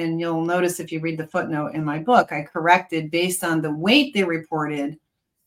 And 0.00 0.20
you'll 0.20 0.44
notice 0.44 0.80
if 0.80 0.90
you 0.90 1.00
read 1.00 1.18
the 1.18 1.26
footnote 1.26 1.74
in 1.74 1.84
my 1.84 1.98
book, 1.98 2.32
I 2.32 2.42
corrected 2.42 3.10
based 3.10 3.44
on 3.44 3.60
the 3.60 3.72
weight 3.72 4.14
they 4.14 4.24
reported, 4.24 4.98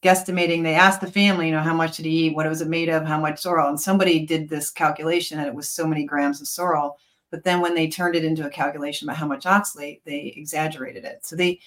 guesstimating. 0.04 0.64
They 0.64 0.76
asked 0.76 1.02
the 1.02 1.12
family, 1.12 1.48
you 1.48 1.52
know, 1.54 1.62
how 1.62 1.74
much 1.74 1.98
did 1.98 2.06
he 2.06 2.28
eat? 2.28 2.36
What 2.36 2.48
was 2.48 2.62
it 2.62 2.68
made 2.68 2.90
of? 2.90 3.06
How 3.06 3.20
much 3.20 3.42
sorrel? 3.42 3.70
And 3.70 3.80
somebody 3.80 4.26
did 4.26 4.50
this 4.50 4.70
calculation 4.70 5.40
and 5.40 5.48
it 5.48 5.56
was 5.56 5.70
so 5.70 5.88
many 5.88 6.06
grams 6.06 6.42
of 6.42 6.48
sorrel. 6.48 6.98
But 7.32 7.44
then 7.44 7.62
when 7.62 7.74
they 7.74 7.88
turned 7.88 8.16
it 8.16 8.24
into 8.24 8.46
a 8.46 8.50
calculation 8.50 9.10
about 9.10 9.18
how 9.18 9.28
much 9.28 9.46
oxalate, 9.46 10.02
they 10.06 10.34
exaggerated 10.38 11.04
it. 11.04 11.26
So 11.26 11.36
they 11.36 11.60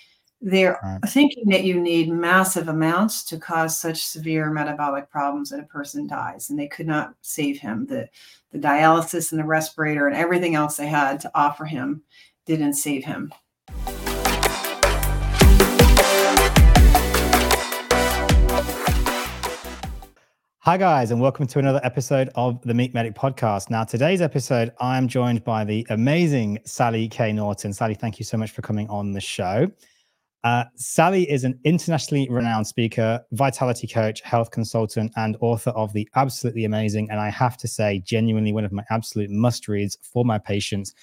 they're 0.43 0.79
right. 0.83 1.01
thinking 1.09 1.49
that 1.49 1.65
you 1.65 1.81
need 1.81 2.11
massive 2.11 2.69
amounts 2.69 3.25
to 3.25 3.39
cause 3.39 3.79
such 3.79 4.05
severe 4.05 4.51
metabolic 4.51 5.09
problems 5.11 5.49
that 5.49 5.61
a 5.61 5.65
person 5.65 6.07
dies, 6.07 6.51
and 6.51 6.59
they 6.59 6.69
could 6.69 6.87
not 6.87 7.15
save 7.23 7.59
him. 7.59 7.87
The 7.87 8.09
the 8.53 8.59
dialysis 8.59 9.33
and 9.33 9.41
the 9.41 9.45
respirator 9.45 10.07
and 10.07 10.17
everything 10.17 10.55
else 10.55 10.77
they 10.77 10.87
had 10.87 11.21
to 11.21 11.31
offer 11.35 11.65
him 11.65 12.03
didn't 12.47 12.75
save 12.75 13.05
him. 13.05 13.33
Hi, 20.61 20.77
guys, 20.77 21.11
and 21.11 21.21
welcome 21.21 21.47
to 21.49 21.59
another 21.59 21.81
episode 21.85 22.31
of 22.35 22.61
the 22.63 22.75
Meat 22.75 22.95
Medic 22.95 23.15
podcast. 23.15 23.71
Now, 23.71 23.85
today's 23.85 24.21
episode, 24.21 24.73
I 24.81 24.97
am 24.97 25.07
joined 25.07 25.45
by 25.45 25.65
the 25.65 25.87
amazing 25.91 26.59
Sally 26.65 27.09
K. 27.09 27.33
Norton. 27.33 27.73
Sally, 27.73 27.95
thank 27.95 28.19
you 28.19 28.25
so 28.25 28.37
much 28.37 28.51
for 28.53 28.63
coming 28.63 28.89
on 28.89 29.13
the 29.13 29.21
show. 29.21 29.71
Uh, 30.43 30.65
Sally 30.77 31.29
is 31.29 31.43
an 31.43 31.59
internationally 31.65 32.29
renowned 32.31 32.67
speaker, 32.67 33.25
vitality 33.33 33.89
coach, 33.89 34.21
health 34.23 34.53
consultant, 34.53 35.13
and 35.17 35.37
author 35.41 35.71
of 35.71 35.93
the 35.93 36.09
absolutely 36.15 36.65
amazing, 36.65 37.11
and 37.11 37.19
I 37.19 37.31
have 37.31 37.57
to 37.59 37.69
say, 37.69 38.01
genuinely 38.05 38.53
one 38.53 38.65
of 38.65 38.71
my 38.71 38.85
absolute 38.91 39.31
must 39.31 39.67
reads 39.67 39.97
for 40.03 40.25
my 40.25 40.39
patients, 40.39 40.95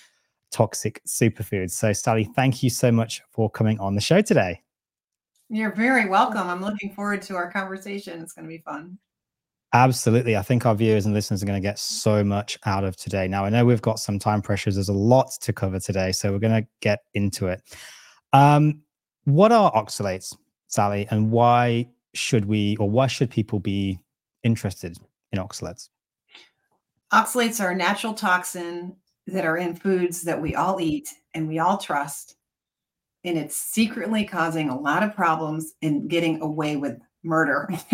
Toxic 0.53 1.01
Superfoods. 1.05 1.71
So, 1.71 1.91
Sally, 1.91 2.23
thank 2.35 2.63
you 2.63 2.69
so 2.69 2.91
much 2.91 3.21
for 3.31 3.49
coming 3.49 3.79
on 3.79 3.95
the 3.95 4.01
show 4.01 4.21
today. 4.21 4.61
You're 5.49 5.75
very 5.75 6.07
welcome. 6.07 6.47
I'm 6.47 6.61
looking 6.61 6.93
forward 6.93 7.21
to 7.23 7.35
our 7.35 7.51
conversation. 7.51 8.21
It's 8.21 8.31
going 8.31 8.45
to 8.45 8.49
be 8.49 8.59
fun. 8.59 8.97
Absolutely. 9.73 10.37
I 10.37 10.43
think 10.43 10.65
our 10.67 10.75
viewers 10.75 11.05
and 11.05 11.15
listeners 11.15 11.41
are 11.41 11.47
going 11.47 11.61
to 11.61 11.67
get 11.67 11.79
so 11.79 12.23
much 12.23 12.59
out 12.65 12.83
of 12.83 12.95
today. 12.95 13.27
Now, 13.27 13.43
I 13.43 13.49
know 13.49 13.65
we've 13.65 13.81
got 13.81 13.99
some 13.99 14.19
time 14.19 14.41
pressures. 14.41 14.75
There's 14.75 14.89
a 14.89 14.93
lot 14.93 15.31
to 15.41 15.51
cover 15.51 15.79
today, 15.79 16.11
so 16.11 16.31
we're 16.31 16.39
going 16.39 16.63
to 16.63 16.67
get 16.79 16.99
into 17.15 17.47
it. 17.47 17.61
Um, 18.31 18.83
what 19.25 19.51
are 19.51 19.71
oxalates, 19.73 20.35
Sally, 20.67 21.07
and 21.09 21.31
why 21.31 21.89
should 22.13 22.45
we 22.45 22.77
or 22.77 22.87
why 22.87 23.07
should 23.07 23.31
people 23.31 23.59
be 23.59 23.99
interested 24.43 24.95
in 25.31 25.39
oxalates? 25.39 25.89
Oxalates 27.11 27.63
are 27.63 27.71
a 27.71 27.75
natural 27.75 28.13
toxin 28.13 28.95
that 29.27 29.45
are 29.45 29.57
in 29.57 29.75
foods 29.75 30.23
that 30.23 30.41
we 30.41 30.55
all 30.55 30.81
eat 30.81 31.09
and 31.33 31.47
we 31.47 31.59
all 31.59 31.77
trust. 31.77 32.35
And 33.23 33.37
it's 33.37 33.55
secretly 33.55 34.25
causing 34.25 34.69
a 34.69 34.79
lot 34.79 35.03
of 35.03 35.15
problems 35.15 35.73
and 35.81 36.09
getting 36.09 36.41
away 36.41 36.75
with 36.75 36.97
murder. 37.23 37.69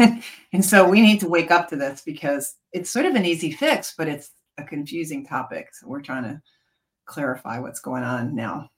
and 0.53 0.65
so 0.65 0.89
we 0.89 1.01
need 1.01 1.19
to 1.19 1.29
wake 1.29 1.51
up 1.51 1.69
to 1.69 1.75
this 1.75 2.01
because 2.03 2.55
it's 2.73 2.89
sort 2.89 3.05
of 3.05 3.15
an 3.15 3.25
easy 3.25 3.51
fix, 3.51 3.93
but 3.97 4.07
it's 4.07 4.31
a 4.57 4.63
confusing 4.63 5.25
topic. 5.25 5.67
So 5.73 5.87
we're 5.87 6.01
trying 6.01 6.23
to 6.23 6.41
clarify 7.05 7.59
what's 7.59 7.79
going 7.79 8.03
on 8.03 8.35
now. 8.35 8.69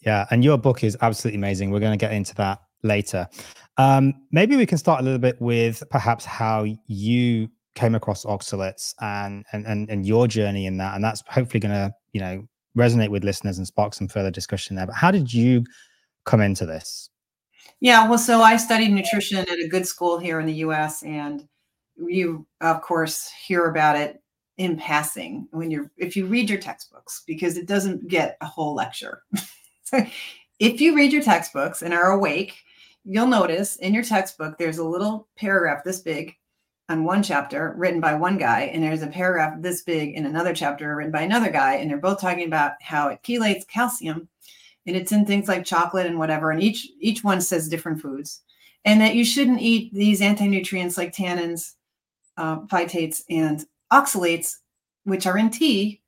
Yeah, 0.00 0.26
and 0.30 0.42
your 0.42 0.58
book 0.58 0.82
is 0.82 0.96
absolutely 1.00 1.38
amazing. 1.38 1.70
We're 1.70 1.80
going 1.80 1.98
to 1.98 2.02
get 2.02 2.12
into 2.12 2.34
that 2.36 2.60
later. 2.82 3.28
Um, 3.76 4.14
maybe 4.30 4.56
we 4.56 4.66
can 4.66 4.78
start 4.78 5.00
a 5.00 5.04
little 5.04 5.18
bit 5.18 5.40
with 5.40 5.82
perhaps 5.90 6.24
how 6.24 6.66
you 6.86 7.48
came 7.74 7.94
across 7.94 8.24
oxalates 8.24 8.94
and 9.00 9.44
and 9.52 9.66
and, 9.66 9.88
and 9.90 10.06
your 10.06 10.26
journey 10.26 10.66
in 10.66 10.76
that, 10.78 10.94
and 10.94 11.04
that's 11.04 11.22
hopefully 11.28 11.60
going 11.60 11.74
to 11.74 11.92
you 12.12 12.20
know 12.20 12.46
resonate 12.76 13.10
with 13.10 13.24
listeners 13.24 13.58
and 13.58 13.66
spark 13.66 13.94
some 13.94 14.08
further 14.08 14.30
discussion 14.30 14.76
there. 14.76 14.86
But 14.86 14.94
how 14.94 15.10
did 15.10 15.32
you 15.32 15.64
come 16.24 16.40
into 16.40 16.66
this? 16.66 17.10
Yeah, 17.80 18.08
well, 18.08 18.18
so 18.18 18.42
I 18.42 18.56
studied 18.56 18.90
nutrition 18.90 19.38
at 19.38 19.48
a 19.48 19.68
good 19.68 19.86
school 19.86 20.18
here 20.18 20.38
in 20.38 20.46
the 20.46 20.54
U.S., 20.54 21.02
and 21.02 21.48
you, 21.96 22.46
of 22.60 22.82
course, 22.82 23.30
hear 23.46 23.66
about 23.66 23.96
it 23.96 24.22
in 24.58 24.76
passing 24.76 25.48
when 25.52 25.70
you're 25.70 25.90
if 25.96 26.16
you 26.16 26.26
read 26.26 26.50
your 26.50 26.58
textbooks 26.60 27.22
because 27.26 27.56
it 27.56 27.66
doesn't 27.66 28.08
get 28.08 28.36
a 28.40 28.46
whole 28.46 28.74
lecture. 28.74 29.22
So 29.84 30.04
if 30.58 30.80
you 30.80 30.94
read 30.94 31.12
your 31.12 31.22
textbooks 31.22 31.82
and 31.82 31.94
are 31.94 32.12
awake, 32.12 32.62
you'll 33.04 33.26
notice 33.26 33.76
in 33.76 33.94
your 33.94 34.02
textbook 34.02 34.58
there's 34.58 34.78
a 34.78 34.84
little 34.84 35.28
paragraph 35.36 35.82
this 35.82 36.00
big 36.00 36.36
on 36.90 37.04
one 37.04 37.22
chapter 37.22 37.72
written 37.78 38.00
by 38.00 38.14
one 38.14 38.36
guy, 38.36 38.62
and 38.62 38.82
there's 38.82 39.02
a 39.02 39.06
paragraph 39.06 39.54
this 39.62 39.82
big 39.82 40.14
in 40.14 40.26
another 40.26 40.52
chapter 40.52 40.96
written 40.96 41.12
by 41.12 41.22
another 41.22 41.50
guy, 41.50 41.76
and 41.76 41.88
they're 41.88 41.96
both 41.96 42.20
talking 42.20 42.46
about 42.46 42.72
how 42.82 43.08
it 43.08 43.22
chelates 43.22 43.66
calcium, 43.66 44.28
and 44.86 44.96
it's 44.96 45.12
in 45.12 45.24
things 45.24 45.48
like 45.48 45.64
chocolate 45.64 46.06
and 46.06 46.18
whatever, 46.18 46.50
and 46.50 46.62
each 46.62 46.88
each 46.98 47.22
one 47.24 47.40
says 47.40 47.68
different 47.68 48.02
foods, 48.02 48.42
and 48.84 49.00
that 49.00 49.14
you 49.14 49.24
shouldn't 49.24 49.62
eat 49.62 49.94
these 49.94 50.20
anti-nutrients 50.20 50.98
like 50.98 51.14
tannins, 51.14 51.74
uh, 52.36 52.60
phytates, 52.62 53.22
and 53.30 53.64
oxalates, 53.92 54.56
which 55.04 55.26
are 55.26 55.38
in 55.38 55.48
tea, 55.48 56.00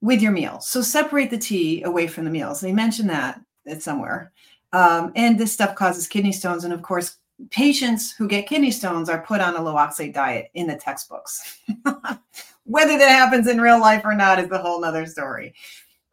with 0.00 0.22
your 0.22 0.32
meals. 0.32 0.68
So 0.68 0.82
separate 0.82 1.30
the 1.30 1.38
tea 1.38 1.82
away 1.82 2.06
from 2.06 2.24
the 2.24 2.30
meals. 2.30 2.60
They 2.60 2.72
mentioned 2.72 3.10
that 3.10 3.40
it's 3.64 3.84
somewhere. 3.84 4.32
Um, 4.72 5.12
and 5.14 5.38
this 5.38 5.52
stuff 5.52 5.74
causes 5.76 6.08
kidney 6.08 6.32
stones. 6.32 6.64
And 6.64 6.72
of 6.72 6.82
course, 6.82 7.18
patients 7.50 8.12
who 8.12 8.28
get 8.28 8.46
kidney 8.46 8.70
stones 8.70 9.08
are 9.08 9.22
put 9.22 9.40
on 9.40 9.56
a 9.56 9.62
low 9.62 9.74
oxalate 9.74 10.14
diet 10.14 10.50
in 10.54 10.66
the 10.66 10.76
textbooks. 10.76 11.60
Whether 12.64 12.98
that 12.98 13.08
happens 13.08 13.48
in 13.48 13.60
real 13.60 13.80
life 13.80 14.02
or 14.04 14.14
not 14.14 14.38
is 14.38 14.50
a 14.50 14.58
whole 14.58 14.80
nother 14.80 15.06
story. 15.06 15.54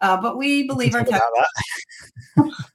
Uh, 0.02 0.20
but 0.20 0.38
we 0.38 0.66
believe 0.68 0.96
our 0.96 1.04
textbooks. 1.04 2.72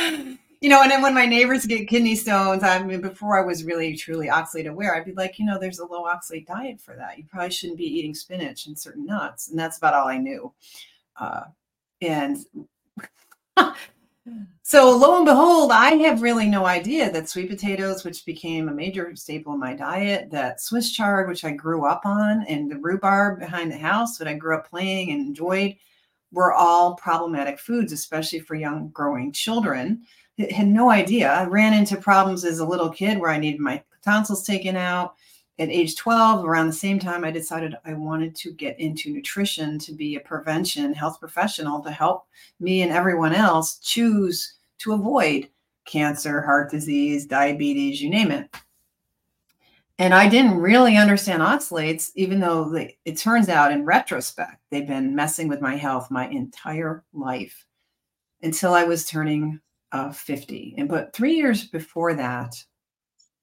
you 0.60 0.68
know, 0.68 0.82
and 0.82 0.90
then 0.90 1.02
when 1.02 1.14
my 1.14 1.26
neighbors 1.26 1.64
get 1.64 1.88
kidney 1.88 2.14
stones, 2.14 2.62
I 2.62 2.82
mean, 2.82 3.00
before 3.00 3.38
I 3.38 3.46
was 3.46 3.64
really 3.64 3.96
truly 3.96 4.28
oxalate 4.28 4.68
aware, 4.68 4.94
I'd 4.94 5.04
be 5.04 5.12
like, 5.12 5.38
you 5.38 5.46
know, 5.46 5.58
there's 5.58 5.78
a 5.78 5.86
low 5.86 6.04
oxalate 6.04 6.46
diet 6.46 6.80
for 6.80 6.96
that. 6.96 7.18
You 7.18 7.24
probably 7.24 7.50
shouldn't 7.50 7.78
be 7.78 7.84
eating 7.84 8.14
spinach 8.14 8.66
and 8.66 8.78
certain 8.78 9.06
nuts. 9.06 9.48
And 9.48 9.58
that's 9.58 9.78
about 9.78 9.94
all 9.94 10.08
I 10.08 10.18
knew. 10.18 10.52
Uh, 11.16 11.44
and 12.00 12.38
so 14.62 14.96
lo 14.96 15.16
and 15.16 15.26
behold, 15.26 15.72
I 15.72 15.94
have 15.94 16.22
really 16.22 16.48
no 16.48 16.64
idea 16.64 17.10
that 17.10 17.28
sweet 17.28 17.50
potatoes, 17.50 18.04
which 18.04 18.24
became 18.24 18.68
a 18.68 18.74
major 18.74 19.14
staple 19.16 19.54
in 19.54 19.60
my 19.60 19.74
diet, 19.74 20.30
that 20.30 20.60
Swiss 20.60 20.92
chard, 20.92 21.28
which 21.28 21.44
I 21.44 21.50
grew 21.50 21.86
up 21.86 22.02
on, 22.04 22.44
and 22.48 22.70
the 22.70 22.78
rhubarb 22.78 23.40
behind 23.40 23.70
the 23.70 23.78
house 23.78 24.18
that 24.18 24.28
I 24.28 24.34
grew 24.34 24.56
up 24.56 24.68
playing 24.68 25.10
and 25.10 25.20
enjoyed, 25.20 25.76
were 26.30 26.52
all 26.52 26.94
problematic 26.94 27.58
foods, 27.58 27.92
especially 27.92 28.40
for 28.40 28.54
young 28.54 28.88
growing 28.88 29.32
children 29.32 30.02
I 30.38 30.52
had 30.52 30.68
no 30.68 30.90
idea. 30.90 31.30
I 31.30 31.44
ran 31.44 31.74
into 31.74 31.96
problems 31.96 32.44
as 32.44 32.58
a 32.58 32.66
little 32.66 32.90
kid 32.90 33.18
where 33.18 33.30
I 33.30 33.38
needed 33.38 33.60
my 33.60 33.82
tonsils 34.02 34.44
taken 34.44 34.76
out. 34.76 35.14
At 35.58 35.68
age 35.68 35.96
12, 35.96 36.44
around 36.44 36.66
the 36.66 36.72
same 36.72 36.98
time, 36.98 37.24
I 37.24 37.30
decided 37.30 37.76
I 37.84 37.92
wanted 37.92 38.34
to 38.36 38.52
get 38.52 38.80
into 38.80 39.12
nutrition 39.12 39.78
to 39.80 39.92
be 39.92 40.16
a 40.16 40.20
prevention 40.20 40.94
health 40.94 41.20
professional 41.20 41.80
to 41.82 41.90
help 41.90 42.26
me 42.58 42.82
and 42.82 42.90
everyone 42.90 43.34
else 43.34 43.78
choose 43.78 44.54
to 44.78 44.92
avoid 44.92 45.48
cancer, 45.84 46.40
heart 46.40 46.70
disease, 46.70 47.26
diabetes, 47.26 48.00
you 48.00 48.08
name 48.08 48.30
it. 48.30 48.54
And 49.98 50.14
I 50.14 50.28
didn't 50.28 50.58
really 50.58 50.96
understand 50.96 51.42
oxalates, 51.42 52.10
even 52.16 52.40
though 52.40 52.68
they, 52.68 52.98
it 53.04 53.18
turns 53.18 53.48
out 53.48 53.72
in 53.72 53.84
retrospect, 53.84 54.56
they've 54.70 54.86
been 54.86 55.14
messing 55.14 55.48
with 55.48 55.60
my 55.60 55.76
health 55.76 56.10
my 56.10 56.28
entire 56.28 57.04
life 57.12 57.66
until 58.42 58.74
I 58.74 58.84
was 58.84 59.06
turning 59.06 59.60
of 59.92 60.16
50. 60.16 60.74
And 60.78 60.88
but 60.88 61.12
three 61.12 61.34
years 61.34 61.68
before 61.68 62.14
that, 62.14 62.54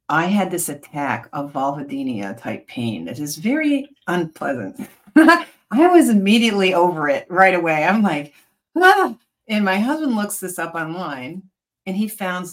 I 0.10 0.26
had 0.26 0.50
this 0.50 0.70
attack 0.70 1.30
of 1.34 1.54
vulvodynia 1.54 2.36
type 2.42 2.68
pain 2.68 3.06
that 3.06 3.20
is 3.20 3.38
very 3.38 3.90
unpleasant. 4.08 4.90
I 5.16 5.46
was 5.72 6.10
immediately 6.10 6.74
over 6.74 7.08
it 7.08 7.28
right 7.30 7.54
away. 7.54 7.84
I'm 7.84 8.02
like, 8.02 8.34
ah. 8.76 9.16
and 9.48 9.64
my 9.64 9.78
husband 9.78 10.16
looks 10.16 10.40
this 10.40 10.58
up 10.58 10.74
online 10.74 11.44
and 11.86 11.96
he 11.96 12.08
found 12.08 12.48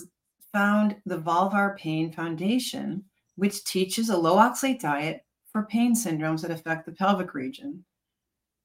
found 0.52 0.96
the 1.06 1.18
Vulvar 1.18 1.76
Pain 1.76 2.12
Foundation, 2.12 3.04
which 3.36 3.64
teaches 3.64 4.08
a 4.10 4.16
low 4.16 4.36
oxalate 4.36 4.80
diet 4.80 5.24
for 5.50 5.64
pain 5.64 5.94
syndromes 5.94 6.42
that 6.42 6.50
affect 6.50 6.86
the 6.86 6.92
pelvic 6.92 7.34
region. 7.34 7.84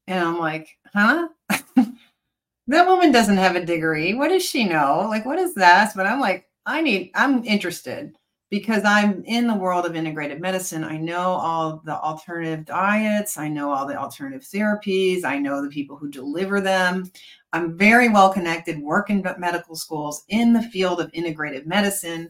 And 0.07 0.25
I'm 0.25 0.37
like, 0.37 0.69
huh? 0.93 1.29
that 1.75 2.87
woman 2.87 3.11
doesn't 3.11 3.37
have 3.37 3.55
a 3.55 3.65
degree. 3.65 4.13
What 4.13 4.29
does 4.29 4.43
she 4.43 4.65
know? 4.65 5.05
Like, 5.09 5.25
what 5.25 5.39
is 5.39 5.53
that? 5.55 5.93
But 5.95 6.07
I'm 6.07 6.19
like, 6.19 6.47
I 6.65 6.81
need, 6.81 7.11
I'm 7.13 7.43
interested 7.43 8.15
because 8.51 8.83
I'm 8.83 9.23
in 9.23 9.47
the 9.47 9.55
world 9.55 9.85
of 9.85 9.95
integrated 9.95 10.41
medicine. 10.41 10.83
I 10.83 10.97
know 10.97 11.17
all 11.17 11.81
the 11.85 11.97
alternative 11.97 12.65
diets, 12.65 13.37
I 13.37 13.47
know 13.47 13.71
all 13.71 13.87
the 13.87 13.95
alternative 13.95 14.41
therapies, 14.41 15.23
I 15.23 15.39
know 15.39 15.63
the 15.63 15.69
people 15.69 15.95
who 15.95 16.09
deliver 16.11 16.59
them. 16.59 17.09
I'm 17.53 17.77
very 17.77 18.09
well 18.09 18.31
connected, 18.31 18.77
work 18.81 19.09
in 19.09 19.23
medical 19.39 19.75
schools 19.75 20.25
in 20.27 20.51
the 20.51 20.61
field 20.63 20.99
of 20.99 21.11
integrative 21.13 21.65
medicine. 21.65 22.29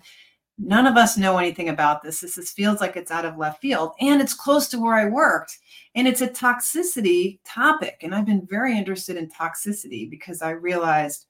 none 0.60 0.86
of 0.86 0.96
us 0.96 1.18
know 1.18 1.40
anything 1.40 1.70
about 1.70 2.04
this. 2.04 2.20
This 2.20 2.38
is, 2.38 2.52
feels 2.52 2.82
like 2.82 2.96
it's 2.96 3.10
out 3.10 3.26
of 3.26 3.38
left 3.38 3.60
field 3.60 3.94
and 4.00 4.22
it's 4.22 4.36
close 4.36 4.68
to 4.70 4.80
where 4.80 4.94
I 4.94 5.06
worked. 5.06 5.58
And 5.96 6.08
it's 6.08 6.22
a 6.22 6.28
toxicity 6.28 7.40
topic. 7.44 7.98
And 8.04 8.14
I've 8.14 8.28
been 8.28 8.48
very 8.48 8.78
interested 8.78 9.18
in 9.18 9.28
toxicity 9.28 10.08
because 10.08 10.44
I 10.44 10.52
realized 10.52 11.26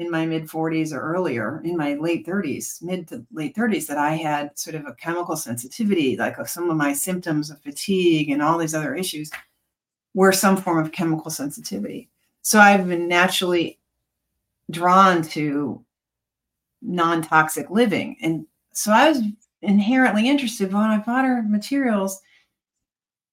in 0.00 0.10
my 0.10 0.24
mid 0.24 0.46
40s 0.46 0.94
or 0.94 1.00
earlier, 1.00 1.60
in 1.62 1.76
my 1.76 1.92
late 1.94 2.26
30s, 2.26 2.82
mid 2.82 3.06
to 3.08 3.24
late 3.32 3.54
30s, 3.54 3.86
that 3.86 3.98
I 3.98 4.14
had 4.14 4.58
sort 4.58 4.74
of 4.74 4.86
a 4.86 4.94
chemical 4.94 5.36
sensitivity, 5.36 6.16
like 6.16 6.38
uh, 6.38 6.44
some 6.44 6.70
of 6.70 6.76
my 6.78 6.94
symptoms 6.94 7.50
of 7.50 7.60
fatigue 7.60 8.30
and 8.30 8.40
all 8.40 8.56
these 8.56 8.74
other 8.74 8.94
issues 8.94 9.30
were 10.14 10.32
some 10.32 10.56
form 10.56 10.78
of 10.78 10.90
chemical 10.90 11.30
sensitivity. 11.30 12.08
So 12.40 12.58
I've 12.58 12.88
been 12.88 13.08
naturally 13.08 13.78
drawn 14.70 15.20
to 15.22 15.84
non 16.80 17.20
toxic 17.20 17.68
living. 17.68 18.16
And 18.22 18.46
so 18.72 18.92
I 18.92 19.10
was 19.10 19.22
inherently 19.60 20.30
interested 20.30 20.72
when 20.72 20.82
I 20.82 20.96
bought 20.96 21.26
her 21.26 21.42
materials 21.42 22.22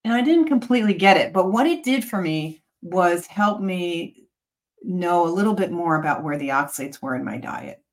and 0.03 0.13
I 0.13 0.21
didn't 0.21 0.49
completely 0.49 0.93
get 0.93 1.15
it. 1.15 1.31
But 1.31 1.53
what 1.53 1.65
it 1.65 1.85
did 1.85 2.03
for 2.03 2.21
me 2.21 2.61
was 2.81 3.25
help 3.25 3.61
me 3.61 4.26
know 4.87 5.27
a 5.27 5.29
little 5.29 5.53
bit 5.53 5.71
more 5.71 5.99
about 5.99 6.23
where 6.23 6.37
the 6.37 6.49
oxalates 6.49 7.01
were 7.01 7.15
in 7.15 7.23
my 7.23 7.37
diet, 7.37 7.83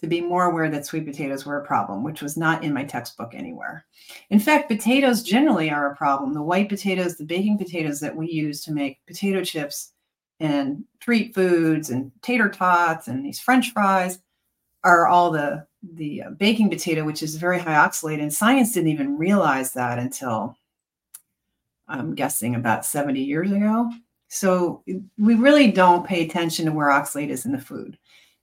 to 0.00 0.06
be 0.06 0.20
more 0.20 0.44
aware 0.44 0.70
that 0.70 0.86
sweet 0.86 1.06
potatoes 1.06 1.44
were 1.44 1.60
a 1.60 1.66
problem, 1.66 2.02
which 2.02 2.22
was 2.22 2.36
not 2.36 2.64
in 2.64 2.72
my 2.72 2.84
textbook 2.84 3.34
anywhere. 3.34 3.84
In 4.30 4.40
fact, 4.40 4.68
potatoes 4.70 5.22
generally 5.22 5.70
are 5.70 5.90
a 5.90 5.96
problem. 5.96 6.32
The 6.32 6.42
white 6.42 6.68
potatoes, 6.68 7.16
the 7.16 7.24
baking 7.24 7.58
potatoes 7.58 8.00
that 8.00 8.16
we 8.16 8.30
use 8.30 8.64
to 8.64 8.72
make 8.72 9.04
potato 9.06 9.44
chips 9.44 9.92
and 10.40 10.84
treat 11.00 11.34
foods 11.34 11.90
and 11.90 12.10
tater 12.22 12.48
tots 12.48 13.08
and 13.08 13.24
these 13.24 13.40
french 13.40 13.72
fries 13.72 14.18
are 14.82 15.06
all 15.06 15.30
the 15.30 15.66
the 15.94 16.22
uh, 16.22 16.30
baking 16.30 16.70
potato 16.70 17.04
which 17.04 17.22
is 17.22 17.36
very 17.36 17.58
high 17.58 17.74
oxalate 17.74 18.20
and 18.20 18.32
science 18.32 18.72
didn't 18.72 18.90
even 18.90 19.16
realize 19.16 19.72
that 19.72 19.98
until 19.98 20.56
i'm 21.88 22.14
guessing 22.14 22.54
about 22.54 22.84
70 22.84 23.22
years 23.22 23.52
ago 23.52 23.90
so 24.34 24.82
we 25.16 25.36
really 25.36 25.70
don't 25.70 26.04
pay 26.04 26.24
attention 26.24 26.66
to 26.66 26.72
where 26.72 26.90
oxalate 26.90 27.28
is 27.28 27.46
in 27.46 27.52
the 27.52 27.58
food. 27.58 27.96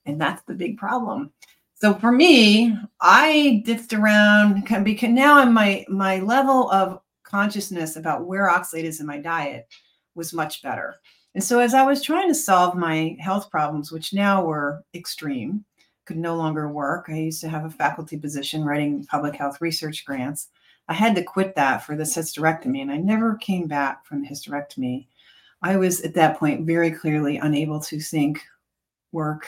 And 0.05 0.19
that's 0.19 0.41
the 0.43 0.53
big 0.53 0.77
problem. 0.77 1.33
So 1.75 1.93
for 1.95 2.13
me, 2.13 2.77
I 3.01 3.61
ditched 3.65 3.91
around 3.91 4.63
because 4.83 5.09
now 5.09 5.43
my 5.45 5.85
my 5.89 6.19
level 6.19 6.71
of 6.71 7.01
consciousness 7.23 7.97
about 7.97 8.25
where 8.25 8.47
oxalate 8.47 8.85
is 8.85 9.01
in 9.01 9.05
my 9.05 9.17
diet 9.17 9.67
was 10.15 10.31
much 10.31 10.61
better. 10.61 10.95
And 11.35 11.43
so 11.43 11.59
as 11.59 11.73
I 11.73 11.83
was 11.83 12.01
trying 12.01 12.29
to 12.29 12.35
solve 12.35 12.75
my 12.77 13.17
health 13.19 13.49
problems, 13.51 13.91
which 13.91 14.13
now 14.13 14.45
were 14.45 14.83
extreme, 14.93 15.65
could 16.05 16.17
no 16.17 16.35
longer 16.35 16.69
work. 16.69 17.07
I 17.09 17.15
used 17.15 17.41
to 17.41 17.49
have 17.49 17.65
a 17.65 17.69
faculty 17.69 18.17
position 18.17 18.63
writing 18.63 19.05
public 19.05 19.35
health 19.35 19.59
research 19.59 20.05
grants. 20.05 20.47
I 20.87 20.93
had 20.93 21.15
to 21.15 21.23
quit 21.23 21.55
that 21.55 21.83
for 21.83 21.97
this 21.97 22.15
hysterectomy, 22.15 22.81
and 22.81 22.91
I 22.91 22.97
never 22.97 23.35
came 23.35 23.67
back 23.67 24.05
from 24.05 24.21
the 24.21 24.29
hysterectomy 24.29 25.07
I 25.61 25.77
was 25.77 26.01
at 26.01 26.15
that 26.15 26.37
point 26.37 26.65
very 26.65 26.91
clearly 26.91 27.37
unable 27.37 27.79
to 27.81 27.99
think, 27.99 28.41
work, 29.11 29.47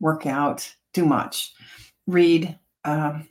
work 0.00 0.26
out, 0.26 0.70
do 0.92 1.04
much, 1.04 1.54
read. 2.06 2.58
Um, 2.84 3.28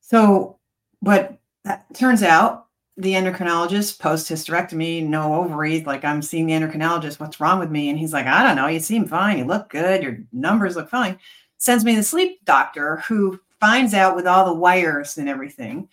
so, 0.00 0.58
but 1.00 1.38
that 1.64 1.92
turns 1.94 2.22
out 2.22 2.66
the 2.96 3.12
endocrinologist 3.12 3.98
post 3.98 4.30
hysterectomy, 4.30 5.06
no 5.06 5.34
ovaries, 5.34 5.86
like 5.86 6.04
I'm 6.04 6.22
seeing 6.22 6.46
the 6.46 6.52
endocrinologist, 6.52 7.20
what's 7.20 7.40
wrong 7.40 7.58
with 7.58 7.70
me? 7.70 7.88
And 7.88 7.98
he's 7.98 8.12
like, 8.12 8.26
I 8.26 8.42
don't 8.42 8.56
know, 8.56 8.66
you 8.66 8.80
seem 8.80 9.06
fine, 9.06 9.38
you 9.38 9.44
look 9.44 9.70
good, 9.70 10.02
your 10.02 10.18
numbers 10.32 10.76
look 10.76 10.90
fine. 10.90 11.18
Sends 11.56 11.84
me 11.84 11.94
the 11.94 12.02
sleep 12.02 12.44
doctor 12.44 12.96
who 13.06 13.38
finds 13.60 13.94
out 13.94 14.16
with 14.16 14.26
all 14.26 14.46
the 14.46 14.54
wires 14.54 15.18
and 15.18 15.28
everything 15.28 15.88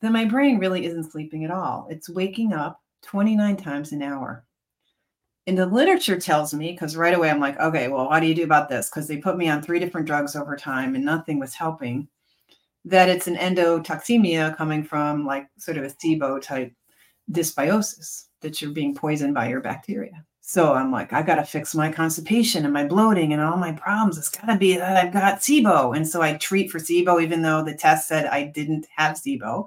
that 0.00 0.12
my 0.12 0.24
brain 0.24 0.58
really 0.58 0.84
isn't 0.84 1.10
sleeping 1.10 1.44
at 1.44 1.50
all. 1.50 1.86
It's 1.90 2.08
waking 2.08 2.52
up 2.52 2.80
29 3.02 3.56
times 3.56 3.92
an 3.92 4.02
hour 4.02 4.44
and 5.46 5.58
the 5.58 5.66
literature 5.66 6.18
tells 6.18 6.54
me 6.54 6.72
because 6.72 6.96
right 6.96 7.14
away 7.14 7.30
i'm 7.30 7.40
like 7.40 7.58
okay 7.58 7.88
well 7.88 8.08
what 8.08 8.20
do 8.20 8.26
you 8.26 8.34
do 8.34 8.44
about 8.44 8.68
this? 8.68 8.88
Because 8.88 9.08
they 9.08 9.16
put 9.16 9.36
me 9.36 9.48
on 9.48 9.62
three 9.62 9.78
different 9.78 10.06
drugs 10.06 10.36
over 10.36 10.56
time 10.56 10.94
and 10.94 11.04
nothing 11.04 11.38
was 11.38 11.54
helping 11.54 12.08
that 12.84 13.08
it's 13.08 13.28
an 13.28 13.36
endotoxemia 13.36 14.56
coming 14.56 14.82
from 14.82 15.24
like 15.24 15.48
sort 15.56 15.76
of 15.76 15.84
a 15.84 15.88
SIBO 15.88 16.42
type 16.42 16.72
dysbiosis 17.30 18.24
that 18.40 18.60
you're 18.60 18.72
being 18.72 18.94
poisoned 18.94 19.34
by 19.34 19.48
your 19.48 19.60
bacteria. 19.60 20.24
So 20.40 20.74
i'm 20.74 20.90
like 20.90 21.12
i 21.12 21.22
got 21.22 21.36
to 21.36 21.44
fix 21.44 21.74
my 21.74 21.90
constipation 21.90 22.64
and 22.64 22.72
my 22.72 22.84
bloating 22.84 23.32
and 23.32 23.40
all 23.40 23.56
my 23.56 23.72
problems. 23.72 24.18
It's 24.18 24.28
got 24.28 24.46
to 24.46 24.58
be 24.58 24.76
that 24.76 24.96
i've 24.96 25.12
got 25.12 25.40
SIBO. 25.40 25.96
And 25.96 26.06
so 26.06 26.22
i 26.22 26.34
treat 26.34 26.70
for 26.70 26.78
SIBO 26.78 27.22
even 27.22 27.42
though 27.42 27.62
the 27.62 27.74
test 27.74 28.08
said 28.08 28.26
i 28.26 28.44
didn't 28.44 28.86
have 28.96 29.16
SIBO. 29.16 29.66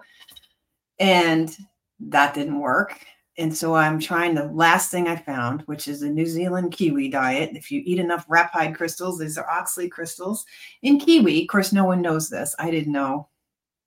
And 1.00 1.56
that 2.00 2.34
didn't 2.34 2.60
work 2.60 3.06
and 3.38 3.56
so 3.56 3.76
I'm 3.76 4.00
trying 4.00 4.34
the 4.34 4.46
last 4.46 4.92
thing 4.92 5.08
I 5.08 5.18
found, 5.18 5.62
which 5.64 5.88
is 5.88 6.02
a 6.02 6.10
New 6.10 6.26
Zealand 6.26 6.72
kiwi 6.72 7.10
diet. 7.10 7.52
If 7.54 7.70
you 7.70 7.82
eat 7.86 8.00
enough 8.00 8.28
raphide 8.28 8.76
crystals, 8.76 9.20
these 9.20 9.38
are 9.38 9.48
oxalate 9.48 9.92
crystals 9.92 10.46
in 10.84 11.00
kiwi. 11.00 11.42
Of 11.42 11.48
course, 11.50 11.74
no 11.74 11.84
one 11.84 12.02
knows 12.02 12.30
this. 12.30 12.56
I 12.60 12.72
didn't 12.72 12.94
know 12.94 13.28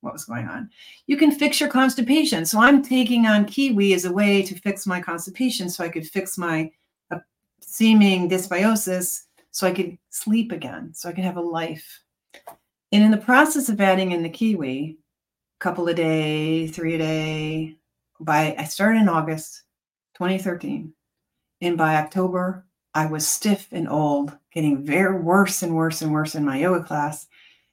what 0.00 0.12
was 0.12 0.26
going 0.26 0.46
on. 0.46 0.70
You 1.06 1.16
can 1.16 1.30
fix 1.30 1.60
your 1.60 1.70
constipation. 1.70 2.46
So 2.46 2.60
I'm 2.60 2.82
taking 2.82 3.26
on 3.26 3.46
kiwi 3.46 3.94
as 3.94 4.04
a 4.04 4.12
way 4.12 4.42
to 4.42 4.54
fix 4.60 4.86
my 4.86 5.00
constipation 5.00 5.70
so 5.70 5.82
I 5.82 5.88
could 5.88 6.06
fix 6.06 6.36
my 6.36 6.70
uh, 7.10 7.18
seeming 7.60 8.28
dysbiosis 8.28 9.22
so 9.50 9.66
I 9.66 9.72
could 9.72 9.96
sleep 10.10 10.52
again, 10.52 10.92
so 10.94 11.08
I 11.08 11.12
could 11.12 11.24
have 11.24 11.38
a 11.38 11.42
life. 11.42 12.02
And 12.92 13.02
in 13.02 13.10
the 13.10 13.16
process 13.16 13.68
of 13.68 13.80
adding 13.80 14.12
in 14.12 14.22
the 14.22 14.28
kiwi, 14.28 14.98
a 14.98 15.58
couple 15.58 15.88
a 15.88 15.94
day, 15.94 16.68
three 16.68 16.94
a 16.94 16.98
day, 16.98 17.77
by 18.20 18.54
I 18.58 18.64
started 18.64 19.00
in 19.00 19.08
August 19.08 19.62
2013, 20.14 20.92
and 21.60 21.76
by 21.78 21.96
October 21.96 22.66
I 22.94 23.06
was 23.06 23.26
stiff 23.26 23.68
and 23.72 23.88
old, 23.88 24.36
getting 24.52 24.84
very 24.84 25.20
worse 25.20 25.62
and 25.62 25.74
worse 25.74 26.02
and 26.02 26.12
worse 26.12 26.34
in 26.34 26.44
my 26.44 26.58
yoga 26.58 26.84
class, 26.84 27.26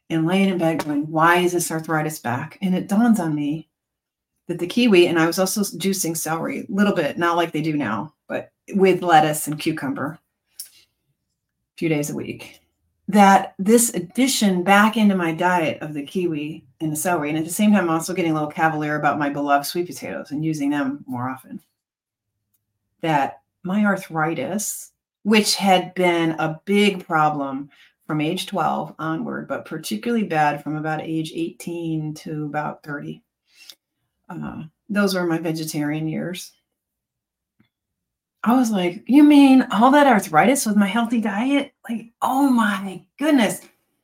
and 0.09 0.25
laying 0.25 0.50
in 0.50 0.57
bed 0.57 0.83
going, 0.86 1.09
"Why 1.09 1.38
is 1.38 1.53
this 1.53 1.71
arthritis 1.71 2.19
back?" 2.19 2.57
And 2.62 2.75
it 2.75 2.88
dawns 2.88 3.19
on 3.19 3.33
me 3.33 3.69
that 4.47 4.59
the 4.59 4.68
kiwi, 4.68 5.07
and 5.07 5.18
I 5.18 5.25
was 5.25 5.39
also 5.39 5.62
juicing 5.62 6.15
celery 6.15 6.59
a 6.59 6.65
little 6.69 6.94
bit, 6.94 7.18
not 7.18 7.36
like 7.36 7.51
they 7.51 7.62
do 7.62 7.75
now, 7.75 8.13
but 8.27 8.51
with 8.75 9.01
lettuce 9.01 9.48
and 9.48 9.59
cucumber, 9.59 10.19
a 10.68 11.77
few 11.77 11.89
days 11.89 12.09
a 12.09 12.15
week 12.15 12.59
that 13.07 13.53
this 13.59 13.93
addition 13.93 14.63
back 14.63 14.97
into 14.97 15.15
my 15.15 15.31
diet 15.31 15.81
of 15.81 15.93
the 15.93 16.03
kiwi 16.03 16.65
and 16.81 16.91
the 16.91 16.95
celery, 16.95 17.29
and 17.29 17.37
at 17.37 17.45
the 17.45 17.51
same 17.51 17.71
time, 17.71 17.83
I'm 17.85 17.91
also 17.91 18.13
getting 18.13 18.31
a 18.31 18.33
little 18.33 18.49
cavalier 18.49 18.95
about 18.95 19.19
my 19.19 19.29
beloved 19.29 19.65
sweet 19.65 19.87
potatoes 19.87 20.31
and 20.31 20.43
using 20.43 20.69
them 20.69 21.03
more 21.07 21.29
often. 21.29 21.61
That 23.01 23.41
my 23.63 23.85
arthritis, 23.85 24.91
which 25.23 25.55
had 25.55 25.93
been 25.93 26.31
a 26.31 26.59
big 26.65 27.05
problem 27.05 27.69
from 28.07 28.21
age 28.21 28.47
12 28.47 28.95
onward, 29.00 29.47
but 29.47 29.65
particularly 29.65 30.25
bad 30.25 30.63
from 30.63 30.75
about 30.75 31.01
age 31.01 31.31
18 31.33 32.13
to 32.13 32.45
about 32.45 32.83
30. 32.83 33.24
Uh, 34.29 34.63
those 34.89 35.15
were 35.15 35.25
my 35.25 35.38
vegetarian 35.38 36.07
years. 36.07 36.51
I 38.43 38.55
was 38.55 38.69
like, 38.69 39.03
you 39.07 39.24
mean 39.24 39.63
all 39.71 39.89
that 39.91 40.05
arthritis 40.05 40.65
with 40.65 40.75
my 40.75 40.85
healthy 40.85 41.19
diet? 41.19 41.74
Like, 41.89 42.12
oh 42.22 42.50
my 42.50 43.04
goodness. 43.18 43.62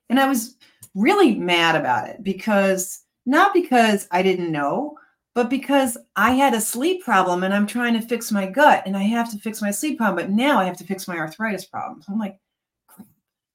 And 0.10 0.20
I 0.20 0.28
was 0.28 0.58
really 0.96 1.36
mad 1.36 1.76
about 1.76 2.10
it 2.10 2.24
because 2.24 3.04
not 3.26 3.54
because 3.54 4.08
I 4.12 4.22
didn't 4.22 4.52
know, 4.52 4.98
but 5.34 5.50
because 5.50 5.98
I 6.16 6.32
had 6.32 6.54
a 6.54 6.62
sleep 6.62 7.04
problem 7.04 7.44
and 7.44 7.54
I'm 7.54 7.68
trying 7.68 7.94
to 7.94 8.06
fix 8.06 8.32
my 8.32 8.46
gut 8.46 8.84
and 8.86 8.98
I 8.98 9.04
have 9.04 9.32
to 9.32 9.38
fix 9.38 9.62
my 9.62 9.72
sleep 9.72 9.98
problem, 9.98 10.26
but 10.26 10.34
now 10.34 10.60
I 10.60 10.66
have 10.66 10.78
to 10.78 10.84
fix 10.84 11.08
my 11.08 11.18
arthritis 11.18 11.66
problem. 11.66 12.02
So 12.02 12.12
I'm 12.12 12.20
like, 12.20 12.38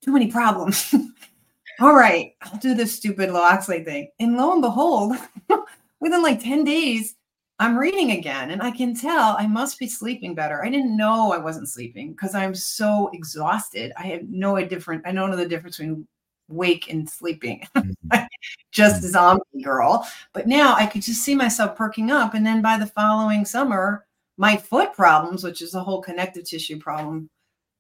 too 0.03 0.13
many 0.13 0.31
problems. 0.31 0.95
All 1.81 1.95
right, 1.95 2.35
I'll 2.43 2.59
do 2.59 2.75
this 2.75 2.95
stupid 2.95 3.31
low 3.31 3.43
oxalate 3.43 3.85
thing. 3.85 4.09
And 4.19 4.37
lo 4.37 4.53
and 4.53 4.63
behold, 4.63 5.17
within 6.01 6.23
like 6.23 6.43
10 6.43 6.65
days, 6.65 7.17
I'm 7.59 7.79
reading 7.79 8.11
again 8.13 8.51
and 8.51 8.63
I 8.63 8.71
can 8.71 8.95
tell 8.95 9.35
I 9.39 9.47
must 9.47 9.79
be 9.79 9.89
sleeping 9.89 10.35
better. 10.35 10.63
I 10.63 10.69
didn't 10.69 10.97
know 10.97 11.33
I 11.33 11.39
wasn't 11.39 11.71
sleeping 11.71 12.13
because 12.13 12.35
I'm 12.35 12.55
so 12.55 13.11
exhausted. 13.15 13.93
I 13.97 14.03
have 14.09 14.29
no 14.29 14.63
different, 14.65 15.07
I 15.07 15.13
don't 15.13 15.31
know 15.31 15.37
the 15.37 15.49
difference 15.49 15.79
between 15.79 16.07
wake 16.49 16.91
and 16.91 17.09
sleeping. 17.09 17.67
Mm-hmm. 17.75 18.25
just 18.73 19.05
a 19.05 19.09
zombie 19.09 19.63
girl. 19.63 20.07
But 20.35 20.47
now 20.47 20.75
I 20.75 20.87
could 20.87 21.03
just 21.03 21.23
see 21.23 21.35
myself 21.35 21.77
perking 21.77 22.11
up. 22.11 22.35
And 22.35 22.45
then 22.45 22.61
by 22.61 22.77
the 22.77 22.87
following 22.87 23.47
summer, 23.47 24.07
my 24.37 24.57
foot 24.57 24.93
problems, 24.93 25.43
which 25.43 25.63
is 25.63 25.75
a 25.75 25.83
whole 25.83 26.03
connective 26.03 26.45
tissue 26.45 26.79
problem, 26.79 27.31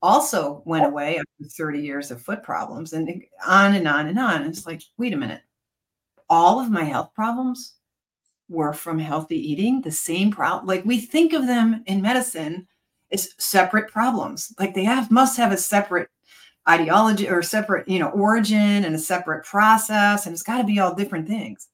also 0.00 0.62
went 0.64 0.85
oh. 0.85 0.88
away 0.88 1.18
after 1.18 1.50
30 1.50 1.80
years 1.80 2.11
of 2.11 2.23
foot 2.23 2.42
problems 2.42 2.95
and 2.95 3.23
on 3.47 3.75
and 3.75 3.87
on 3.87 4.09
and 4.09 4.18
on. 4.18 4.45
It's 4.45 4.66
like, 4.66 4.83
wait 4.97 5.12
a 5.12 5.16
minute. 5.16 5.42
All 6.30 6.59
of 6.59 6.71
my 6.71 6.83
health 6.83 7.11
problems 7.14 7.75
were 8.49 8.73
from 8.73 8.99
healthy 8.99 9.37
eating, 9.37 9.81
the 9.81 9.91
same 9.91 10.31
problem. 10.31 10.67
Like 10.67 10.85
we 10.85 11.00
think 11.00 11.33
of 11.33 11.47
them 11.47 11.83
in 11.87 12.03
medicine 12.03 12.67
as 13.12 13.31
separate 13.38 13.91
problems. 13.91 14.55
Like 14.59 14.75
they 14.75 14.85
have 14.85 15.11
must 15.11 15.37
have 15.37 15.53
a 15.53 15.57
separate 15.57 16.09
ideology 16.69 17.29
or 17.29 17.43
separate, 17.43 17.88
you 17.88 17.99
know, 17.99 18.09
origin 18.09 18.85
and 18.85 18.95
a 18.95 18.99
separate 18.99 19.45
process. 19.45 20.26
And 20.26 20.33
it's 20.33 20.43
got 20.43 20.59
to 20.59 20.65
be 20.65 20.79
all 20.79 20.95
different 20.95 21.29
things. 21.29 21.69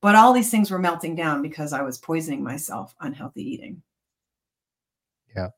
But 0.00 0.14
all 0.14 0.32
these 0.32 0.50
things 0.50 0.70
were 0.70 0.78
melting 0.78 1.16
down 1.16 1.42
because 1.42 1.72
I 1.72 1.82
was 1.82 1.98
poisoning 1.98 2.42
myself 2.42 2.94
on 3.00 3.12
healthy 3.12 3.42
eating. 3.42 3.82
Yeah. 5.34 5.48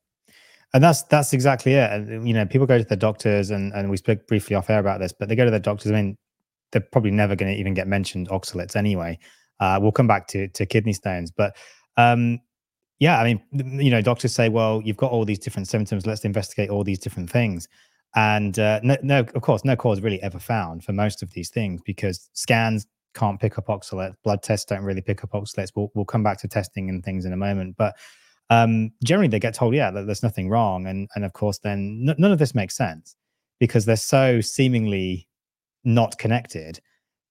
And 0.73 0.83
that's 0.83 1.03
that's 1.03 1.33
exactly 1.33 1.73
it. 1.73 1.91
And 1.91 2.27
you 2.27 2.33
know, 2.33 2.45
people 2.45 2.65
go 2.65 2.77
to 2.77 2.83
the 2.83 2.95
doctors 2.95 3.51
and 3.51 3.73
and 3.73 3.89
we 3.89 3.97
spoke 3.97 4.25
briefly 4.27 4.55
off 4.55 4.69
air 4.69 4.79
about 4.79 4.99
this, 4.99 5.13
but 5.13 5.29
they 5.29 5.35
go 5.35 5.45
to 5.45 5.51
the 5.51 5.59
doctors. 5.59 5.91
I 5.91 5.95
mean, 5.95 6.17
they're 6.71 6.81
probably 6.81 7.11
never 7.11 7.35
going 7.35 7.53
to 7.53 7.59
even 7.59 7.73
get 7.73 7.87
mentioned 7.87 8.29
oxalates 8.29 8.75
anyway. 8.75 9.19
Uh, 9.61 9.79
we'll 9.81 9.93
come 9.93 10.07
back 10.07 10.27
to 10.27 10.49
to 10.49 10.65
kidney 10.65 10.93
stones, 10.93 11.31
but 11.31 11.55
um, 11.95 12.39
yeah, 12.99 13.19
I 13.19 13.23
mean, 13.23 13.79
you 13.81 13.89
know, 13.89 14.01
doctors 14.01 14.31
say, 14.31 14.47
well, 14.47 14.79
you've 14.85 14.95
got 14.95 15.11
all 15.11 15.25
these 15.25 15.39
different 15.39 15.67
symptoms. 15.67 16.05
Let's 16.05 16.23
investigate 16.23 16.69
all 16.69 16.83
these 16.83 16.99
different 16.99 17.31
things. 17.31 17.67
And 18.15 18.59
uh, 18.59 18.79
no, 18.83 18.95
no, 19.01 19.19
of 19.21 19.41
course, 19.41 19.65
no 19.65 19.75
cause 19.75 20.01
really 20.01 20.21
ever 20.21 20.37
found 20.37 20.83
for 20.83 20.93
most 20.93 21.23
of 21.23 21.31
these 21.31 21.49
things 21.49 21.81
because 21.83 22.29
scans 22.33 22.85
can't 23.15 23.39
pick 23.39 23.57
up 23.57 23.67
oxalates. 23.67 24.13
Blood 24.23 24.43
tests 24.43 24.65
don't 24.65 24.83
really 24.83 25.01
pick 25.01 25.23
up 25.23 25.31
oxalates. 25.31 25.71
We'll, 25.75 25.91
we'll 25.95 26.05
come 26.05 26.21
back 26.21 26.37
to 26.41 26.47
testing 26.47 26.89
and 26.89 27.03
things 27.03 27.25
in 27.25 27.33
a 27.33 27.37
moment. 27.37 27.75
But 27.75 27.95
um, 28.51 28.91
generally, 29.03 29.29
they 29.29 29.39
get 29.39 29.55
told, 29.55 29.73
yeah, 29.73 29.89
that 29.89 30.05
there's 30.05 30.21
nothing 30.21 30.47
wrong. 30.47 30.85
And, 30.85 31.09
and 31.15 31.25
of 31.25 31.33
course, 31.33 31.57
then 31.57 32.05
n- 32.07 32.15
none 32.19 32.31
of 32.31 32.37
this 32.37 32.53
makes 32.53 32.77
sense 32.77 33.15
because 33.59 33.85
they're 33.85 33.95
so 33.95 34.41
seemingly 34.41 35.27
not 35.83 36.19
connected 36.19 36.79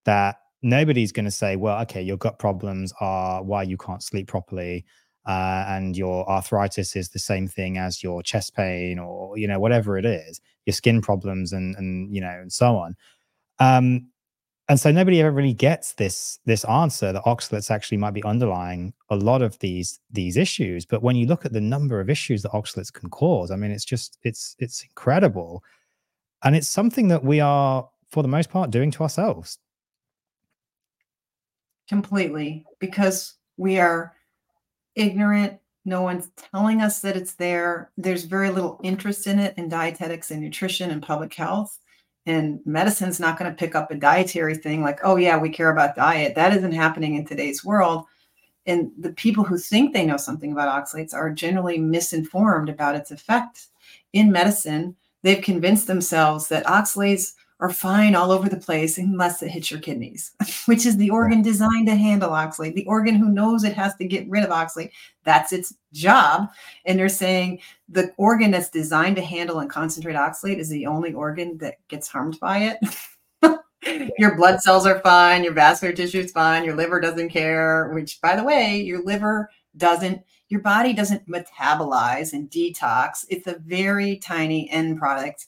that 0.05 0.37
nobody's 0.63 1.13
going 1.13 1.25
to 1.25 1.31
say, 1.31 1.57
well, 1.57 1.81
okay, 1.83 2.03
your 2.03 2.17
gut 2.17 2.39
problems 2.39 2.93
are 3.01 3.43
why 3.43 3.63
you 3.63 3.77
can't 3.77 4.03
sleep 4.03 4.29
properly. 4.29 4.85
Uh, 5.27 5.65
and 5.69 5.97
your 5.97 6.29
arthritis 6.31 6.97
is 6.97 7.11
the 7.11 7.19
same 7.19 7.47
thing 7.47 7.77
as 7.77 8.03
your 8.03 8.23
chest 8.23 8.55
pain 8.57 8.99
or 8.99 9.37
you 9.37 9.47
know 9.47 9.61
whatever 9.61 9.99
it 9.99 10.07
is 10.07 10.41
your 10.65 10.73
skin 10.73 11.03
problems 11.03 11.53
and 11.53 11.77
and 11.77 12.13
you 12.15 12.21
know 12.21 12.31
and 12.31 12.53
so 12.53 12.77
on. 12.77 12.97
Um 13.59 14.09
and 14.69 14.79
so 14.79 14.93
nobody 14.93 15.21
ever 15.21 15.33
really 15.33 15.53
gets 15.53 15.95
this 15.95 16.39
this 16.47 16.65
answer 16.65 17.13
that 17.13 17.25
oxalates 17.25 17.71
actually 17.71 17.99
might 17.99 18.13
be 18.13 18.23
underlying 18.25 18.95
a 19.11 19.17
lot 19.17 19.43
of 19.43 19.59
these 19.59 20.01
these 20.11 20.37
issues. 20.37 20.87
But 20.87 21.03
when 21.03 21.17
you 21.17 21.27
look 21.27 21.45
at 21.45 21.53
the 21.53 21.61
number 21.61 22.01
of 22.01 22.09
issues 22.09 22.43
that 22.43 22.53
oxalates 22.53 22.93
can 22.93 23.11
cause 23.11 23.51
i 23.51 23.57
mean 23.57 23.73
it's 23.73 23.85
just 23.85 24.19
it's 24.23 24.57
it's 24.59 24.83
incredible. 24.83 25.63
And 26.45 26.57
it's 26.57 26.69
something 26.69 27.09
that 27.09 27.23
we 27.23 27.41
are 27.41 27.89
for 28.11 28.23
the 28.23 28.29
most 28.29 28.49
part 28.49 28.71
doing 28.71 28.91
to 28.93 29.03
ourselves 29.03 29.59
completely 31.91 32.65
because 32.79 33.35
we 33.57 33.81
are 33.81 34.15
ignorant. 34.95 35.59
No 35.85 36.03
one's 36.03 36.31
telling 36.53 36.81
us 36.81 37.01
that 37.01 37.17
it's 37.17 37.35
there. 37.35 37.91
There's 37.99 38.25
very 38.25 38.51
little 38.51 38.81
interest 38.85 39.27
in 39.27 39.41
it 39.41 39.55
in 39.59 39.69
dietetics 39.69 40.31
and 40.31 40.41
nutrition 40.41 40.93
and 40.93 41.03
public 41.03 41.35
health. 41.35 41.79
And 42.27 42.61
medicine's 42.65 43.19
not 43.19 43.37
going 43.39 43.51
to 43.51 43.57
pick 43.57 43.75
up 43.75 43.91
a 43.91 43.97
dietary 43.97 44.55
thing 44.55 44.83
like 44.83 45.01
oh 45.03 45.17
yeah 45.17 45.37
we 45.37 45.51
care 45.51 45.71
about 45.71 45.97
diet. 45.97 46.37
That 46.37 46.57
isn't 46.57 46.73
happening 46.73 47.17
in 47.17 47.27
today's 47.27 47.65
world. 47.65 48.05
And 48.67 48.93
the 48.97 49.13
people 49.13 49.43
who 49.43 49.59
think 49.59 49.93
they 49.93 50.07
know 50.07 50.17
something 50.17 50.53
about 50.53 50.69
oxalates 50.69 51.13
are 51.13 51.31
generally 51.31 51.79
misinformed 51.79 52.69
about 52.69 52.95
its 52.95 53.11
effect. 53.11 53.67
In 54.13 54.31
medicine 54.31 54.95
they've 55.23 55.43
convinced 55.43 55.89
themselves 55.89 56.47
that 56.49 56.67
oxalates 56.67 57.33
are 57.61 57.71
fine 57.71 58.15
all 58.15 58.33
over 58.33 58.49
the 58.49 58.57
place 58.57 58.97
unless 58.97 59.43
it 59.43 59.51
hits 59.51 59.71
your 59.71 59.81
kidneys, 59.81 60.33
which 60.67 60.87
is 60.87 60.97
the 60.97 61.11
organ 61.11 61.43
designed 61.43 61.87
to 61.87 61.95
handle 61.95 62.31
oxalate, 62.31 62.75
the 62.75 62.87
organ 62.87 63.15
who 63.15 63.29
knows 63.29 63.65
it 63.65 63.75
has 63.75 63.95
to 63.97 64.05
get 64.07 64.29
rid 64.29 64.43
of 64.43 64.51
oxalate. 64.51 64.91
That's 65.25 65.53
its 65.53 65.75
job. 65.93 66.51
And 66.87 66.99
they're 66.99 67.09
saying 67.09 67.61
the 67.89 68.13
organ 68.17 68.51
that's 68.51 68.71
designed 68.71 69.17
to 69.17 69.23
handle 69.23 69.61
and 69.61 69.69
concentrate 69.69 70.17
oxalate 70.17 70.59
is 70.59 70.71
the 70.71 70.87
only 70.87 71.13
organ 71.13 71.59
that 71.59 71.77
gets 71.89 72.09
harmed 72.09 72.41
by 72.41 72.77
it. 73.43 73.61
your 74.19 74.37
blood 74.37 74.61
cells 74.61 74.87
are 74.87 75.01
fine, 75.01 75.45
your 75.45 75.53
vascular 75.53 75.95
tissue 75.95 76.21
is 76.21 76.33
fine, 76.33 76.65
your 76.65 76.77
liver 76.77 77.01
doesn't 77.01 77.29
care, 77.29 77.91
which, 77.93 78.21
by 78.21 78.37
the 78.37 78.45
way, 78.45 78.81
your 78.81 79.03
liver 79.05 79.51
doesn't 79.77 80.23
your 80.49 80.61
body 80.61 80.93
doesn't 80.93 81.29
metabolize 81.29 82.33
and 82.33 82.51
detox. 82.51 83.25
It's 83.31 83.47
a 83.47 83.61
very 83.65 84.17
tiny 84.17 84.69
end 84.69 84.99
product 84.99 85.47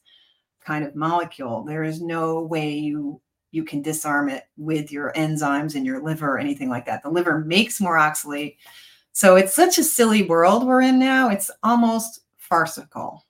kind 0.65 0.85
of 0.85 0.95
molecule. 0.95 1.65
There 1.65 1.83
is 1.83 2.01
no 2.01 2.41
way 2.41 2.73
you 2.73 3.21
you 3.53 3.65
can 3.65 3.83
disarm 3.83 4.29
it 4.31 4.45
with 4.57 4.91
your 4.91 5.13
enzymes 5.13 5.75
in 5.75 5.85
your 5.85 6.03
liver 6.03 6.35
or 6.35 6.39
anything 6.39 6.71
like 6.71 6.87
that. 6.87 7.03
The 7.03 7.11
liver 7.11 7.41
makes 7.41 7.81
more 7.81 7.99
oxalate. 7.99 8.57
So 9.13 9.37
it's 9.37 9.55
such 9.55 9.77
a 9.79 9.85
silly 9.85 10.23
world 10.23 10.67
we're 10.67 10.81
in 10.81 10.99
now. 10.99 11.29
It's 11.29 11.51
almost 11.63 12.21
farcical. 12.39 13.27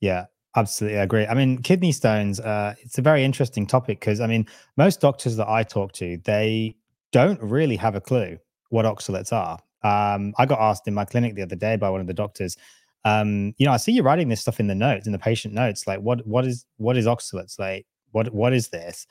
Yeah, 0.00 0.26
absolutely. 0.56 0.98
I 0.98 1.02
agree. 1.04 1.24
I 1.24 1.34
mean, 1.34 1.62
kidney 1.62 1.92
stones, 1.92 2.40
uh, 2.40 2.74
it's 2.80 2.98
a 2.98 3.02
very 3.02 3.24
interesting 3.24 3.64
topic 3.64 4.00
because, 4.00 4.20
I 4.20 4.26
mean, 4.26 4.44
most 4.76 5.00
doctors 5.00 5.36
that 5.36 5.48
I 5.48 5.62
talk 5.62 5.92
to, 5.94 6.18
they 6.24 6.76
don't 7.12 7.40
really 7.40 7.76
have 7.76 7.94
a 7.94 8.00
clue 8.00 8.38
what 8.70 8.84
oxalates 8.84 9.32
are. 9.32 9.60
Um, 9.84 10.34
I 10.36 10.46
got 10.46 10.60
asked 10.60 10.88
in 10.88 10.94
my 10.94 11.04
clinic 11.04 11.36
the 11.36 11.42
other 11.42 11.54
day 11.54 11.76
by 11.76 11.90
one 11.90 12.00
of 12.00 12.08
the 12.08 12.14
doctors, 12.14 12.56
um, 13.06 13.54
you 13.56 13.64
know, 13.64 13.72
I 13.72 13.76
see 13.76 13.92
you 13.92 14.02
writing 14.02 14.28
this 14.28 14.40
stuff 14.40 14.58
in 14.58 14.66
the 14.66 14.74
notes, 14.74 15.06
in 15.06 15.12
the 15.12 15.18
patient 15.18 15.54
notes. 15.54 15.86
Like, 15.86 16.00
what 16.00 16.26
what 16.26 16.44
is 16.44 16.66
what 16.76 16.96
is 16.96 17.06
oxalates? 17.06 17.56
Like, 17.56 17.86
what 18.10 18.34
what 18.34 18.52
is 18.52 18.68
this? 18.68 19.06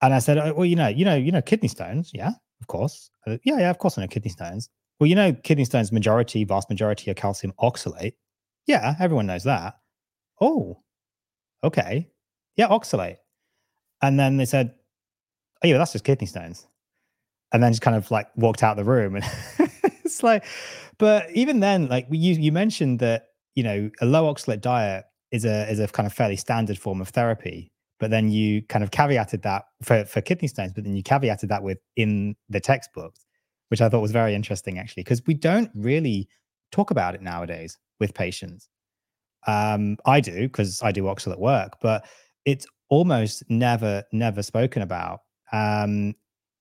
And 0.00 0.14
I 0.14 0.18
said, 0.18 0.38
oh, 0.38 0.54
well, 0.54 0.64
you 0.64 0.76
know, 0.76 0.88
you 0.88 1.04
know, 1.04 1.14
you 1.14 1.30
know, 1.30 1.42
kidney 1.42 1.68
stones. 1.68 2.10
Yeah, 2.14 2.30
of 2.62 2.66
course. 2.68 3.10
Uh, 3.26 3.36
yeah, 3.44 3.58
yeah, 3.58 3.70
of 3.70 3.76
course, 3.76 3.98
I 3.98 4.00
know 4.00 4.08
kidney 4.08 4.30
stones. 4.30 4.70
Well, 4.98 5.08
you 5.08 5.14
know, 5.14 5.34
kidney 5.34 5.66
stones 5.66 5.92
majority, 5.92 6.42
vast 6.44 6.70
majority 6.70 7.10
are 7.10 7.14
calcium 7.14 7.52
oxalate. 7.60 8.14
Yeah, 8.66 8.94
everyone 8.98 9.26
knows 9.26 9.44
that. 9.44 9.74
Oh, 10.40 10.80
okay. 11.62 12.08
Yeah, 12.56 12.68
oxalate. 12.68 13.18
And 14.00 14.18
then 14.18 14.38
they 14.38 14.46
said, 14.46 14.74
oh, 15.62 15.68
yeah, 15.68 15.76
that's 15.76 15.92
just 15.92 16.04
kidney 16.04 16.26
stones. 16.26 16.66
And 17.52 17.62
then 17.62 17.72
just 17.72 17.82
kind 17.82 17.96
of 17.96 18.10
like 18.10 18.28
walked 18.36 18.62
out 18.62 18.76
the 18.76 18.84
room 18.84 19.16
and 19.16 19.24
it's 20.12 20.22
like, 20.22 20.44
but 20.98 21.30
even 21.32 21.60
then, 21.60 21.88
like 21.88 22.06
you 22.10 22.34
you 22.34 22.52
mentioned 22.52 22.98
that 23.00 23.28
you 23.54 23.62
know 23.62 23.90
a 24.00 24.06
low 24.06 24.32
oxalate 24.32 24.60
diet 24.60 25.04
is 25.30 25.44
a 25.44 25.70
is 25.70 25.80
a 25.80 25.88
kind 25.88 26.06
of 26.06 26.12
fairly 26.12 26.36
standard 26.36 26.78
form 26.78 27.00
of 27.00 27.08
therapy. 27.08 27.70
But 27.98 28.10
then 28.10 28.30
you 28.30 28.62
kind 28.62 28.82
of 28.82 28.90
caveated 28.90 29.42
that 29.42 29.64
for 29.82 30.04
for 30.04 30.20
kidney 30.20 30.48
stones, 30.48 30.72
but 30.74 30.84
then 30.84 30.94
you 30.94 31.02
caveated 31.02 31.48
that 31.48 31.62
with 31.62 31.78
in 31.96 32.36
the 32.48 32.60
textbooks, 32.60 33.24
which 33.68 33.80
I 33.80 33.88
thought 33.88 34.00
was 34.00 34.12
very 34.12 34.34
interesting 34.34 34.78
actually, 34.78 35.04
because 35.04 35.22
we 35.26 35.34
don't 35.34 35.70
really 35.74 36.28
talk 36.72 36.90
about 36.90 37.14
it 37.14 37.22
nowadays 37.22 37.78
with 38.00 38.14
patients. 38.14 38.68
Um, 39.46 39.96
I 40.06 40.20
do 40.20 40.42
because 40.42 40.82
I 40.82 40.92
do 40.92 41.04
oxalate 41.04 41.38
work, 41.38 41.78
but 41.80 42.04
it's 42.44 42.66
almost 42.88 43.44
never 43.48 44.04
never 44.12 44.42
spoken 44.42 44.82
about. 44.82 45.20
Um, 45.52 46.14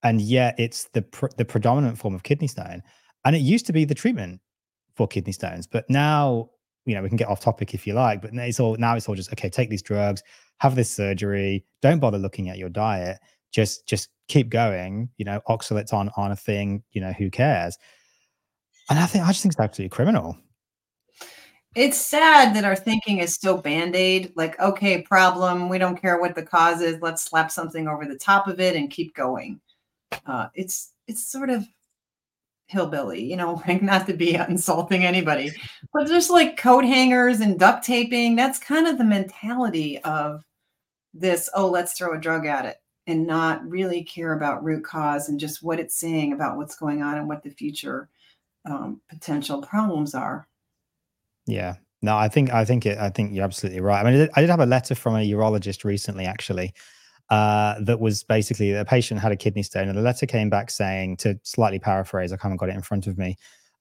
and 0.03 0.22
yet 0.22 0.55
it's 0.58 0.86
the 0.93 1.01
pr- 1.01 1.27
the 1.38 1.46
predominant 1.46 1.98
form 1.98 2.15
of 2.15 2.24
kidney 2.24 2.48
stone 2.48 2.81
and 3.25 3.36
it 3.36 3.40
used 3.40 3.66
to 3.68 3.74
be 3.74 3.86
the 3.86 3.96
treatment 3.96 4.42
for 4.96 5.08
kidney 5.08 5.32
stones, 5.32 5.68
but 5.68 5.90
now 5.90 6.50
you 6.86 6.96
know 6.96 7.01
we 7.01 7.10
can 7.10 7.18
get 7.18 7.28
off 7.28 7.40
topic 7.40 7.74
if 7.74 7.86
you 7.86 7.94
like. 7.94 8.22
But 8.22 8.34
it's 8.34 8.60
all 8.60 8.75
now 8.78 8.96
it's 8.96 9.08
all 9.08 9.16
just 9.16 9.32
okay. 9.34 9.50
Take 9.50 9.70
these 9.70 9.82
drugs, 9.82 10.24
have 10.58 10.75
this 10.75 10.92
surgery. 10.92 11.66
Don't 11.82 12.00
bother 12.00 12.18
looking 12.18 12.50
at 12.50 12.58
your 12.58 12.70
diet. 12.70 13.20
Just 13.51 13.88
just 13.88 14.10
keep 14.28 14.50
going. 14.50 15.10
You 15.18 15.25
know, 15.25 15.42
oxalates 15.48 15.94
on 15.94 16.10
on 16.18 16.32
a 16.32 16.36
thing. 16.36 16.84
You 16.92 17.01
know, 17.01 17.13
who 17.13 17.30
cares? 17.30 17.78
And 18.90 19.00
I 19.00 19.06
think 19.06 19.24
I 19.24 19.28
just 19.30 19.44
think 19.44 19.54
it's 19.54 19.60
absolutely 19.60 19.96
criminal. 19.96 20.38
It's 21.74 21.98
sad 21.98 22.54
that 22.56 22.66
our 22.66 22.75
thinking 22.75 23.20
is 23.20 23.34
still 23.34 23.58
band 23.58 23.96
aid. 23.96 24.34
Like, 24.36 24.60
okay, 24.60 25.01
problem. 25.01 25.70
We 25.70 25.78
don't 25.78 26.00
care 26.00 26.20
what 26.20 26.36
the 26.36 26.44
cause 26.44 26.82
is. 26.82 27.01
Let's 27.01 27.24
slap 27.24 27.50
something 27.50 27.88
over 27.88 28.06
the 28.06 28.18
top 28.18 28.48
of 28.48 28.60
it 28.60 28.75
and 28.75 28.90
keep 28.90 29.16
going. 29.16 29.62
Uh, 30.25 30.48
it's 30.54 30.92
it's 31.08 31.32
sort 31.32 31.50
of 31.50 31.66
hillbilly, 32.72 33.22
you 33.24 33.36
know, 33.36 33.62
like 33.68 33.82
not 33.82 34.08
to 34.08 34.13
be 34.13 34.36
insulting 34.36 35.06
anybody, 35.06 35.51
but 35.94 36.08
just 36.08 36.30
like 36.30 36.58
coat 36.58 36.86
hangers 36.86 37.42
and 37.42 37.60
duct 37.60 37.84
taping, 37.84 38.36
that's 38.36 38.58
kind 38.58 38.88
of 38.88 38.98
the 38.98 39.04
mentality 39.04 40.00
of 40.00 40.44
this, 41.13 41.50
oh, 41.54 41.68
let's 41.68 41.94
throw 41.94 42.13
a 42.13 42.20
drug 42.20 42.46
at 42.46 42.66
it 42.66 42.78
and 43.08 43.28
not 43.28 43.68
really 43.68 44.04
care 44.04 44.34
about 44.34 44.63
root 44.63 44.84
cause 44.84 45.28
and 45.28 45.40
just 45.40 45.62
what 45.62 45.80
it's 45.80 45.96
saying 45.96 46.32
about 46.34 46.56
what's 46.56 46.75
going 46.75 47.01
on 47.01 47.18
and 47.18 47.28
what 47.28 47.44
the 47.44 47.50
future 47.50 48.08
um, 48.66 49.01
potential 49.10 49.62
problems 49.62 50.16
are. 50.16 50.48
Yeah. 51.46 51.75
No, 52.04 52.18
I 52.18 52.30
think 52.30 52.51
I 52.51 52.66
think 52.66 52.86
it, 52.86 52.98
I 52.98 53.10
think 53.10 53.34
you're 53.34 53.44
absolutely 53.44 53.82
right. 53.82 54.04
I 54.04 54.12
mean, 54.12 54.30
I 54.36 54.42
did 54.42 54.50
have 54.50 54.60
a 54.60 54.66
letter 54.66 54.96
from 54.96 55.16
a 55.16 55.30
urologist 55.32 55.84
recently, 55.84 56.25
actually, 56.25 56.74
uh, 57.31 57.79
that 57.79 58.00
was 58.00 58.23
basically 58.23 58.73
a 58.73 58.83
patient 58.83 59.21
had 59.21 59.31
a 59.31 59.38
kidney 59.38 59.63
stone, 59.63 59.88
and 59.88 59.97
the 59.97 60.01
letter 60.01 60.25
came 60.25 60.50
back 60.50 60.69
saying, 60.69 61.15
to 61.15 61.39
slightly 61.43 61.79
paraphrase, 61.79 62.33
I 62.33 62.38
haven't 62.39 62.57
got 62.57 62.67
it 62.67 62.75
in 62.75 62.81
front 62.81 63.07
of 63.07 63.17
me. 63.17 63.38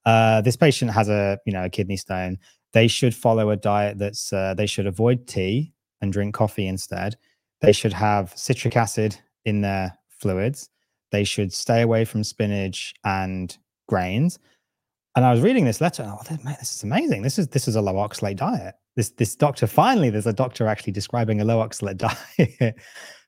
Uh, 0.07 0.40
this 0.40 0.57
patient 0.57 0.92
has 0.92 1.09
a 1.09 1.37
you 1.45 1.52
know 1.52 1.64
a 1.64 1.69
kidney 1.69 1.97
stone. 1.97 2.38
They 2.73 2.87
should 2.87 3.14
follow 3.14 3.50
a 3.50 3.57
diet 3.57 3.99
that's 3.99 4.33
uh, 4.33 4.54
they 4.54 4.66
should 4.66 4.87
avoid 4.87 5.26
tea 5.26 5.75
and 6.00 6.12
drink 6.12 6.33
coffee 6.33 6.69
instead. 6.69 7.16
They 7.61 7.73
should 7.73 7.92
have 7.92 8.33
citric 8.37 8.76
acid 8.76 9.19
in 9.45 9.61
their 9.61 9.99
fluids. 10.09 10.71
They 11.11 11.25
should 11.25 11.52
stay 11.52 11.83
away 11.83 12.04
from 12.04 12.23
spinach 12.23 12.95
and 13.04 13.54
grains. 13.88 14.38
And 15.16 15.25
I 15.25 15.33
was 15.33 15.40
reading 15.40 15.64
this 15.64 15.80
letter. 15.80 16.04
Oh, 16.07 16.23
mate, 16.45 16.57
this 16.61 16.73
is 16.76 16.85
amazing. 16.85 17.23
This 17.23 17.37
is 17.37 17.49
this 17.49 17.66
is 17.66 17.75
a 17.75 17.83
low 17.83 17.95
oxalate 17.95 18.37
diet. 18.37 18.76
this 18.95 19.11
this 19.11 19.35
doctor 19.35 19.66
finally 19.66 20.09
there's 20.09 20.28
a 20.28 20.33
doctor 20.33 20.69
actually 20.69 20.92
describing 20.92 21.40
a 21.40 21.45
low 21.45 21.59
oxalate 21.59 21.97
diet 22.38 22.76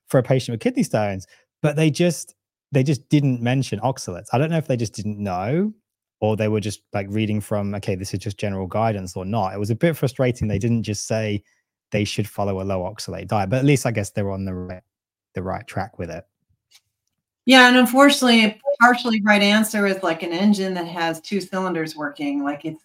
for 0.09 0.19
a 0.19 0.23
patient 0.23 0.55
with 0.55 0.61
kidney 0.61 0.83
stones, 0.83 1.27
but 1.63 1.77
they 1.77 1.91
just 1.91 2.35
they 2.73 2.83
just 2.83 3.09
didn't 3.09 3.43
mention 3.43 3.79
oxalates. 3.81 4.29
I 4.33 4.39
don't 4.39 4.51
know 4.51 4.59
if 4.59 4.67
they 4.67 4.77
just 4.77 4.95
didn't 4.95 5.19
know 5.19 5.73
or 6.21 6.37
they 6.37 6.49
were 6.49 6.61
just 6.61 6.83
like 6.93 7.07
reading 7.11 7.41
from 7.41 7.75
okay 7.75 7.95
this 7.95 8.15
is 8.15 8.21
just 8.21 8.39
general 8.39 8.67
guidance 8.67 9.17
or 9.17 9.25
not. 9.25 9.55
It 9.55 9.59
was 9.59 9.71
a 9.71 9.75
bit 9.75 9.97
frustrating. 9.97 10.49
They 10.49 10.59
didn't 10.59 10.85
just 10.85 11.07
say 11.07 11.43
they 11.91 12.05
should 12.05 12.29
follow 12.29 12.61
a 12.61 12.65
low 12.65 12.81
oxalate 12.81 13.29
diet, 13.29 13.51
but 13.51 13.59
at 13.59 13.65
least 13.65 13.87
I 13.87 13.91
guess 13.91 14.11
they're 14.11 14.31
on 14.31 14.45
the 14.45 14.55
right 14.55 14.83
the 15.35 15.43
right 15.43 15.67
track 15.67 15.99
with 15.99 16.11
it. 16.11 16.25
Yeah, 17.45 17.69
and 17.69 17.77
unfortunately, 17.77 18.45
a 18.45 18.59
partially 18.81 19.21
right 19.23 19.43
answer 19.43 19.87
is 19.87 20.03
like 20.03 20.23
an 20.23 20.33
engine 20.33 20.75
that 20.75 20.87
has 20.87 21.21
two 21.21 21.41
cylinders 21.41 21.97
working. 21.97 22.45
Like 22.45 22.65
it's 22.65 22.85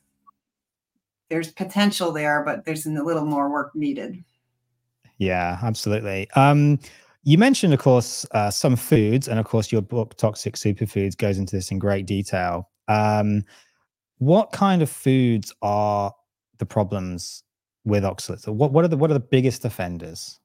there's 1.30 1.52
potential 1.52 2.12
there, 2.12 2.44
but 2.44 2.66
there's 2.66 2.86
a 2.86 2.90
little 2.90 3.26
more 3.26 3.50
work 3.50 3.76
needed. 3.76 4.24
Yeah, 5.18 5.60
absolutely. 5.62 6.30
Um, 6.32 6.80
you 7.28 7.38
mentioned, 7.38 7.74
of 7.74 7.80
course, 7.80 8.26
uh, 8.32 8.50
some 8.50 8.78
foods, 8.78 9.28
and 9.28 9.38
of 9.38 9.44
course, 9.44 9.70
your 9.70 9.82
book 9.82 10.16
"Toxic 10.16 10.56
Superfoods" 10.56 11.18
goes 11.18 11.38
into 11.38 11.58
this 11.58 11.72
in 11.72 11.78
great 11.78 12.06
detail. 12.06 12.70
Um, 12.88 13.44
what 14.20 14.54
kind 14.54 14.82
of 14.82 14.90
foods 14.90 15.54
are 15.62 16.16
the 16.58 16.66
problems 16.66 17.44
with 17.84 18.04
oxalates? 18.04 18.48
What 18.48 18.72
what 18.72 18.86
are 18.86 18.88
the 18.88 18.96
what 18.96 19.12
are 19.12 19.16
the 19.16 19.20
biggest 19.20 19.66
offenders? 19.66 20.40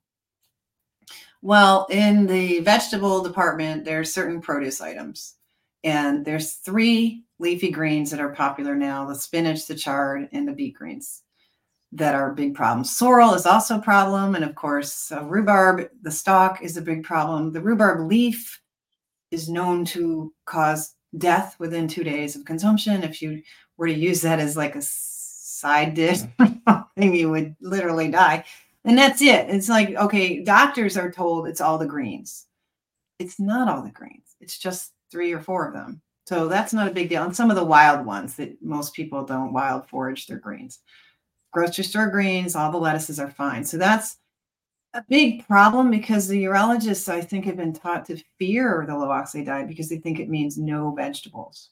Well, 1.41 1.87
in 1.89 2.27
the 2.27 2.59
vegetable 2.59 3.23
department, 3.23 3.85
there 3.85 4.01
are 4.01 4.05
certain 4.05 4.41
produce 4.41 4.81
items, 4.81 5.37
and 5.85 6.25
there's 6.25 6.55
three 6.55 7.23
leafy 7.39 7.71
greens 7.71 8.11
that 8.11 8.19
are 8.19 8.35
popular 8.35 8.75
now: 8.75 9.07
the 9.07 9.15
spinach, 9.15 9.67
the 9.67 9.77
chard, 9.77 10.29
and 10.33 10.49
the 10.49 10.53
beet 10.53 10.75
greens 10.75 11.22
that 11.93 12.15
are 12.15 12.33
big 12.33 12.55
problems. 12.55 12.97
Sorrel 12.97 13.35
is 13.35 13.47
also 13.47 13.79
a 13.79 13.83
problem, 13.83 14.35
and 14.35 14.45
of 14.45 14.55
course, 14.55 15.13
uh, 15.13 15.23
rhubarb, 15.25 15.89
the 16.03 16.11
stalk 16.11 16.63
is 16.63 16.77
a 16.77 16.83
big 16.83 17.05
problem. 17.05 17.53
The 17.53 17.61
rhubarb 17.61 18.09
leaf 18.09 18.61
is 19.31 19.49
known 19.49 19.85
to 19.87 20.33
cause 20.47 20.95
death 21.19 21.57
within 21.59 21.89
two 21.89 22.05
days 22.05 22.35
of 22.35 22.45
consumption. 22.45 23.03
If 23.03 23.21
you 23.21 23.43
were 23.77 23.87
to 23.87 23.93
use 23.93 24.23
that 24.23 24.39
as 24.39 24.57
like 24.57 24.75
a 24.75 24.83
side 24.83 25.95
dish, 25.95 26.21
thing, 26.97 27.15
you 27.15 27.31
would 27.31 27.57
literally 27.61 28.11
die. 28.11 28.45
And 28.85 28.99
that's 28.99 29.23
it. 29.23 29.49
It's 29.49 29.69
like, 29.69 29.95
okay, 29.95 30.43
doctors 30.43 30.97
are 30.97 31.11
told 31.11 31.47
it's 31.47 31.61
all 31.61 31.79
the 31.79 31.87
greens. 31.87 32.47
It's 33.19 33.39
not 33.39 33.69
all 33.69 33.83
the 33.83 33.91
greens. 33.91 34.37
It's 34.41 34.59
just 34.59 34.93
three 35.11 35.33
or 35.33 35.41
four 35.41 35.69
of 35.69 35.75
them. 35.75 36.01
So 36.27 36.49
that's 36.49 36.73
not 36.73 36.89
a 36.89 36.95
big 36.95 37.09
deal. 37.09 37.23
And 37.23 37.35
some 37.35 37.51
of 37.51 37.57
the 37.57 37.65
wild 37.65 38.05
ones 38.07 38.35
that 38.37 38.61
most 38.63 38.95
people 38.95 39.25
don't 39.25 39.53
wild 39.53 39.89
forage 39.89 40.27
their 40.27 40.39
greens. 40.39 40.81
Grocery 41.53 41.85
store 41.85 42.09
greens, 42.09 42.57
all 42.57 42.73
the 42.73 42.79
lettuces 42.79 43.21
are 43.21 43.31
fine. 43.31 43.65
So 43.65 43.77
that's 43.77 44.19
a 44.95 45.05
big 45.09 45.47
problem 45.47 45.91
because 45.91 46.29
the 46.29 46.45
urologists, 46.45 47.09
I 47.09 47.21
think, 47.21 47.45
have 47.45 47.57
been 47.57 47.73
taught 47.73 48.05
to 48.07 48.23
fear 48.39 48.85
the 48.87 48.97
low 48.97 49.09
oxalate 49.09 49.47
diet 49.47 49.69
because 49.69 49.89
they 49.89 49.99
think 49.99 50.19
it 50.19 50.29
means 50.29 50.59
no 50.59 50.93
vegetables. 50.95 51.71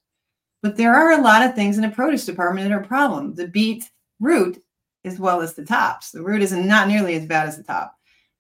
But 0.63 0.77
there 0.77 0.95
are 0.95 1.13
a 1.13 1.23
lot 1.23 1.43
of 1.43 1.55
things 1.55 1.77
in 1.77 1.83
the 1.83 1.91
produce 1.91 2.27
department 2.27 2.69
that 2.69 2.75
are 2.75 2.83
a 2.83 2.87
problem. 2.87 3.35
The 3.35 3.49
beet 3.49 3.91
root 4.21 4.63
as 5.05 5.19
well 5.19 5.41
as 5.41 5.55
the 5.55 5.65
tops. 5.65 6.11
The 6.11 6.23
root 6.23 6.43
is 6.43 6.53
not 6.53 6.89
nearly 6.89 7.15
as 7.15 7.27
bad 7.27 7.49
as 7.49 7.57
the 7.57 7.63
top. 7.63 7.97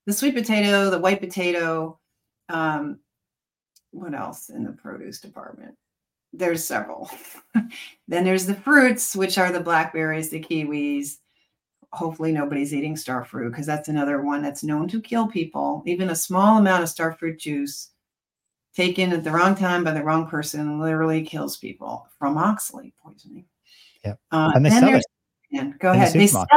The 0.06 0.12
sweet 0.12 0.34
potato, 0.34 0.90
the 0.90 0.98
white 0.98 1.20
potato, 1.20 1.98
um, 2.48 2.98
what 3.92 4.14
else 4.14 4.50
in 4.50 4.64
the 4.64 4.72
produce 4.72 5.20
department? 5.20 5.74
There's 6.32 6.64
several. 6.64 7.10
then 8.08 8.24
there's 8.24 8.46
the 8.46 8.54
fruits, 8.54 9.16
which 9.16 9.38
are 9.38 9.52
the 9.52 9.60
blackberries, 9.60 10.30
the 10.30 10.40
kiwis. 10.40 11.16
Hopefully, 11.92 12.32
nobody's 12.32 12.72
eating 12.72 12.96
star 12.96 13.24
fruit 13.24 13.50
because 13.50 13.66
that's 13.66 13.88
another 13.88 14.22
one 14.22 14.42
that's 14.42 14.62
known 14.62 14.86
to 14.88 15.00
kill 15.00 15.26
people. 15.26 15.82
Even 15.86 16.10
a 16.10 16.14
small 16.14 16.58
amount 16.58 16.82
of 16.82 16.88
star 16.88 17.12
fruit 17.12 17.38
juice 17.38 17.90
taken 18.74 19.12
at 19.12 19.24
the 19.24 19.30
wrong 19.30 19.54
time 19.54 19.82
by 19.82 19.92
the 19.92 20.02
wrong 20.02 20.28
person 20.28 20.80
literally 20.80 21.22
kills 21.22 21.56
people 21.56 22.06
from 22.18 22.36
oxalate 22.36 22.92
poisoning. 23.02 23.44
Yeah. 24.04 24.14
Uh, 24.30 24.52
and 24.54 24.64
they 24.64 24.70
sell 24.70 24.94
it 24.94 25.78
Go 25.80 25.90
ahead. 25.90 26.12
The 26.12 26.18
they 26.18 26.26
sell 26.26 26.42
it. 26.42 26.48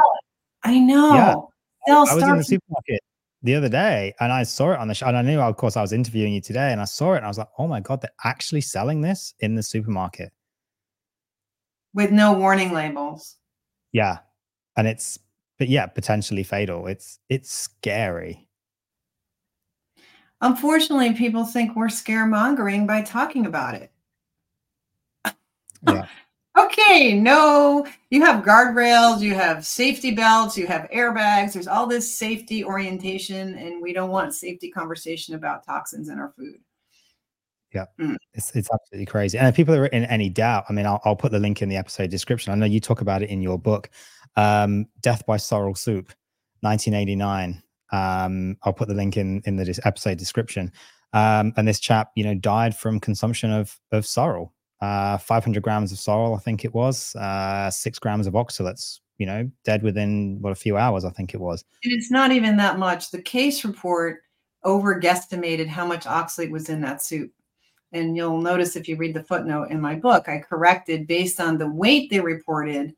I 0.63 0.79
know. 0.79 1.13
Yeah. 1.15 1.33
Sell 1.87 2.09
I 2.09 2.15
was 2.15 2.23
in 2.23 2.37
the 2.37 2.43
supermarket 2.43 3.01
the 3.41 3.55
other 3.55 3.69
day 3.69 4.13
and 4.19 4.31
I 4.31 4.43
saw 4.43 4.71
it 4.71 4.79
on 4.79 4.87
the 4.87 4.93
show. 4.93 5.07
And 5.07 5.17
I 5.17 5.21
knew, 5.21 5.39
of 5.39 5.57
course, 5.57 5.75
I 5.75 5.81
was 5.81 5.91
interviewing 5.91 6.33
you 6.33 6.41
today 6.41 6.71
and 6.71 6.79
I 6.79 6.85
saw 6.85 7.13
it 7.13 7.17
and 7.17 7.25
I 7.25 7.27
was 7.27 7.37
like, 7.37 7.49
oh 7.57 7.67
my 7.67 7.81
God, 7.81 8.01
they're 8.01 8.11
actually 8.23 8.61
selling 8.61 9.01
this 9.01 9.33
in 9.39 9.55
the 9.55 9.63
supermarket. 9.63 10.31
With 11.93 12.11
no 12.11 12.33
warning 12.33 12.71
labels. 12.73 13.35
Yeah. 13.91 14.19
And 14.75 14.87
it's, 14.87 15.19
but 15.59 15.69
yeah, 15.69 15.85
potentially 15.85 16.43
fatal. 16.43 16.87
It's, 16.87 17.19
it's 17.29 17.51
scary. 17.51 18.47
Unfortunately, 20.41 21.13
people 21.13 21.45
think 21.45 21.75
we're 21.75 21.87
scaremongering 21.87 22.85
by 22.85 23.01
talking 23.01 23.45
about 23.45 23.75
it. 23.75 23.91
Yeah. 25.87 26.05
okay, 26.59 27.13
no, 27.13 27.87
you 28.09 28.23
have 28.25 28.43
guardrails, 28.43 29.21
you 29.21 29.33
have 29.35 29.65
safety 29.65 30.11
belts, 30.11 30.57
you 30.57 30.67
have 30.67 30.89
airbags. 30.93 31.53
There's 31.53 31.67
all 31.67 31.87
this 31.87 32.13
safety 32.13 32.63
orientation, 32.63 33.55
and 33.55 33.81
we 33.81 33.93
don't 33.93 34.09
want 34.09 34.33
safety 34.33 34.69
conversation 34.69 35.35
about 35.35 35.65
toxins 35.65 36.09
in 36.09 36.19
our 36.19 36.33
food. 36.37 36.57
Yeah, 37.73 37.85
mm. 37.99 38.17
it's 38.33 38.55
it's 38.55 38.69
absolutely 38.71 39.05
crazy. 39.05 39.37
And 39.37 39.47
if 39.47 39.55
people 39.55 39.73
are 39.73 39.87
in 39.87 40.03
any 40.05 40.29
doubt, 40.29 40.65
I 40.69 40.73
mean, 40.73 40.85
I'll, 40.85 41.01
I'll 41.05 41.15
put 41.15 41.31
the 41.31 41.39
link 41.39 41.61
in 41.61 41.69
the 41.69 41.77
episode 41.77 42.11
description. 42.11 42.53
I 42.53 42.55
know 42.55 42.65
you 42.67 42.79
talk 42.79 43.01
about 43.01 43.23
it 43.23 43.29
in 43.29 43.41
your 43.41 43.57
book, 43.57 43.89
um, 44.35 44.87
"Death 45.01 45.25
by 45.25 45.37
Sorrel 45.37 45.75
Soup," 45.75 46.11
1989. 46.61 47.61
Um, 47.91 48.57
I'll 48.63 48.73
put 48.73 48.87
the 48.87 48.93
link 48.93 49.17
in 49.17 49.41
in 49.45 49.55
the 49.55 49.81
episode 49.85 50.17
description. 50.17 50.71
Um, 51.13 51.53
and 51.57 51.67
this 51.67 51.79
chap, 51.79 52.11
you 52.15 52.23
know, 52.23 52.33
died 52.33 52.75
from 52.75 52.99
consumption 52.99 53.51
of 53.51 53.79
of 53.91 54.05
sorrel 54.05 54.53
uh, 54.83 55.17
500 55.17 55.63
grams 55.63 55.93
of 55.93 55.99
sorrel, 55.99 56.35
I 56.35 56.39
think 56.39 56.65
it 56.65 56.73
was, 56.73 57.15
uh, 57.15 57.71
six 57.71 57.99
grams 57.99 58.27
of 58.27 58.33
oxalates, 58.33 58.99
you 59.17 59.25
know, 59.25 59.49
dead 59.63 59.81
within 59.81 60.39
what 60.41 60.51
a 60.51 60.55
few 60.55 60.75
hours, 60.75 61.05
I 61.05 61.09
think 61.09 61.33
it 61.33 61.39
was. 61.39 61.63
And 61.85 61.93
it's 61.93 62.11
not 62.11 62.33
even 62.33 62.57
that 62.57 62.77
much. 62.77 63.09
The 63.09 63.21
case 63.21 63.63
report 63.63 64.23
over 64.65 64.99
guesstimated 64.99 65.67
how 65.67 65.85
much 65.85 66.03
oxalate 66.03 66.51
was 66.51 66.67
in 66.67 66.81
that 66.81 67.01
soup. 67.01 67.31
And 67.93 68.17
you'll 68.17 68.41
notice 68.41 68.75
if 68.75 68.89
you 68.89 68.97
read 68.97 69.13
the 69.13 69.23
footnote 69.23 69.69
in 69.69 69.79
my 69.79 69.95
book, 69.95 70.27
I 70.27 70.39
corrected 70.39 71.07
based 71.07 71.39
on 71.39 71.57
the 71.57 71.69
weight 71.69 72.09
they 72.09 72.19
reported, 72.19 72.93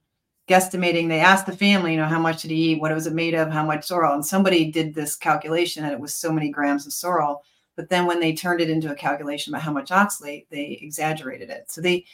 guesstimating. 0.48 1.08
They 1.08 1.20
asked 1.20 1.46
the 1.46 1.58
family, 1.58 1.92
you 1.92 1.98
know, 1.98 2.06
how 2.06 2.20
much 2.20 2.42
did 2.42 2.52
he 2.52 2.72
eat? 2.72 2.82
What 2.82 2.94
was 2.94 3.08
it 3.08 3.14
made 3.14 3.34
of? 3.34 3.52
How 3.52 3.66
much 3.66 3.86
sorrel? 3.86 4.14
And 4.14 4.26
somebody 4.26 4.72
did 4.72 4.94
this 4.94 5.16
calculation 5.16 5.84
and 5.84 5.94
it 5.94 6.00
was 6.00 6.14
so 6.14 6.32
many 6.32 6.50
grams 6.50 6.86
of 6.86 6.94
sorrel 6.94 7.44
but 7.76 7.90
then 7.90 8.06
when 8.06 8.20
they 8.20 8.34
turned 8.34 8.62
it 8.62 8.70
into 8.70 8.92
a 8.92 8.96
calculation 8.96 9.54
about 9.54 9.64
how 9.64 9.72
much 9.72 9.90
oxalate, 9.90 10.46
they 10.50 10.80
exaggerated 10.82 11.50
it. 11.50 11.72
So 11.72 11.82
they 11.82 12.06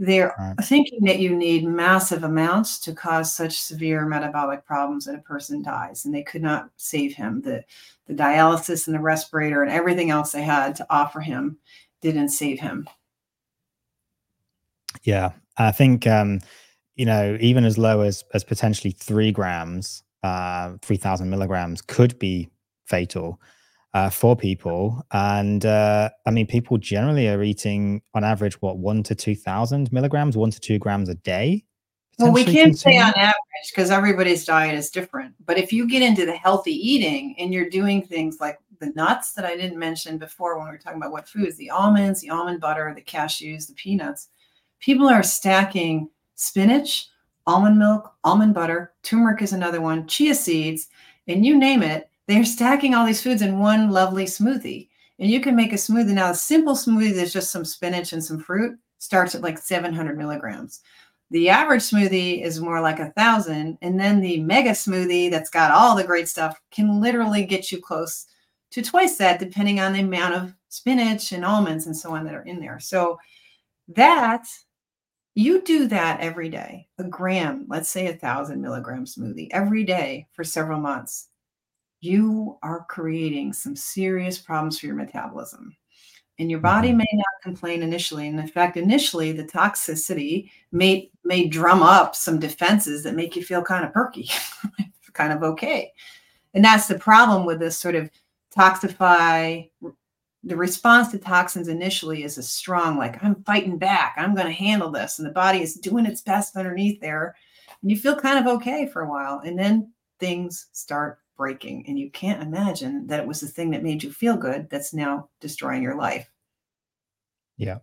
they're 0.00 0.32
right. 0.38 0.54
thinking 0.62 1.00
that 1.06 1.18
you 1.18 1.34
need 1.34 1.66
massive 1.66 2.22
amounts 2.22 2.78
to 2.80 2.94
cause 2.94 3.34
such 3.34 3.58
severe 3.58 4.06
metabolic 4.06 4.64
problems 4.64 5.06
that 5.06 5.16
a 5.16 5.22
person 5.22 5.60
dies, 5.60 6.04
and 6.04 6.14
they 6.14 6.22
could 6.22 6.42
not 6.42 6.70
save 6.76 7.14
him. 7.14 7.42
The 7.42 7.64
the 8.06 8.14
dialysis 8.14 8.86
and 8.86 8.94
the 8.94 9.00
respirator 9.00 9.62
and 9.62 9.72
everything 9.72 10.10
else 10.10 10.32
they 10.32 10.42
had 10.42 10.76
to 10.76 10.86
offer 10.88 11.20
him 11.20 11.58
didn't 12.00 12.28
save 12.28 12.60
him. 12.60 12.88
Yeah, 15.02 15.32
I 15.56 15.72
think 15.72 16.06
um, 16.06 16.40
you 16.98 17.06
know 17.06 17.38
even 17.40 17.64
as 17.64 17.78
low 17.78 18.02
as 18.02 18.24
as 18.34 18.44
potentially 18.44 18.90
three 18.90 19.32
grams, 19.32 20.02
uh, 20.22 20.74
three 20.82 20.98
thousand 20.98 21.30
milligrams 21.30 21.80
could 21.80 22.18
be 22.18 22.50
fatal 22.84 23.40
uh, 23.94 24.10
for 24.10 24.36
people. 24.36 25.04
And 25.12 25.64
uh, 25.64 26.10
I 26.26 26.30
mean, 26.30 26.46
people 26.46 26.78
generally 26.78 27.28
are 27.28 27.42
eating 27.42 28.02
on 28.14 28.24
average, 28.24 28.60
what, 28.60 28.78
one 28.78 29.02
to 29.04 29.14
2,000 29.14 29.92
milligrams, 29.92 30.36
one 30.36 30.50
to 30.50 30.60
two 30.60 30.78
grams 30.78 31.08
a 31.08 31.14
day? 31.14 31.64
Well, 32.18 32.32
we 32.32 32.44
can't 32.44 32.76
say 32.76 32.98
on 32.98 33.12
average 33.16 33.34
because 33.70 33.90
everybody's 33.90 34.44
diet 34.44 34.74
is 34.74 34.90
different. 34.90 35.34
But 35.44 35.56
if 35.56 35.72
you 35.72 35.88
get 35.88 36.02
into 36.02 36.26
the 36.26 36.36
healthy 36.36 36.72
eating 36.72 37.36
and 37.38 37.54
you're 37.54 37.70
doing 37.70 38.02
things 38.02 38.38
like 38.40 38.58
the 38.80 38.90
nuts 38.96 39.34
that 39.34 39.44
I 39.44 39.56
didn't 39.56 39.78
mention 39.78 40.18
before 40.18 40.56
when 40.56 40.66
we 40.66 40.72
were 40.72 40.78
talking 40.78 41.00
about 41.00 41.12
what 41.12 41.28
foods, 41.28 41.56
the 41.56 41.70
almonds, 41.70 42.20
the 42.20 42.30
almond 42.30 42.60
butter, 42.60 42.92
the 42.94 43.02
cashews, 43.02 43.68
the 43.68 43.74
peanuts, 43.74 44.28
people 44.80 45.08
are 45.08 45.22
stacking 45.22 46.08
spinach, 46.38 47.08
almond 47.46 47.78
milk, 47.78 48.14
almond 48.24 48.54
butter, 48.54 48.92
turmeric 49.02 49.42
is 49.42 49.52
another 49.52 49.80
one, 49.80 50.06
chia 50.06 50.34
seeds, 50.34 50.88
and 51.26 51.44
you 51.44 51.56
name 51.56 51.82
it 51.82 52.08
they're 52.28 52.44
stacking 52.44 52.94
all 52.94 53.06
these 53.06 53.22
foods 53.22 53.42
in 53.42 53.58
one 53.58 53.90
lovely 53.90 54.26
smoothie. 54.26 54.88
And 55.18 55.30
you 55.30 55.40
can 55.40 55.56
make 55.56 55.72
a 55.72 55.76
smoothie 55.76 56.12
now. 56.12 56.30
A 56.30 56.34
simple 56.34 56.74
smoothie 56.74 57.16
that's 57.16 57.32
just 57.32 57.50
some 57.50 57.64
spinach 57.64 58.12
and 58.12 58.22
some 58.22 58.38
fruit 58.38 58.78
starts 58.98 59.34
at 59.34 59.40
like 59.40 59.58
700 59.58 60.16
milligrams. 60.16 60.80
The 61.30 61.48
average 61.48 61.82
smoothie 61.82 62.42
is 62.42 62.60
more 62.60 62.80
like 62.80 63.00
a 63.00 63.10
thousand. 63.12 63.78
And 63.80 63.98
then 63.98 64.20
the 64.20 64.40
mega 64.40 64.70
smoothie 64.70 65.30
that's 65.30 65.50
got 65.50 65.70
all 65.70 65.96
the 65.96 66.04
great 66.04 66.28
stuff 66.28 66.60
can 66.70 67.00
literally 67.00 67.44
get 67.44 67.72
you 67.72 67.80
close 67.80 68.26
to 68.72 68.82
twice 68.82 69.16
that, 69.16 69.40
depending 69.40 69.80
on 69.80 69.94
the 69.94 70.00
amount 70.00 70.34
of 70.34 70.54
spinach 70.68 71.32
and 71.32 71.46
almonds 71.46 71.86
and 71.86 71.96
so 71.96 72.14
on 72.14 72.24
that 72.26 72.34
are 72.34 72.42
in 72.42 72.60
there. 72.60 72.78
So 72.78 73.18
that 73.88 74.46
You 75.38 75.62
do 75.62 75.86
that 75.86 76.18
every 76.18 76.48
day, 76.48 76.88
a 76.98 77.04
gram, 77.04 77.64
let's 77.68 77.88
say 77.88 78.08
a 78.08 78.12
thousand 78.12 78.60
milligram 78.60 79.04
smoothie 79.04 79.46
every 79.52 79.84
day 79.84 80.26
for 80.32 80.42
several 80.42 80.80
months. 80.80 81.28
You 82.00 82.58
are 82.64 82.86
creating 82.88 83.52
some 83.52 83.76
serious 83.76 84.36
problems 84.36 84.80
for 84.80 84.86
your 84.86 84.96
metabolism. 84.96 85.76
And 86.40 86.50
your 86.50 86.58
body 86.58 86.88
mm-hmm. 86.88 86.96
may 86.96 87.08
not 87.12 87.42
complain 87.44 87.84
initially. 87.84 88.26
And 88.26 88.40
in 88.40 88.48
fact, 88.48 88.76
initially, 88.76 89.30
the 89.30 89.44
toxicity 89.44 90.50
may, 90.72 91.08
may 91.22 91.46
drum 91.46 91.84
up 91.84 92.16
some 92.16 92.40
defenses 92.40 93.04
that 93.04 93.14
make 93.14 93.36
you 93.36 93.44
feel 93.44 93.62
kind 93.62 93.84
of 93.84 93.92
perky, 93.92 94.28
kind 95.12 95.32
of 95.32 95.44
okay. 95.44 95.92
And 96.52 96.64
that's 96.64 96.88
the 96.88 96.98
problem 96.98 97.46
with 97.46 97.60
this 97.60 97.78
sort 97.78 97.94
of 97.94 98.10
toxify 98.52 99.70
the 100.48 100.56
response 100.56 101.08
to 101.08 101.18
toxins 101.18 101.68
initially 101.68 102.24
is 102.24 102.38
a 102.38 102.42
strong 102.42 102.96
like 102.96 103.22
i'm 103.22 103.42
fighting 103.44 103.78
back. 103.78 104.14
I'm 104.16 104.34
going 104.34 104.46
to 104.46 104.52
handle 104.52 104.90
this. 104.90 105.18
And 105.18 105.26
the 105.26 105.32
body 105.32 105.62
is 105.62 105.74
doing 105.74 106.06
its 106.06 106.22
best 106.22 106.56
underneath 106.56 107.00
there. 107.00 107.36
And 107.82 107.90
you 107.90 107.96
feel 107.96 108.16
kind 108.16 108.38
of 108.38 108.54
okay 108.56 108.86
for 108.86 109.02
a 109.02 109.08
while 109.08 109.40
and 109.44 109.58
then 109.58 109.92
things 110.18 110.66
start 110.72 111.18
breaking 111.36 111.84
and 111.86 111.98
you 111.98 112.10
can't 112.10 112.42
imagine 112.42 113.06
that 113.06 113.20
it 113.20 113.26
was 113.26 113.40
the 113.40 113.46
thing 113.46 113.70
that 113.70 113.84
made 113.84 114.02
you 114.02 114.10
feel 114.10 114.36
good 114.36 114.68
that's 114.70 114.92
now 114.92 115.28
destroying 115.40 115.82
your 115.82 115.96
life. 115.96 116.28
Yeah. 117.56 117.78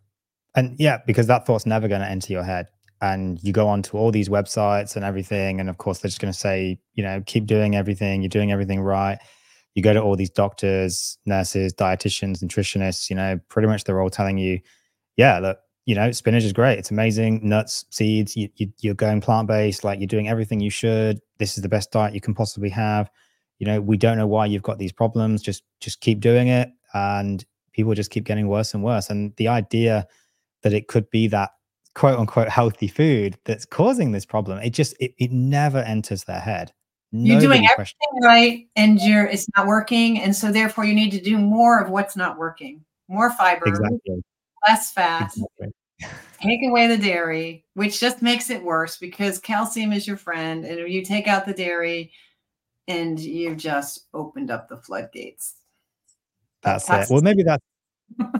And 0.55 0.75
yeah 0.79 0.99
because 1.05 1.27
that 1.27 1.45
thought's 1.45 1.65
never 1.65 1.87
going 1.87 2.01
to 2.01 2.09
enter 2.09 2.33
your 2.33 2.43
head. 2.43 2.67
And 3.01 3.41
you 3.43 3.53
go 3.53 3.67
on 3.67 3.81
to 3.83 3.97
all 3.97 4.11
these 4.11 4.29
websites 4.29 4.95
and 4.95 5.05
everything 5.05 5.59
and 5.59 5.69
of 5.69 5.77
course 5.77 5.99
they're 5.99 6.09
just 6.09 6.21
going 6.21 6.33
to 6.33 6.39
say 6.39 6.79
you 6.95 7.03
know 7.03 7.21
keep 7.25 7.45
doing 7.45 7.75
everything. 7.75 8.21
You're 8.21 8.29
doing 8.29 8.51
everything 8.51 8.81
right 8.81 9.19
you 9.75 9.83
go 9.83 9.93
to 9.93 10.01
all 10.01 10.15
these 10.15 10.29
doctors, 10.29 11.17
nurses, 11.25 11.73
dietitians, 11.73 12.43
nutritionists, 12.43 13.09
you 13.09 13.15
know, 13.15 13.39
pretty 13.49 13.67
much 13.67 13.83
they're 13.83 14.01
all 14.01 14.09
telling 14.09 14.37
you, 14.37 14.59
yeah, 15.17 15.37
look, 15.37 15.59
you 15.85 15.93
know, 15.93 16.11
spinach 16.11 16.43
is 16.43 16.53
great. 16.53 16.79
It's 16.79 16.91
amazing. 16.91 17.41
Nuts, 17.47 17.85
seeds, 17.91 18.35
you, 18.35 18.49
you, 18.55 18.71
you're 18.79 18.95
going 18.95 19.21
plant 19.21 19.47
based, 19.47 19.83
like 19.83 19.99
you're 19.99 20.07
doing 20.07 20.29
everything 20.29 20.61
you 20.61 20.69
should. 20.69 21.19
This 21.37 21.57
is 21.57 21.61
the 21.61 21.69
best 21.69 21.91
diet 21.91 22.15
you 22.15 22.21
can 22.21 22.33
possibly 22.33 22.69
have. 22.69 23.11
You 23.59 23.67
know, 23.67 23.81
we 23.81 23.97
don't 23.97 24.17
know 24.17 24.27
why 24.27 24.45
you've 24.45 24.63
got 24.63 24.79
these 24.79 24.93
problems. 24.93 25.41
Just, 25.41 25.63
just 25.81 25.99
keep 25.99 26.21
doing 26.21 26.47
it. 26.47 26.69
And 26.93 27.45
people 27.73 27.93
just 27.93 28.11
keep 28.11 28.23
getting 28.23 28.47
worse 28.47 28.73
and 28.73 28.81
worse. 28.83 29.09
And 29.09 29.35
the 29.35 29.49
idea 29.49 30.07
that 30.63 30.73
it 30.73 30.87
could 30.87 31.09
be 31.09 31.27
that 31.27 31.51
quote 31.93 32.17
unquote 32.17 32.49
healthy 32.49 32.87
food 32.87 33.37
that's 33.43 33.65
causing 33.65 34.13
this 34.13 34.25
problem, 34.25 34.59
it 34.59 34.71
just, 34.71 34.95
it, 35.01 35.13
it 35.19 35.31
never 35.33 35.79
enters 35.79 36.23
their 36.23 36.39
head 36.39 36.71
you're 37.11 37.39
doing 37.39 37.65
everything 37.71 37.95
right 38.21 38.67
and 38.75 38.99
you're 39.01 39.25
it's 39.25 39.47
not 39.55 39.67
working 39.67 40.19
and 40.19 40.35
so 40.35 40.51
therefore 40.51 40.83
you 40.85 40.93
need 40.93 41.11
to 41.11 41.21
do 41.21 41.37
more 41.37 41.79
of 41.79 41.89
what's 41.89 42.15
not 42.15 42.37
working. 42.37 42.83
More 43.07 43.31
fiber 43.31 43.67
exactly. 43.67 44.23
less 44.67 44.91
fat. 44.91 45.31
Exactly. 45.35 45.73
take 46.41 46.59
away 46.67 46.87
the 46.87 46.97
dairy 46.97 47.63
which 47.73 47.99
just 47.99 48.21
makes 48.21 48.49
it 48.49 48.61
worse 48.61 48.97
because 48.97 49.39
calcium 49.39 49.93
is 49.93 50.05
your 50.05 50.17
friend 50.17 50.65
and 50.65 50.91
you 50.91 51.03
take 51.03 51.27
out 51.27 51.45
the 51.45 51.53
dairy 51.53 52.11
and 52.87 53.19
you've 53.19 53.57
just 53.57 54.07
opened 54.13 54.51
up 54.51 54.67
the 54.67 54.77
floodgates. 54.77 55.55
That's, 56.61 56.85
that's 56.85 57.09
it. 57.09 57.13
well 57.13 57.21
maybe 57.21 57.43
that's 57.43 57.63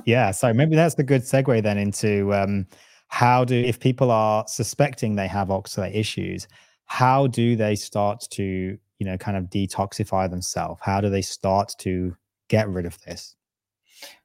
yeah 0.05 0.31
so 0.31 0.53
maybe 0.53 0.75
that's 0.75 0.95
the 0.95 1.03
good 1.03 1.21
segue 1.21 1.63
then 1.63 1.77
into 1.77 2.33
um 2.33 2.65
how 3.07 3.45
do 3.45 3.55
if 3.55 3.79
people 3.79 4.11
are 4.11 4.43
suspecting 4.47 5.15
they 5.15 5.27
have 5.27 5.47
oxalate 5.49 5.95
issues 5.95 6.47
how 6.85 7.27
do 7.27 7.55
they 7.55 7.75
start 7.75 8.27
to 8.31 8.77
you 8.99 9.05
know 9.05 9.17
kind 9.17 9.37
of 9.37 9.45
detoxify 9.45 10.29
themselves? 10.29 10.81
How 10.83 11.01
do 11.01 11.09
they 11.09 11.21
start 11.21 11.73
to 11.79 12.15
get 12.47 12.69
rid 12.69 12.85
of 12.85 12.99
this? 13.01 13.35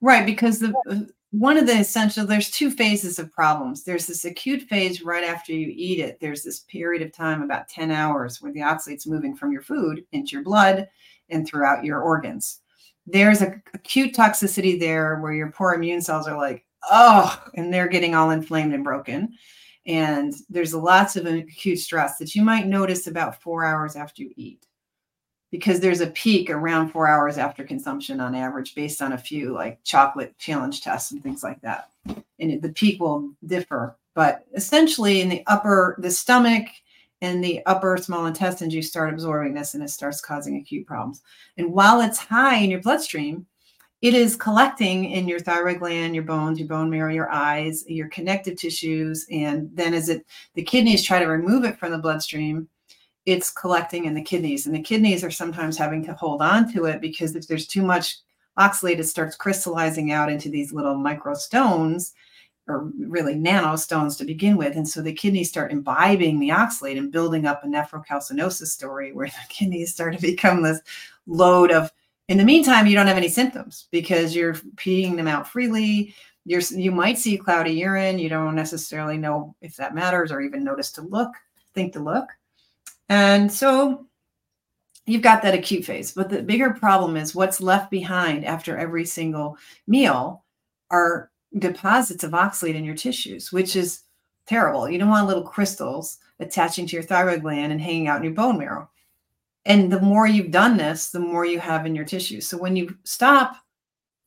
Right 0.00 0.26
because 0.26 0.58
the 0.60 0.74
uh, 0.88 1.00
one 1.32 1.56
of 1.56 1.66
the 1.66 1.78
essential 1.78 2.26
there's 2.26 2.50
two 2.50 2.70
phases 2.70 3.18
of 3.18 3.32
problems. 3.32 3.84
There's 3.84 4.06
this 4.06 4.24
acute 4.24 4.62
phase 4.62 5.02
right 5.02 5.24
after 5.24 5.52
you 5.52 5.72
eat 5.74 6.00
it. 6.00 6.18
There's 6.20 6.42
this 6.42 6.60
period 6.60 7.02
of 7.02 7.12
time 7.12 7.42
about 7.42 7.68
10 7.68 7.90
hours 7.90 8.42
where 8.42 8.52
the 8.52 8.62
oxalate's 8.62 9.06
moving 9.06 9.36
from 9.36 9.52
your 9.52 9.62
food 9.62 10.04
into 10.12 10.32
your 10.32 10.42
blood 10.42 10.88
and 11.28 11.46
throughout 11.46 11.84
your 11.84 12.00
organs. 12.00 12.60
There's 13.06 13.42
a 13.42 13.60
acute 13.74 14.14
toxicity 14.14 14.78
there 14.78 15.20
where 15.20 15.32
your 15.32 15.50
poor 15.50 15.72
immune 15.72 16.02
cells 16.02 16.26
are 16.26 16.36
like 16.36 16.64
oh 16.90 17.40
and 17.54 17.72
they're 17.72 17.88
getting 17.88 18.14
all 18.14 18.30
inflamed 18.30 18.74
and 18.74 18.84
broken 18.84 19.32
and 19.86 20.34
there's 20.48 20.74
lots 20.74 21.16
of 21.16 21.26
acute 21.26 21.78
stress 21.78 22.18
that 22.18 22.34
you 22.34 22.42
might 22.42 22.66
notice 22.66 23.06
about 23.06 23.42
four 23.42 23.64
hours 23.64 23.96
after 23.96 24.22
you 24.22 24.32
eat. 24.36 24.66
Because 25.50 25.80
there's 25.80 26.00
a 26.00 26.06
peak 26.08 26.48
around 26.48 26.90
four 26.90 27.08
hours 27.08 27.36
after 27.36 27.64
consumption 27.64 28.20
on 28.20 28.36
average 28.36 28.76
based 28.76 29.02
on 29.02 29.14
a 29.14 29.18
few 29.18 29.52
like 29.52 29.82
chocolate 29.82 30.38
challenge 30.38 30.80
tests 30.80 31.10
and 31.10 31.22
things 31.22 31.42
like 31.42 31.60
that. 31.62 31.90
And 32.38 32.62
the 32.62 32.72
peak 32.72 33.00
will 33.00 33.32
differ 33.44 33.96
but 34.14 34.44
essentially 34.54 35.20
in 35.20 35.28
the 35.28 35.42
upper 35.46 35.96
the 35.98 36.10
stomach 36.10 36.66
and 37.22 37.42
the 37.44 37.64
upper 37.66 37.96
small 37.96 38.26
intestines 38.26 38.74
you 38.74 38.82
start 38.82 39.12
absorbing 39.12 39.54
this 39.54 39.74
and 39.74 39.82
it 39.82 39.90
starts 39.90 40.20
causing 40.20 40.56
acute 40.56 40.86
problems. 40.86 41.22
And 41.58 41.72
while 41.72 42.00
it's 42.00 42.18
high 42.18 42.56
in 42.56 42.70
your 42.70 42.80
bloodstream 42.80 43.46
it 44.02 44.14
is 44.14 44.36
collecting 44.36 45.04
in 45.10 45.28
your 45.28 45.40
thyroid 45.40 45.78
gland, 45.78 46.14
your 46.14 46.24
bones, 46.24 46.58
your 46.58 46.68
bone 46.68 46.88
marrow, 46.88 47.12
your 47.12 47.30
eyes, 47.30 47.84
your 47.86 48.08
connective 48.08 48.56
tissues, 48.56 49.26
and 49.30 49.70
then 49.74 49.92
as 49.92 50.08
it 50.08 50.26
the 50.54 50.62
kidneys 50.62 51.02
try 51.02 51.18
to 51.18 51.26
remove 51.26 51.64
it 51.64 51.78
from 51.78 51.92
the 51.92 51.98
bloodstream, 51.98 52.68
it's 53.26 53.50
collecting 53.50 54.06
in 54.06 54.14
the 54.14 54.22
kidneys, 54.22 54.66
and 54.66 54.74
the 54.74 54.82
kidneys 54.82 55.22
are 55.22 55.30
sometimes 55.30 55.76
having 55.76 56.04
to 56.04 56.14
hold 56.14 56.40
on 56.40 56.72
to 56.72 56.86
it 56.86 57.00
because 57.00 57.36
if 57.36 57.46
there's 57.46 57.66
too 57.66 57.82
much 57.82 58.16
oxalate, 58.58 58.98
it 58.98 59.04
starts 59.04 59.36
crystallizing 59.36 60.12
out 60.12 60.30
into 60.30 60.48
these 60.48 60.72
little 60.72 60.94
micro 60.94 61.34
stones 61.34 62.14
or 62.66 62.90
really 62.98 63.34
nanostones 63.34 64.16
to 64.16 64.24
begin 64.24 64.56
with. 64.56 64.76
And 64.76 64.88
so 64.88 65.02
the 65.02 65.12
kidneys 65.12 65.48
start 65.48 65.72
imbibing 65.72 66.38
the 66.38 66.50
oxalate 66.50 66.98
and 66.98 67.10
building 67.10 67.46
up 67.46 67.64
a 67.64 67.66
nephrocalcinosis 67.66 68.68
story 68.68 69.12
where 69.12 69.26
the 69.26 69.32
kidneys 69.48 69.92
start 69.92 70.14
to 70.14 70.22
become 70.22 70.62
this 70.62 70.80
load 71.26 71.70
of 71.70 71.90
in 72.30 72.38
the 72.38 72.44
meantime, 72.44 72.86
you 72.86 72.94
don't 72.94 73.08
have 73.08 73.16
any 73.16 73.28
symptoms 73.28 73.88
because 73.90 74.36
you're 74.36 74.54
peeing 74.76 75.16
them 75.16 75.26
out 75.26 75.48
freely. 75.48 76.14
You're, 76.44 76.60
you 76.60 76.92
might 76.92 77.18
see 77.18 77.36
cloudy 77.36 77.72
urine. 77.72 78.20
You 78.20 78.28
don't 78.28 78.54
necessarily 78.54 79.18
know 79.18 79.56
if 79.60 79.74
that 79.76 79.96
matters 79.96 80.30
or 80.30 80.40
even 80.40 80.62
notice 80.62 80.92
to 80.92 81.02
look, 81.02 81.32
think 81.74 81.92
to 81.94 81.98
look. 81.98 82.28
And 83.08 83.50
so 83.50 84.06
you've 85.06 85.22
got 85.22 85.42
that 85.42 85.56
acute 85.56 85.84
phase. 85.84 86.12
But 86.12 86.28
the 86.28 86.40
bigger 86.40 86.70
problem 86.70 87.16
is 87.16 87.34
what's 87.34 87.60
left 87.60 87.90
behind 87.90 88.44
after 88.44 88.78
every 88.78 89.04
single 89.06 89.58
meal 89.88 90.44
are 90.92 91.32
deposits 91.58 92.22
of 92.22 92.30
oxalate 92.30 92.76
in 92.76 92.84
your 92.84 92.94
tissues, 92.94 93.50
which 93.50 93.74
is 93.74 94.02
terrible. 94.46 94.88
You 94.88 95.00
don't 95.00 95.08
want 95.08 95.26
little 95.26 95.42
crystals 95.42 96.18
attaching 96.38 96.86
to 96.86 96.94
your 96.94 97.02
thyroid 97.02 97.42
gland 97.42 97.72
and 97.72 97.80
hanging 97.80 98.06
out 98.06 98.18
in 98.18 98.24
your 98.24 98.34
bone 98.34 98.56
marrow. 98.56 98.88
And 99.64 99.92
the 99.92 100.00
more 100.00 100.26
you've 100.26 100.50
done 100.50 100.76
this, 100.76 101.10
the 101.10 101.20
more 101.20 101.44
you 101.44 101.60
have 101.60 101.86
in 101.86 101.94
your 101.94 102.04
tissues. 102.04 102.46
So 102.46 102.56
when 102.56 102.76
you 102.76 102.96
stop 103.04 103.56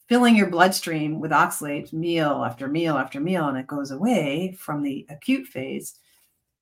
filling 0.08 0.36
your 0.36 0.50
bloodstream 0.50 1.19
with 1.19 1.32
oxalate 1.32 1.91
meal 1.91 2.43
after 2.46 2.67
meal 2.67 2.98
after 2.98 3.19
meal 3.19 3.48
and 3.48 3.58
it 3.58 3.67
goes 3.67 3.91
away 3.91 4.56
from 4.60 4.84
the 4.84 5.06
acute 5.10 5.48
phase, 5.48 5.96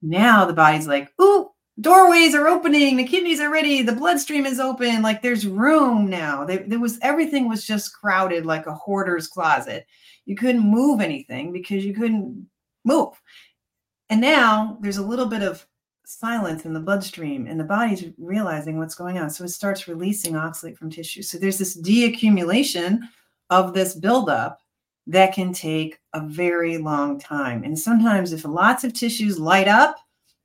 now 0.02 0.46
the 0.46 0.54
body's 0.54 0.88
like, 0.88 1.12
ooh, 1.22 1.50
doorways 1.80 2.36
are 2.36 2.48
opening, 2.48 2.98
the 2.98 3.08
kidneys 3.08 3.40
are 3.40 3.52
ready, 3.52 3.82
the 3.82 3.92
bloodstream 3.92 4.46
is 4.46 4.60
open, 4.60 5.02
like 5.02 5.22
there's 5.22 5.48
room 5.48 6.10
now. 6.10 6.46
There, 6.46 6.64
there 6.68 6.80
was 6.80 7.00
everything 7.02 7.50
was 7.50 7.66
just 7.66 7.94
crowded 7.94 8.46
like 8.46 8.68
a 8.68 8.74
hoarder's 8.74 9.28
closet. 9.28 9.86
You 10.26 10.36
couldn't 10.36 10.62
move 10.62 11.02
anything 11.02 11.52
because 11.52 11.84
you 11.84 11.94
couldn't 11.94 12.48
move. 12.86 13.20
And 14.10 14.22
now 14.22 14.78
there's 14.82 14.98
a 14.98 15.06
little 15.06 15.26
bit 15.26 15.42
of 15.42 15.66
silence 16.06 16.66
in 16.66 16.74
the 16.74 16.80
bloodstream 16.80 17.48
and 17.48 17.60
the 17.60 17.64
body's 17.64 18.06
realizing 18.18 18.78
what's 18.78 18.96
going 18.96 19.18
on. 19.18 19.30
So 19.30 19.44
it 19.44 19.50
starts 19.50 19.88
releasing 19.88 20.34
oxalate 20.34 20.78
from 20.78 20.90
tissue. 20.90 21.22
So 21.22 21.38
there's 21.38 21.58
this 21.58 21.80
deaccumulation 21.80 23.00
of 23.50 23.74
this 23.74 23.96
buildup 23.96 24.60
that 25.08 25.34
can 25.34 25.54
take 25.54 26.00
a 26.14 26.26
very 26.26 26.78
long 26.78 27.20
time. 27.20 27.64
And 27.64 27.78
sometimes, 27.78 28.34
if 28.34 28.46
lots 28.46 28.84
of 28.84 28.94
tissues 28.94 29.40
light 29.40 29.68
up, 29.68 29.98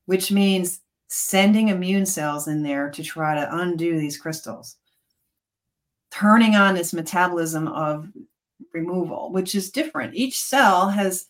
which 0.07 0.33
means 0.33 0.81
sending 1.09 1.69
immune 1.69 2.07
cells 2.07 2.49
in 2.49 2.62
there 2.62 2.90
to 2.90 3.03
try 3.03 3.35
to 3.35 3.59
undo 3.59 3.99
these 3.99 4.19
crystals, 4.19 4.77
turning 6.11 6.55
on 6.55 6.75
this 6.75 6.92
metabolism 6.92 7.69
of 7.69 8.09
removal, 8.73 9.31
which 9.33 9.55
is 9.55 9.71
different. 9.71 10.14
Each 10.14 10.40
cell 10.40 10.88
has 10.88 11.27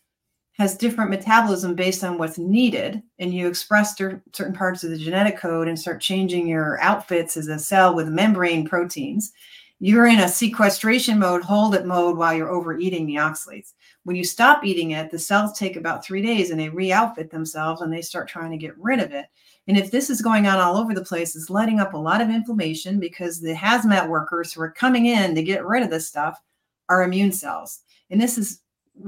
has 0.57 0.75
different 0.75 1.11
metabolism 1.11 1.75
based 1.75 2.03
on 2.03 2.17
what's 2.17 2.39
needed 2.39 3.01
and 3.19 3.33
you 3.33 3.47
express 3.47 3.95
certain 3.95 4.53
parts 4.53 4.83
of 4.83 4.89
the 4.89 4.97
genetic 4.97 5.37
code 5.37 5.67
and 5.67 5.77
start 5.77 6.01
changing 6.01 6.47
your 6.47 6.79
outfits 6.81 7.37
as 7.37 7.47
a 7.47 7.59
cell 7.59 7.95
with 7.95 8.09
membrane 8.09 8.67
proteins 8.67 9.33
you're 9.79 10.07
in 10.07 10.19
a 10.19 10.27
sequestration 10.27 11.19
mode 11.19 11.43
hold 11.43 11.75
it 11.75 11.85
mode 11.85 12.17
while 12.17 12.33
you're 12.33 12.49
overeating 12.49 13.05
the 13.05 13.15
oxalates. 13.15 13.73
When 14.05 14.15
you 14.15 14.23
stop 14.23 14.65
eating 14.65 14.91
it 14.91 15.11
the 15.11 15.19
cells 15.19 15.57
take 15.57 15.75
about 15.75 16.03
three 16.03 16.21
days 16.21 16.49
and 16.49 16.59
they 16.59 16.69
re-outfit 16.69 17.29
themselves 17.29 17.81
and 17.81 17.93
they 17.93 18.01
start 18.01 18.27
trying 18.27 18.49
to 18.51 18.57
get 18.57 18.77
rid 18.79 18.99
of 18.99 19.11
it. 19.11 19.27
And 19.67 19.77
if 19.77 19.91
this 19.91 20.09
is 20.09 20.21
going 20.21 20.47
on 20.47 20.59
all 20.59 20.77
over 20.77 20.95
the 20.95 21.05
place 21.05 21.35
it's 21.35 21.51
letting 21.51 21.79
up 21.79 21.93
a 21.93 21.97
lot 21.97 22.21
of 22.21 22.29
inflammation 22.29 22.99
because 22.99 23.39
the 23.39 23.53
hazmat 23.53 24.09
workers 24.09 24.51
who 24.51 24.61
are 24.61 24.71
coming 24.71 25.05
in 25.05 25.35
to 25.35 25.43
get 25.43 25.65
rid 25.65 25.83
of 25.83 25.91
this 25.91 26.07
stuff 26.07 26.41
are 26.89 27.03
immune 27.03 27.31
cells. 27.31 27.81
And 28.09 28.19
this 28.19 28.39
is 28.39 28.61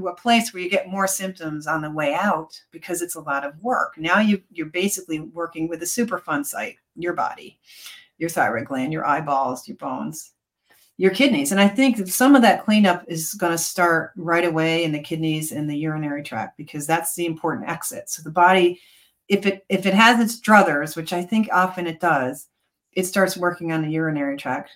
a 0.08 0.16
place 0.16 0.54
where 0.54 0.62
you 0.62 0.70
get 0.70 0.90
more 0.90 1.08
symptoms 1.08 1.68
on 1.68 1.82
the 1.82 1.92
way 1.92 2.14
out 2.14 2.60
because 2.72 3.02
it's 3.02 3.16
a 3.16 3.22
lot 3.22 3.46
of 3.46 3.58
work. 3.62 3.98
Now 3.98 4.20
you 4.20 4.42
you're 4.52 4.68
basically 4.68 5.20
working 5.20 5.68
with 5.68 5.82
a 5.82 5.86
superfund 5.86 6.46
site, 6.46 6.78
your 6.96 7.14
body, 7.14 7.60
your 8.18 8.30
thyroid 8.30 8.68
gland, 8.68 8.94
your 8.94 9.06
eyeballs, 9.06 9.68
your 9.68 9.78
bones, 9.78 10.32
your 10.98 11.12
kidneys. 11.12 11.52
And 11.52 11.62
I 11.62 11.68
think 11.68 12.08
some 12.08 12.36
of 12.36 12.42
that 12.42 12.66
cleanup 12.66 13.06
is 13.08 13.34
going 13.34 13.54
to 13.54 13.58
start 13.58 14.12
right 14.18 14.44
away 14.44 14.84
in 14.84 14.92
the 14.92 15.02
kidneys 15.02 15.52
and 15.52 15.70
the 15.70 15.78
urinary 15.78 16.24
tract 16.24 16.58
because 16.58 16.86
that's 16.86 17.16
the 17.16 17.26
important 17.26 17.70
exit. 17.70 18.10
So 18.10 18.22
the 18.22 18.32
body, 18.32 18.82
if 19.30 19.46
it 19.46 19.66
if 19.70 19.86
it 19.86 19.94
has 19.94 20.20
its 20.20 20.40
druthers, 20.40 20.96
which 20.96 21.14
I 21.14 21.24
think 21.24 21.48
often 21.52 21.88
it 21.88 22.02
does, 22.02 22.48
it 22.92 23.06
starts 23.06 23.38
working 23.38 23.72
on 23.72 23.82
the 23.82 23.92
urinary 23.92 24.38
tract 24.38 24.72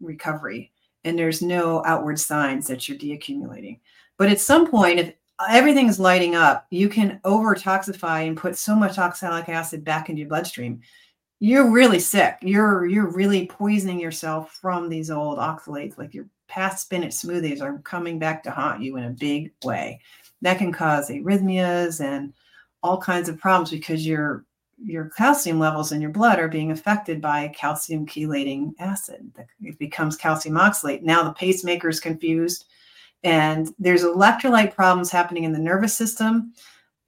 recovery. 0.00 0.72
And 1.04 1.18
there's 1.18 1.42
no 1.42 1.82
outward 1.84 2.18
signs 2.18 2.66
that 2.68 2.88
you're 2.88 2.98
deaccumulating. 2.98 3.80
But 4.18 4.28
at 4.28 4.40
some 4.40 4.68
point, 4.68 4.98
if 4.98 5.14
everything's 5.48 6.00
lighting 6.00 6.34
up, 6.34 6.66
you 6.70 6.88
can 6.88 7.20
over 7.24 7.54
toxify 7.54 8.26
and 8.26 8.36
put 8.36 8.58
so 8.58 8.74
much 8.74 8.98
oxalic 8.98 9.48
acid 9.48 9.84
back 9.84 10.08
into 10.10 10.20
your 10.20 10.28
bloodstream. 10.28 10.80
You're 11.40 11.70
really 11.70 12.00
sick. 12.00 12.36
You're 12.42 12.84
you're 12.86 13.06
really 13.10 13.46
poisoning 13.46 14.00
yourself 14.00 14.58
from 14.60 14.88
these 14.88 15.10
old 15.10 15.38
oxalates, 15.38 15.96
like 15.96 16.12
your 16.12 16.26
past 16.48 16.82
spinach 16.82 17.12
smoothies 17.12 17.62
are 17.62 17.78
coming 17.78 18.18
back 18.18 18.42
to 18.42 18.50
haunt 18.50 18.82
you 18.82 18.96
in 18.96 19.04
a 19.04 19.10
big 19.10 19.52
way. 19.62 20.00
That 20.42 20.58
can 20.58 20.72
cause 20.72 21.10
arrhythmias 21.10 22.00
and 22.00 22.32
all 22.82 23.00
kinds 23.00 23.28
of 23.28 23.38
problems 23.38 23.70
because 23.70 24.04
your 24.04 24.44
your 24.82 25.10
calcium 25.10 25.60
levels 25.60 25.92
in 25.92 26.00
your 26.00 26.10
blood 26.10 26.40
are 26.40 26.48
being 26.48 26.72
affected 26.72 27.20
by 27.20 27.48
calcium 27.48 28.06
chelating 28.06 28.72
acid. 28.80 29.32
It 29.62 29.78
becomes 29.78 30.16
calcium 30.16 30.56
oxalate. 30.56 31.02
Now 31.02 31.22
the 31.22 31.32
pacemaker 31.32 31.88
is 31.88 32.00
confused 32.00 32.64
and 33.24 33.68
there's 33.78 34.04
electrolyte 34.04 34.74
problems 34.74 35.10
happening 35.10 35.44
in 35.44 35.52
the 35.52 35.58
nervous 35.58 35.96
system, 35.96 36.52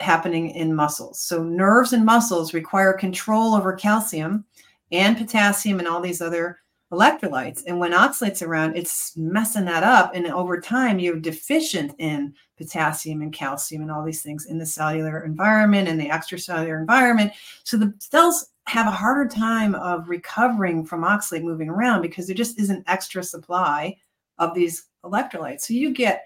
happening 0.01 0.51
in 0.51 0.75
muscles. 0.75 1.21
So, 1.21 1.43
nerves 1.43 1.93
and 1.93 2.05
muscles 2.05 2.55
require 2.55 2.93
control 2.93 3.55
over 3.55 3.73
calcium 3.73 4.45
and 4.93 5.17
potassium 5.17 5.79
and 5.79 5.89
all 5.89 6.01
these 6.01 6.21
other 6.21 6.59
electrolytes. 6.93 7.63
And 7.67 7.79
when 7.79 7.93
oxalate's 7.93 8.43
around, 8.43 8.77
it's 8.77 9.17
messing 9.17 9.65
that 9.67 9.85
up. 9.85 10.15
And 10.15 10.27
over 10.27 10.61
time, 10.61 10.99
you're 10.99 11.21
deficient 11.21 11.95
in 11.99 12.35
potassium 12.59 13.23
and 13.23 13.33
calcium 13.33 13.83
and 13.83 13.91
all 13.91 14.05
these 14.05 14.23
things 14.23 14.47
in 14.47 14.59
the 14.59 14.67
cellular 14.67 15.25
environment 15.25 15.89
and 15.89 16.01
the 16.01 16.09
extracellular 16.09 16.81
environment. 16.81 17.33
So 17.65 17.77
the 17.77 17.95
cells 18.01 18.47
have 18.67 18.87
a 18.87 18.93
harder 18.93 19.29
time 19.29 19.75
of 19.77 20.09
recovering 20.09 20.85
from 20.85 21.03
oxalate 21.03 21.43
moving 21.43 21.69
around 21.69 22.03
because 22.03 22.27
there 22.27 22.37
just 22.37 22.59
isn't 22.59 22.85
extra 22.89 23.23
supply 23.23 23.97
of 24.39 24.55
these 24.55 24.87
electrolytes. 25.05 25.63
So 25.63 25.75
you 25.75 25.93
get 25.93 26.25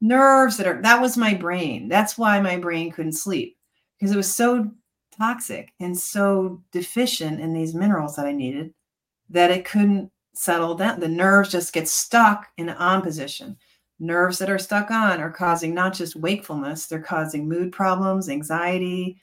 nerves 0.00 0.56
that 0.56 0.66
are 0.66 0.80
that 0.82 1.00
was 1.00 1.16
my 1.16 1.34
brain. 1.34 1.88
That's 1.88 2.18
why 2.18 2.40
my 2.40 2.56
brain 2.56 2.90
couldn't 2.90 3.12
sleep 3.12 3.56
because 3.98 4.12
it 4.12 4.16
was 4.16 4.32
so 4.32 4.70
toxic 5.16 5.72
and 5.80 5.96
so 5.96 6.62
deficient 6.72 7.40
in 7.40 7.52
these 7.52 7.74
minerals 7.74 8.16
that 8.16 8.26
I 8.26 8.32
needed 8.32 8.74
that 9.30 9.50
it 9.50 9.64
couldn't 9.64 10.10
settle 10.34 10.74
down. 10.74 11.00
The 11.00 11.08
nerves 11.08 11.50
just 11.50 11.72
get 11.72 11.88
stuck 11.88 12.48
in 12.58 12.68
an 12.68 12.76
on 12.76 13.02
position. 13.02 13.56
Nerves 14.00 14.38
that 14.38 14.50
are 14.50 14.58
stuck 14.58 14.90
on 14.90 15.20
are 15.20 15.30
causing 15.30 15.72
not 15.72 15.94
just 15.94 16.16
wakefulness, 16.16 16.86
they're 16.86 17.00
causing 17.00 17.48
mood 17.48 17.72
problems, 17.72 18.28
anxiety 18.28 19.20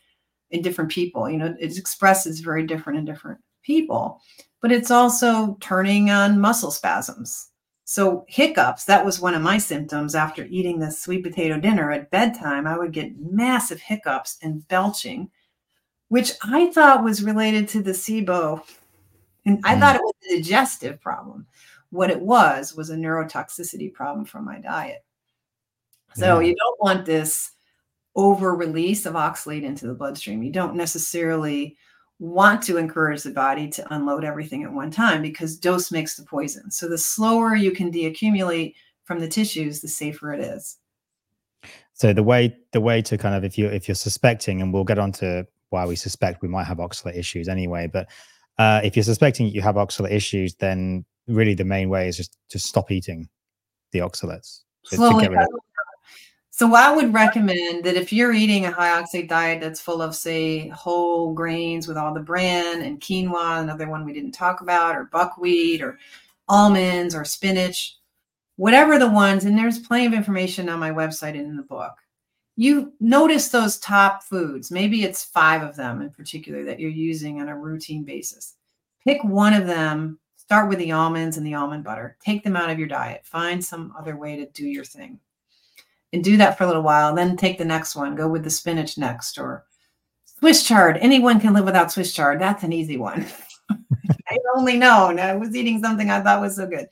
in 0.49 0.62
different 0.62 0.89
people. 0.89 1.30
You 1.30 1.38
know, 1.38 1.56
it 1.60 1.77
expresses 1.77 2.39
very 2.39 2.65
different 2.65 2.97
in 2.97 3.06
different 3.06 3.39
people, 3.63 4.19
but 4.62 4.71
it's 4.71 4.89
also 4.89 5.58
turning 5.60 6.10
on 6.10 6.39
muscle 6.39 6.71
spasms 6.71 7.50
so, 7.91 8.23
hiccups, 8.30 8.86
that 8.86 9.04
was 9.04 9.19
one 9.19 9.36
of 9.36 9.41
my 9.41 9.58
symptoms 9.58 10.15
after 10.15 10.45
eating 10.45 10.80
the 10.80 10.89
sweet 10.89 11.23
potato 11.23 11.60
dinner 11.60 11.91
at 11.91 12.10
bedtime. 12.10 12.65
I 12.65 12.77
would 12.77 12.93
get 12.93 13.19
massive 13.19 13.82
hiccups 13.82 14.38
and 14.41 14.65
belching, 14.69 15.30
which 16.08 16.32
I 16.41 16.71
thought 16.71 17.04
was 17.04 17.21
related 17.21 17.67
to 17.67 17.84
the 17.84 17.91
SIBO. 17.91 18.63
And 19.45 19.60
I 19.65 19.75
mm. 19.75 19.82
thought 19.82 19.97
it 19.97 20.04
was 20.04 20.13
a 20.25 20.36
digestive 20.38 21.01
problem. 21.01 21.45
What 21.89 22.10
it 22.10 22.21
was 22.21 22.73
was 22.73 22.91
a 22.91 22.95
neurotoxicity 22.95 23.93
problem 23.93 24.23
from 24.23 24.45
my 24.45 24.60
diet. 24.60 25.04
So, 26.15 26.39
yeah. 26.39 26.47
you 26.47 26.56
don't 26.56 26.82
want 26.82 27.06
this 27.06 27.51
over 28.15 28.56
release 28.56 29.06
of 29.06 29.15
oxalate 29.15 29.63
into 29.63 29.86
the 29.86 29.95
bloodstream. 29.95 30.43
You 30.43 30.54
don't 30.54 30.75
necessarily 30.75 31.75
want 32.21 32.62
to 32.62 32.77
encourage 32.77 33.23
the 33.23 33.31
body 33.31 33.67
to 33.67 33.93
unload 33.93 34.23
everything 34.23 34.63
at 34.63 34.71
one 34.71 34.91
time 34.91 35.23
because 35.23 35.57
dose 35.57 35.91
makes 35.91 36.15
the 36.15 36.23
poison. 36.23 36.69
So 36.69 36.88
the 36.88 36.97
slower 36.97 37.55
you 37.55 37.71
can 37.71 37.91
deaccumulate 37.91 38.75
from 39.05 39.19
the 39.19 39.27
tissues, 39.27 39.81
the 39.81 39.88
safer 39.88 40.31
it 40.31 40.39
is. 40.39 40.77
So 41.93 42.13
the 42.13 42.21
way 42.21 42.55
the 42.73 42.81
way 42.81 43.01
to 43.01 43.17
kind 43.17 43.34
of 43.34 43.43
if 43.43 43.57
you 43.57 43.65
if 43.67 43.88
you're 43.88 43.95
suspecting, 43.95 44.62
and 44.62 44.71
we'll 44.71 44.84
get 44.84 44.99
on 44.99 45.12
to 45.13 45.47
why 45.71 45.86
we 45.86 45.95
suspect 45.95 46.43
we 46.43 46.47
might 46.47 46.65
have 46.65 46.77
oxalate 46.77 47.17
issues 47.17 47.47
anyway, 47.47 47.88
but 47.88 48.07
uh, 48.60 48.81
if 48.84 48.95
you're 48.95 49.03
suspecting 49.03 49.47
you 49.47 49.62
have 49.62 49.75
oxalate 49.75 50.12
issues, 50.12 50.53
then 50.55 51.03
really 51.27 51.55
the 51.55 51.65
main 51.65 51.89
way 51.89 52.07
is 52.07 52.17
just 52.17 52.38
to 52.49 52.60
stop 52.60 52.91
eating 52.91 53.29
the 53.93 53.99
oxalates. 53.99 54.62
Slowly, 54.84 55.27
so 56.62 56.76
I 56.76 56.95
would 56.95 57.12
recommend 57.12 57.86
that 57.86 57.95
if 57.95 58.13
you're 58.13 58.34
eating 58.34 58.67
a 58.67 58.71
high 58.71 59.02
oxalate 59.02 59.28
diet 59.28 59.62
that's 59.62 59.82
full 59.82 60.00
of, 60.00 60.15
say, 60.15 60.67
whole 60.67 61.34
grains 61.34 61.88
with 61.88 61.97
all 61.97 62.13
the 62.13 62.19
bran 62.19 62.84
and 62.84 63.02
quinoa, 63.02 63.62
another 63.63 63.89
one 63.89 64.06
we 64.06 64.13
didn't 64.13 64.34
talk 64.34 64.62
about, 64.62 64.95
or 64.95 65.06
buckwheat, 65.06 65.82
or 65.82 65.97
almonds, 66.47 67.15
or 67.15 67.26
spinach, 67.26 67.97
whatever 68.58 69.00
the 69.00 69.10
ones, 69.10 69.45
and 69.45 69.58
there's 69.58 69.80
plenty 69.80 70.06
of 70.06 70.13
information 70.13 70.69
on 70.69 70.80
my 70.80 70.91
website 70.91 71.30
and 71.30 71.47
in 71.47 71.58
the 71.58 71.63
book. 71.63 71.95
You 72.58 72.93
notice 73.00 73.47
those 73.47 73.80
top 73.80 74.21
foods. 74.21 74.69
Maybe 74.69 75.04
it's 75.04 75.24
five 75.24 75.63
of 75.63 75.76
them 75.76 76.00
in 76.00 76.12
particular 76.12 76.63
that 76.65 76.80
you're 76.80 76.91
using 76.91 77.41
on 77.41 77.50
a 77.50 77.58
routine 77.58 78.04
basis. 78.04 78.54
Pick 79.04 79.24
one 79.24 79.56
of 79.56 79.65
them. 79.65 80.19
Start 80.36 80.69
with 80.69 80.78
the 80.78 80.91
almonds 80.91 81.38
and 81.38 81.47
the 81.47 81.56
almond 81.56 81.84
butter. 81.84 82.17
Take 82.24 82.43
them 82.43 82.56
out 82.56 82.69
of 82.69 82.78
your 82.78 82.88
diet. 82.88 83.26
Find 83.26 83.65
some 83.65 83.95
other 83.97 84.15
way 84.15 84.36
to 84.36 84.45
do 84.52 84.67
your 84.67 84.86
thing 84.86 85.19
and 86.13 86.24
do 86.24 86.38
that 86.38 86.58
for 86.58 86.63
a 86.63 86.67
little 86.67 86.82
while. 86.82 87.15
Then 87.15 87.38
take 87.38 87.58
the 87.58 87.65
next 87.65 87.95
one. 87.95 88.15
Go 88.15 88.28
with 88.28 88.43
the 88.43 88.50
spinach 88.50 88.97
next 88.97 89.38
or 89.38 89.65
Swiss 90.26 90.63
chard. 90.63 90.97
Anyone 90.97 91.39
can 91.39 91.54
live 91.54 91.65
without 91.65 91.91
Swiss 91.91 92.13
chard. 92.13 92.39
That's 92.39 92.63
an 92.63 92.74
easy 92.74 92.97
one. 92.97 93.26
I 93.69 94.38
only 94.56 94.78
known 94.78 95.19
I 95.19 95.36
was 95.36 95.56
eating 95.56 95.82
something 95.82 96.10
I 96.10 96.21
thought 96.21 96.41
was 96.41 96.56
so 96.56 96.67
good. 96.67 96.88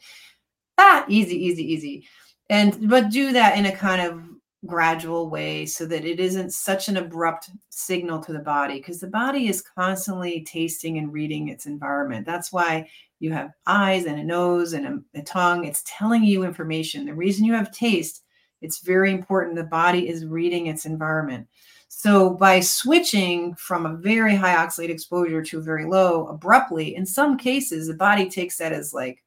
Ah, 0.78 1.06
easy, 1.08 1.36
easy, 1.36 1.64
easy. 1.64 2.08
And 2.50 2.90
but 2.90 3.10
do 3.10 3.32
that 3.34 3.58
in 3.58 3.66
a 3.66 3.76
kind 3.76 4.02
of 4.02 4.22
gradual 4.66 5.30
way 5.30 5.66
so 5.66 5.86
that 5.86 6.06
it 6.06 6.20
isn't 6.20 6.52
such 6.52 6.90
an 6.90 6.98
abrupt 6.98 7.50
signal 7.70 8.20
to 8.20 8.34
the 8.34 8.40
body 8.40 8.76
because 8.76 9.00
the 9.00 9.08
body 9.08 9.48
is 9.48 9.62
constantly 9.62 10.44
tasting 10.44 10.98
and 10.98 11.14
reading 11.14 11.48
its 11.48 11.66
environment. 11.66 12.26
That's 12.26 12.52
why 12.52 12.90
you 13.20 13.32
have 13.32 13.52
eyes 13.68 14.06
and 14.06 14.20
a 14.20 14.24
nose 14.24 14.74
and 14.74 14.86
a, 14.86 15.20
a 15.20 15.22
tongue. 15.22 15.66
It's 15.66 15.84
telling 15.86 16.24
you 16.24 16.44
information. 16.44 17.06
The 17.06 17.14
reason 17.14 17.46
you 17.46 17.54
have 17.54 17.72
taste 17.72 18.24
it's 18.62 18.80
very 18.80 19.12
important. 19.12 19.56
The 19.56 19.64
body 19.64 20.10
is 20.10 20.26
reading 20.26 20.68
its 20.68 20.86
environment. 20.86 21.48
So 21.88 22.30
by 22.30 22.60
switching 22.60 23.56
from 23.56 23.86
a 23.86 23.96
very 23.96 24.36
high 24.36 24.56
oxalate 24.56 24.90
exposure 24.90 25.44
to 25.44 25.58
a 25.58 25.62
very 25.62 25.86
low 25.86 26.28
abruptly, 26.28 26.96
in 26.96 27.06
some 27.06 27.38
cases, 27.38 27.88
the 27.88 27.94
body 27.94 28.30
takes 28.30 28.58
that 28.58 28.72
as 28.72 28.94
like, 28.94 29.24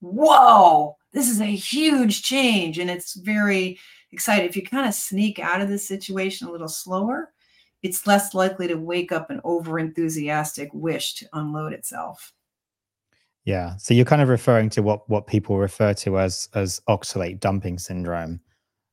whoa, 0.00 0.96
this 1.12 1.28
is 1.28 1.40
a 1.40 1.44
huge 1.44 2.22
change. 2.22 2.78
And 2.78 2.90
it's 2.90 3.14
very 3.14 3.78
excited. 4.10 4.48
If 4.48 4.56
you 4.56 4.62
kind 4.62 4.86
of 4.86 4.94
sneak 4.94 5.38
out 5.38 5.60
of 5.60 5.68
this 5.68 5.86
situation 5.86 6.48
a 6.48 6.52
little 6.52 6.68
slower, 6.68 7.32
it's 7.82 8.06
less 8.06 8.34
likely 8.34 8.66
to 8.68 8.74
wake 8.74 9.12
up 9.12 9.30
an 9.30 9.40
over 9.44 9.78
enthusiastic 9.78 10.68
wish 10.72 11.14
to 11.14 11.28
unload 11.34 11.72
itself. 11.72 12.32
Yeah. 13.44 13.76
So 13.76 13.94
you're 13.94 14.04
kind 14.04 14.22
of 14.22 14.28
referring 14.28 14.70
to 14.70 14.82
what 14.82 15.08
what 15.08 15.28
people 15.28 15.56
refer 15.56 15.94
to 15.94 16.18
as 16.18 16.48
as 16.54 16.80
oxalate 16.88 17.38
dumping 17.38 17.78
syndrome. 17.78 18.40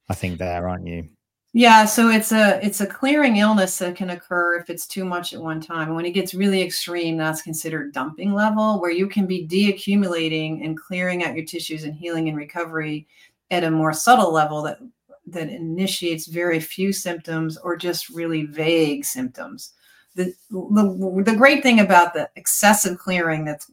I 0.10 0.13
think 0.16 0.38
there, 0.38 0.68
aren't 0.68 0.88
you? 0.88 1.10
Yeah, 1.56 1.86
so 1.86 2.10
it's 2.10 2.32
a 2.32 2.60
it's 2.66 2.82
a 2.82 2.88
clearing 2.88 3.38
illness 3.38 3.78
that 3.78 3.96
can 3.96 4.10
occur 4.10 4.58
if 4.58 4.72
it's 4.72 4.88
too 4.88 5.06
much 5.06 5.34
at 5.34 5.42
one 5.42 5.62
time. 5.62 5.88
And 5.88 5.96
when 5.96 6.06
it 6.06 6.13
gets 6.13 6.34
really 6.34 6.63
extreme, 6.63 7.16
that's 7.16 7.44
considered 7.44 7.94
dumping 7.94 8.34
level, 8.34 8.82
where 8.82 8.92
you 8.92 9.08
can 9.08 9.28
be 9.28 9.48
deaccumulating 9.48 10.66
and 10.66 10.80
clearing 10.80 11.24
out 11.24 11.36
your 11.36 11.46
tissues 11.46 11.84
and 11.84 11.94
healing 11.94 12.28
and 12.28 12.38
recovery 12.38 13.08
at 13.52 13.63
a 13.63 13.70
more 13.70 13.94
subtle 13.94 14.34
level 14.34 14.63
that 14.63 14.80
that 15.28 15.50
initiates 15.50 16.26
very 16.26 16.60
few 16.60 16.92
symptoms 16.92 17.58
or 17.58 17.78
just 17.78 18.10
really 18.10 18.46
vague 18.46 19.06
symptoms. 19.06 19.74
The, 20.16 20.34
the, 20.52 21.24
the 21.26 21.36
great 21.36 21.63
thing 21.63 21.80
about 21.80 22.13
the 22.13 22.30
excessive 22.36 22.98
clearing 22.98 23.46
that's 23.46 23.68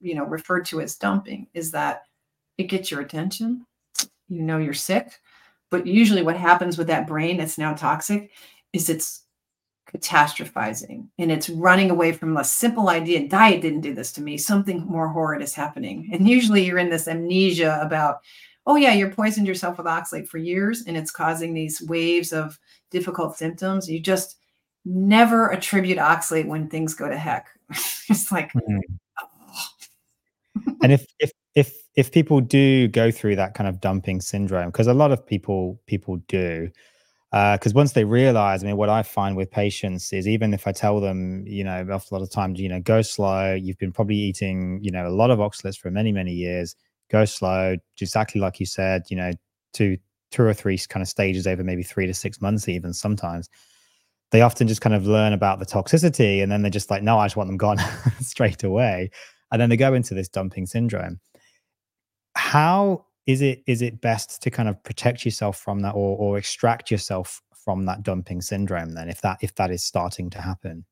you 0.00 0.14
know 0.14 0.24
referred 0.24 0.66
to 0.66 0.82
as 0.82 0.96
dumping 0.96 1.46
is 1.54 1.70
that 1.70 2.02
it 2.58 2.64
gets 2.64 2.90
your 2.90 3.00
attention 3.00 3.66
you 4.28 4.42
know 4.42 4.58
you're 4.58 4.74
sick 4.74 5.20
but 5.74 5.86
usually 5.86 6.22
what 6.22 6.36
happens 6.36 6.78
with 6.78 6.86
that 6.86 7.06
brain 7.06 7.36
that's 7.36 7.58
now 7.58 7.74
toxic 7.74 8.30
is 8.72 8.88
it's 8.88 9.22
catastrophizing 9.92 11.06
and 11.18 11.30
it's 11.30 11.50
running 11.50 11.90
away 11.90 12.10
from 12.12 12.36
a 12.36 12.44
simple 12.44 12.88
idea 12.88 13.28
diet 13.28 13.60
didn't 13.60 13.80
do 13.80 13.94
this 13.94 14.12
to 14.12 14.22
me 14.22 14.36
something 14.38 14.80
more 14.86 15.08
horrid 15.08 15.42
is 15.42 15.54
happening 15.54 16.08
and 16.12 16.28
usually 16.28 16.64
you're 16.64 16.78
in 16.78 16.90
this 16.90 17.06
amnesia 17.06 17.78
about 17.80 18.20
oh 18.66 18.76
yeah, 18.76 18.92
you're 18.92 19.10
poisoned 19.10 19.46
yourself 19.46 19.78
with 19.78 19.86
oxalate 19.86 20.28
for 20.28 20.38
years 20.38 20.84
and 20.86 20.96
it's 20.96 21.10
causing 21.10 21.52
these 21.52 21.82
waves 21.82 22.32
of 22.32 22.58
difficult 22.90 23.36
symptoms. 23.36 23.90
You 23.90 24.00
just 24.00 24.38
never 24.84 25.50
attribute 25.50 25.98
oxalate 25.98 26.46
when 26.46 26.68
things 26.68 26.94
go 26.94 27.08
to 27.08 27.16
heck. 27.16 27.48
it's 27.70 28.32
like 28.32 28.52
mm-hmm. 28.52 28.78
oh. 29.22 30.76
and 30.82 30.92
if 30.92 31.06
if 31.18 31.32
if 31.54 31.74
if 31.94 32.10
people 32.10 32.40
do 32.40 32.88
go 32.88 33.10
through 33.10 33.36
that 33.36 33.54
kind 33.54 33.68
of 33.68 33.80
dumping 33.80 34.20
syndrome, 34.20 34.70
because 34.70 34.86
a 34.86 34.94
lot 34.94 35.12
of 35.12 35.24
people 35.24 35.80
people 35.86 36.16
do, 36.28 36.70
because 37.30 37.72
uh, 37.72 37.76
once 37.76 37.92
they 37.92 38.04
realize, 38.04 38.62
I 38.62 38.66
mean, 38.68 38.76
what 38.76 38.88
I 38.88 39.02
find 39.02 39.36
with 39.36 39.50
patients 39.50 40.12
is 40.12 40.28
even 40.28 40.54
if 40.54 40.66
I 40.66 40.72
tell 40.72 41.00
them, 41.00 41.44
you 41.46 41.64
know, 41.64 41.82
a 41.82 42.14
lot 42.14 42.22
of 42.22 42.30
times, 42.30 42.60
you 42.60 42.68
know, 42.68 42.80
go 42.80 43.02
slow, 43.02 43.54
you've 43.54 43.78
been 43.78 43.92
probably 43.92 44.16
eating, 44.16 44.78
you 44.82 44.92
know, 44.92 45.06
a 45.06 45.10
lot 45.10 45.30
of 45.30 45.40
oxalates 45.40 45.78
for 45.78 45.90
many, 45.90 46.12
many 46.12 46.32
years, 46.32 46.76
go 47.10 47.24
slow, 47.24 47.76
exactly 48.00 48.40
like 48.40 48.60
you 48.60 48.66
said, 48.66 49.02
you 49.08 49.16
know, 49.16 49.32
two, 49.72 49.98
two 50.30 50.42
or 50.42 50.54
three 50.54 50.78
kind 50.88 51.02
of 51.02 51.08
stages 51.08 51.46
over 51.46 51.64
maybe 51.64 51.82
three 51.82 52.06
to 52.06 52.14
six 52.14 52.40
months, 52.40 52.68
even 52.68 52.92
sometimes. 52.92 53.48
They 54.30 54.40
often 54.40 54.68
just 54.68 54.80
kind 54.80 54.94
of 54.94 55.06
learn 55.06 55.32
about 55.32 55.58
the 55.58 55.66
toxicity 55.66 56.40
and 56.40 56.52
then 56.52 56.62
they're 56.62 56.70
just 56.70 56.90
like, 56.90 57.02
no, 57.02 57.18
I 57.18 57.26
just 57.26 57.36
want 57.36 57.48
them 57.48 57.56
gone 57.56 57.78
straight 58.20 58.62
away. 58.62 59.10
And 59.50 59.60
then 59.60 59.70
they 59.70 59.76
go 59.76 59.94
into 59.94 60.14
this 60.14 60.28
dumping 60.28 60.66
syndrome. 60.66 61.20
How 62.36 63.04
is 63.26 63.40
it 63.40 63.62
is 63.66 63.82
it 63.82 64.00
best 64.00 64.42
to 64.42 64.50
kind 64.50 64.68
of 64.68 64.82
protect 64.82 65.24
yourself 65.24 65.58
from 65.58 65.80
that 65.80 65.94
or 65.94 66.16
or 66.18 66.38
extract 66.38 66.90
yourself 66.90 67.40
from 67.54 67.86
that 67.86 68.02
dumping 68.02 68.42
syndrome 68.42 68.92
then 68.92 69.08
if 69.08 69.20
that 69.22 69.38
if 69.40 69.54
that 69.54 69.70
is 69.70 69.82
starting 69.82 70.30
to 70.30 70.40
happen? 70.40 70.84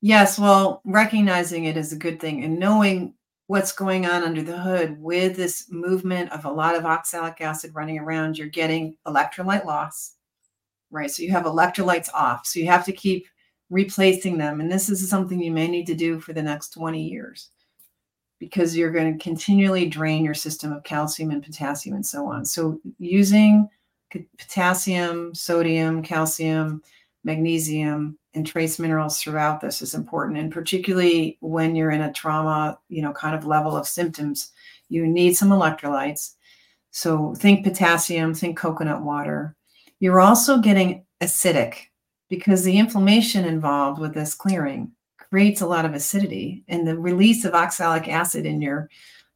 Yes 0.00 0.38
well 0.38 0.80
recognizing 0.84 1.64
it 1.64 1.76
is 1.76 1.92
a 1.92 1.98
good 1.98 2.20
thing 2.20 2.44
and 2.44 2.58
knowing 2.58 3.14
what's 3.48 3.72
going 3.72 4.06
on 4.06 4.24
under 4.24 4.42
the 4.42 4.58
hood 4.58 5.00
with 5.00 5.36
this 5.36 5.66
movement 5.70 6.32
of 6.32 6.44
a 6.44 6.50
lot 6.50 6.74
of 6.74 6.84
oxalic 6.84 7.40
acid 7.40 7.72
running 7.74 7.98
around 7.98 8.38
you're 8.38 8.48
getting 8.48 8.96
electrolyte 9.06 9.64
loss 9.64 10.12
right? 10.90 11.10
So 11.10 11.24
you 11.24 11.32
have 11.32 11.44
electrolytes 11.44 12.08
off 12.14 12.46
so 12.46 12.60
you 12.60 12.66
have 12.66 12.84
to 12.86 12.92
keep 12.92 13.26
replacing 13.68 14.38
them 14.38 14.60
and 14.60 14.70
this 14.70 14.88
is 14.88 15.06
something 15.08 15.42
you 15.42 15.50
may 15.50 15.68
need 15.68 15.86
to 15.86 15.94
do 15.94 16.20
for 16.20 16.32
the 16.32 16.42
next 16.42 16.70
20 16.70 17.02
years 17.02 17.50
because 18.38 18.76
you're 18.76 18.92
going 18.92 19.16
to 19.16 19.22
continually 19.22 19.86
drain 19.86 20.24
your 20.24 20.34
system 20.34 20.72
of 20.72 20.84
calcium 20.84 21.30
and 21.30 21.42
potassium 21.42 21.96
and 21.96 22.06
so 22.06 22.26
on. 22.26 22.44
So 22.44 22.80
using 22.98 23.68
potassium, 24.38 25.34
sodium, 25.34 26.02
calcium, 26.02 26.82
magnesium, 27.24 28.18
and 28.34 28.46
trace 28.46 28.78
minerals 28.78 29.20
throughout 29.20 29.60
this 29.60 29.82
is 29.82 29.94
important. 29.94 30.38
And 30.38 30.52
particularly 30.52 31.38
when 31.40 31.74
you're 31.74 31.90
in 31.90 32.02
a 32.02 32.12
trauma, 32.12 32.78
you 32.88 33.02
know, 33.02 33.12
kind 33.12 33.34
of 33.34 33.46
level 33.46 33.76
of 33.76 33.88
symptoms, 33.88 34.52
you 34.88 35.06
need 35.06 35.34
some 35.34 35.48
electrolytes. 35.48 36.34
So 36.90 37.34
think 37.34 37.64
potassium, 37.64 38.34
think 38.34 38.56
coconut 38.56 39.02
water. 39.02 39.56
You're 39.98 40.20
also 40.20 40.58
getting 40.58 41.04
acidic 41.22 41.86
because 42.28 42.62
the 42.62 42.78
inflammation 42.78 43.44
involved 43.44 44.00
with 44.00 44.14
this 44.14 44.34
clearing 44.34 44.92
creates 45.30 45.60
a 45.60 45.66
lot 45.66 45.84
of 45.84 45.94
acidity, 45.94 46.62
and 46.68 46.86
the 46.86 46.98
release 46.98 47.44
of 47.44 47.54
oxalic 47.54 48.08
acid 48.08 48.46
in 48.46 48.60
your 48.62 48.88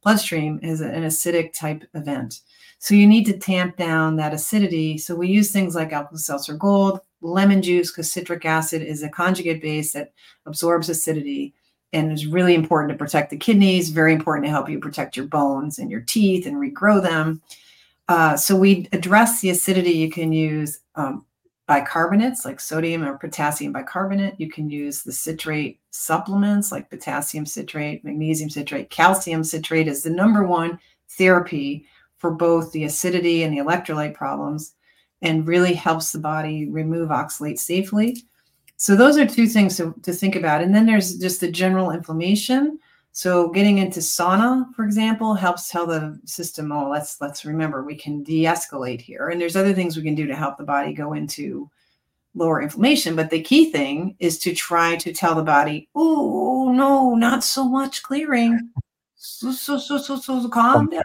bloodstream 0.03 0.59
is 0.63 0.81
an 0.81 1.03
acidic 1.03 1.53
type 1.53 1.83
event. 1.93 2.41
So 2.79 2.95
you 2.95 3.05
need 3.05 3.25
to 3.25 3.37
tamp 3.37 3.77
down 3.77 4.15
that 4.15 4.33
acidity. 4.33 4.97
So 4.97 5.15
we 5.15 5.27
use 5.27 5.51
things 5.51 5.75
like 5.75 5.93
Alka-Seltzer 5.93 6.55
Gold, 6.57 6.99
lemon 7.21 7.61
juice, 7.61 7.91
because 7.91 8.11
citric 8.11 8.43
acid 8.43 8.81
is 8.81 9.03
a 9.03 9.09
conjugate 9.09 9.61
base 9.61 9.93
that 9.93 10.13
absorbs 10.47 10.89
acidity 10.89 11.53
and 11.93 12.11
is 12.11 12.25
really 12.25 12.55
important 12.55 12.91
to 12.91 12.97
protect 12.97 13.29
the 13.29 13.37
kidneys, 13.37 13.89
very 13.89 14.13
important 14.13 14.45
to 14.45 14.49
help 14.49 14.69
you 14.69 14.79
protect 14.79 15.15
your 15.15 15.27
bones 15.27 15.77
and 15.77 15.91
your 15.91 16.01
teeth 16.01 16.47
and 16.47 16.55
regrow 16.55 17.01
them. 17.01 17.41
Uh, 18.07 18.35
so 18.35 18.55
we 18.55 18.89
address 18.93 19.41
the 19.41 19.51
acidity. 19.51 19.91
You 19.91 20.09
can 20.09 20.33
use 20.33 20.79
um, 20.95 21.25
bicarbonates 21.71 22.43
like 22.43 22.59
sodium 22.59 23.01
or 23.01 23.17
potassium 23.17 23.71
bicarbonate. 23.71 24.37
You 24.37 24.49
can 24.49 24.69
use 24.69 25.03
the 25.03 25.11
citrate 25.13 25.79
supplements 25.91 26.69
like 26.69 26.89
potassium 26.89 27.45
citrate, 27.45 28.03
magnesium 28.03 28.49
citrate, 28.49 28.89
calcium 28.89 29.41
citrate 29.41 29.87
is 29.87 30.03
the 30.03 30.09
number 30.09 30.43
one 30.43 30.77
therapy 31.11 31.85
for 32.17 32.31
both 32.31 32.73
the 32.73 32.83
acidity 32.83 33.43
and 33.43 33.53
the 33.53 33.63
electrolyte 33.63 34.13
problems 34.13 34.73
and 35.21 35.47
really 35.47 35.73
helps 35.73 36.11
the 36.11 36.19
body 36.19 36.67
remove 36.69 37.07
oxalate 37.07 37.57
safely. 37.57 38.17
So 38.75 38.97
those 38.97 39.17
are 39.17 39.25
two 39.25 39.47
things 39.47 39.77
to, 39.77 39.95
to 40.01 40.11
think 40.11 40.35
about. 40.35 40.61
And 40.61 40.75
then 40.75 40.85
there's 40.85 41.17
just 41.19 41.39
the 41.39 41.51
general 41.51 41.91
inflammation. 41.91 42.79
So 43.13 43.49
getting 43.49 43.79
into 43.79 43.99
sauna, 43.99 44.73
for 44.73 44.85
example, 44.85 45.33
helps 45.33 45.69
tell 45.69 45.85
the 45.85 46.17
system, 46.25 46.71
oh, 46.71 46.89
let's 46.89 47.19
let's 47.19 47.43
remember 47.43 47.83
we 47.83 47.95
can 47.95 48.23
de-escalate 48.23 49.01
here. 49.01 49.29
And 49.29 49.39
there's 49.39 49.57
other 49.57 49.73
things 49.73 49.97
we 49.97 50.03
can 50.03 50.15
do 50.15 50.27
to 50.27 50.35
help 50.35 50.57
the 50.57 50.63
body 50.63 50.93
go 50.93 51.13
into 51.13 51.69
lower 52.33 52.61
inflammation. 52.61 53.15
But 53.15 53.29
the 53.29 53.41
key 53.41 53.69
thing 53.69 54.15
is 54.19 54.39
to 54.39 54.55
try 54.55 54.95
to 54.95 55.11
tell 55.11 55.35
the 55.35 55.43
body, 55.43 55.89
oh 55.93 56.71
no, 56.71 57.15
not 57.15 57.43
so 57.43 57.67
much 57.67 58.01
clearing. 58.01 58.71
So 59.15 59.51
so 59.51 59.77
so 59.77 59.97
so 59.97 60.15
so, 60.17 60.47
calm 60.49 60.89
down. 60.89 61.03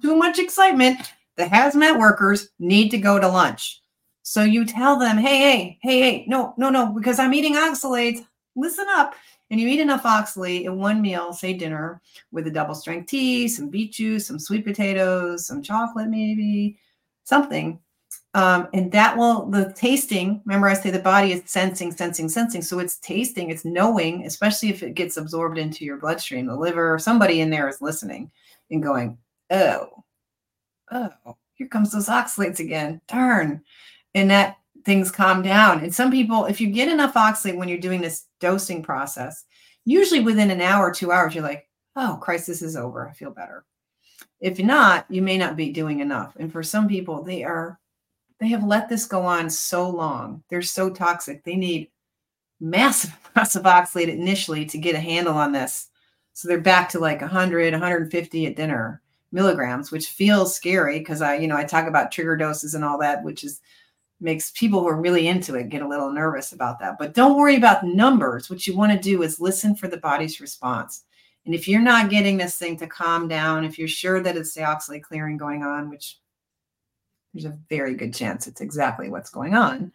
Too 0.00 0.16
much 0.16 0.38
excitement. 0.38 1.12
The 1.36 1.44
hazmat 1.44 1.98
workers 1.98 2.50
need 2.60 2.90
to 2.90 2.98
go 2.98 3.18
to 3.18 3.26
lunch. 3.26 3.80
So 4.22 4.44
you 4.44 4.64
tell 4.64 4.96
them, 4.96 5.18
hey, 5.18 5.38
hey, 5.38 5.78
hey, 5.82 6.00
hey, 6.00 6.24
no, 6.28 6.54
no, 6.56 6.70
no, 6.70 6.86
because 6.86 7.18
I'm 7.18 7.34
eating 7.34 7.54
oxalates. 7.54 8.24
Listen 8.54 8.86
up 8.90 9.14
and 9.52 9.60
you 9.60 9.68
eat 9.68 9.80
enough 9.80 10.04
oxalate 10.04 10.64
in 10.64 10.78
one 10.78 11.02
meal, 11.02 11.34
say 11.34 11.52
dinner, 11.52 12.00
with 12.32 12.46
a 12.46 12.50
double 12.50 12.74
strength 12.74 13.10
tea, 13.10 13.46
some 13.46 13.68
beet 13.68 13.92
juice, 13.92 14.26
some 14.26 14.38
sweet 14.38 14.64
potatoes, 14.64 15.46
some 15.46 15.62
chocolate, 15.62 16.08
maybe 16.08 16.78
something. 17.24 17.78
Um, 18.32 18.68
and 18.72 18.90
that 18.92 19.14
will, 19.14 19.50
the 19.50 19.70
tasting, 19.74 20.40
remember 20.46 20.68
I 20.68 20.74
say 20.74 20.90
the 20.90 20.98
body 20.98 21.32
is 21.32 21.42
sensing, 21.44 21.92
sensing, 21.92 22.30
sensing. 22.30 22.62
So 22.62 22.78
it's 22.78 22.96
tasting, 22.96 23.50
it's 23.50 23.66
knowing, 23.66 24.24
especially 24.24 24.70
if 24.70 24.82
it 24.82 24.94
gets 24.94 25.18
absorbed 25.18 25.58
into 25.58 25.84
your 25.84 25.98
bloodstream, 25.98 26.46
the 26.46 26.56
liver, 26.56 26.98
somebody 26.98 27.42
in 27.42 27.50
there 27.50 27.68
is 27.68 27.82
listening 27.82 28.30
and 28.70 28.82
going, 28.82 29.18
oh, 29.50 30.02
oh, 30.90 31.36
here 31.52 31.68
comes 31.68 31.92
those 31.92 32.08
oxalates 32.08 32.58
again. 32.58 33.02
Darn. 33.06 33.62
And 34.14 34.30
that 34.30 34.56
things 34.84 35.10
calm 35.10 35.42
down. 35.42 35.80
And 35.80 35.94
some 35.94 36.10
people, 36.10 36.46
if 36.46 36.60
you 36.60 36.68
get 36.68 36.88
enough 36.88 37.14
oxalate 37.14 37.56
when 37.56 37.68
you're 37.68 37.78
doing 37.78 38.00
this 38.00 38.26
dosing 38.40 38.82
process, 38.82 39.44
usually 39.84 40.20
within 40.20 40.50
an 40.50 40.60
hour, 40.60 40.92
two 40.92 41.12
hours, 41.12 41.34
you're 41.34 41.44
like, 41.44 41.68
oh, 41.96 42.18
crisis 42.20 42.62
is 42.62 42.76
over. 42.76 43.08
I 43.08 43.12
feel 43.12 43.30
better. 43.30 43.64
If 44.40 44.58
not, 44.58 45.06
you 45.08 45.22
may 45.22 45.38
not 45.38 45.56
be 45.56 45.72
doing 45.72 46.00
enough. 46.00 46.36
And 46.38 46.50
for 46.50 46.62
some 46.62 46.88
people, 46.88 47.22
they 47.22 47.44
are, 47.44 47.78
they 48.40 48.48
have 48.48 48.64
let 48.64 48.88
this 48.88 49.06
go 49.06 49.22
on 49.22 49.48
so 49.48 49.88
long. 49.88 50.42
They're 50.48 50.62
so 50.62 50.90
toxic. 50.90 51.44
They 51.44 51.56
need 51.56 51.90
massive 52.60 53.16
amounts 53.34 53.56
of 53.56 53.64
oxalate 53.64 54.08
initially 54.08 54.64
to 54.66 54.78
get 54.78 54.94
a 54.94 55.00
handle 55.00 55.34
on 55.34 55.52
this. 55.52 55.88
So 56.32 56.48
they're 56.48 56.60
back 56.60 56.88
to 56.90 56.98
like 56.98 57.20
100, 57.20 57.72
150 57.72 58.46
at 58.46 58.56
dinner 58.56 59.02
milligrams, 59.32 59.90
which 59.90 60.08
feels 60.08 60.54
scary 60.54 60.98
because 60.98 61.22
I, 61.22 61.36
you 61.36 61.46
know, 61.46 61.56
I 61.56 61.64
talk 61.64 61.86
about 61.86 62.12
trigger 62.12 62.36
doses 62.36 62.74
and 62.74 62.84
all 62.84 62.98
that, 62.98 63.22
which 63.22 63.44
is 63.44 63.60
makes 64.22 64.52
people 64.52 64.80
who 64.80 64.88
are 64.88 65.00
really 65.00 65.28
into 65.28 65.56
it 65.56 65.68
get 65.68 65.82
a 65.82 65.88
little 65.88 66.12
nervous 66.12 66.52
about 66.52 66.78
that. 66.78 66.96
But 66.98 67.12
don't 67.12 67.36
worry 67.36 67.56
about 67.56 67.84
numbers. 67.84 68.48
What 68.48 68.66
you 68.66 68.76
want 68.76 68.92
to 68.92 68.98
do 68.98 69.22
is 69.22 69.40
listen 69.40 69.74
for 69.74 69.88
the 69.88 69.96
body's 69.96 70.40
response. 70.40 71.04
And 71.44 71.54
if 71.54 71.66
you're 71.66 71.80
not 71.80 72.10
getting 72.10 72.36
this 72.36 72.56
thing 72.56 72.76
to 72.78 72.86
calm 72.86 73.26
down, 73.26 73.64
if 73.64 73.78
you're 73.78 73.88
sure 73.88 74.20
that 74.20 74.36
it's 74.36 74.54
the 74.54 74.60
oxalate 74.60 75.02
clearing 75.02 75.36
going 75.36 75.64
on, 75.64 75.90
which 75.90 76.18
there's 77.34 77.46
a 77.46 77.58
very 77.68 77.94
good 77.94 78.14
chance 78.14 78.46
it's 78.46 78.60
exactly 78.60 79.08
what's 79.08 79.30
going 79.30 79.54
on, 79.54 79.90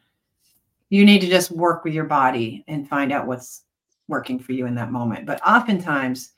you 0.89 1.05
need 1.05 1.21
to 1.21 1.27
just 1.27 1.51
work 1.51 1.83
with 1.83 1.93
your 1.93 2.05
body 2.05 2.65
and 2.67 2.87
find 2.87 3.13
out 3.13 3.27
what's 3.27 3.63
working 4.07 4.39
for 4.39 4.51
you 4.51 4.65
in 4.65 4.75
that 4.75 4.91
moment. 4.91 5.25
But 5.25 5.45
oftentimes, 5.47 6.33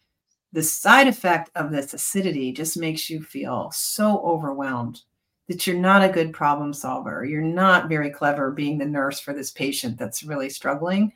the 0.51 0.63
side 0.63 1.07
effect 1.07 1.51
of 1.55 1.71
this 1.71 1.93
acidity 1.93 2.51
just 2.51 2.77
makes 2.77 3.09
you 3.09 3.21
feel 3.21 3.71
so 3.71 4.19
overwhelmed 4.21 5.01
that 5.49 5.65
you're 5.67 5.75
not 5.75 6.03
a 6.03 6.13
good 6.13 6.31
problem 6.31 6.73
solver. 6.73 7.25
You're 7.25 7.41
not 7.41 7.89
very 7.89 8.11
clever 8.11 8.51
being 8.51 8.77
the 8.77 8.85
nurse 8.85 9.19
for 9.19 9.33
this 9.33 9.51
patient 9.51 9.97
that's 9.97 10.23
really 10.23 10.49
struggling. 10.49 11.11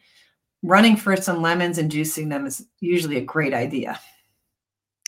Running 0.64 0.98
for 0.98 1.16
some 1.16 1.42
lemons 1.42 1.78
and 1.78 1.92
juicing 1.92 2.30
them 2.30 2.46
is 2.46 2.66
usually 2.80 3.18
a 3.18 3.22
great 3.22 3.54
idea. 3.54 4.00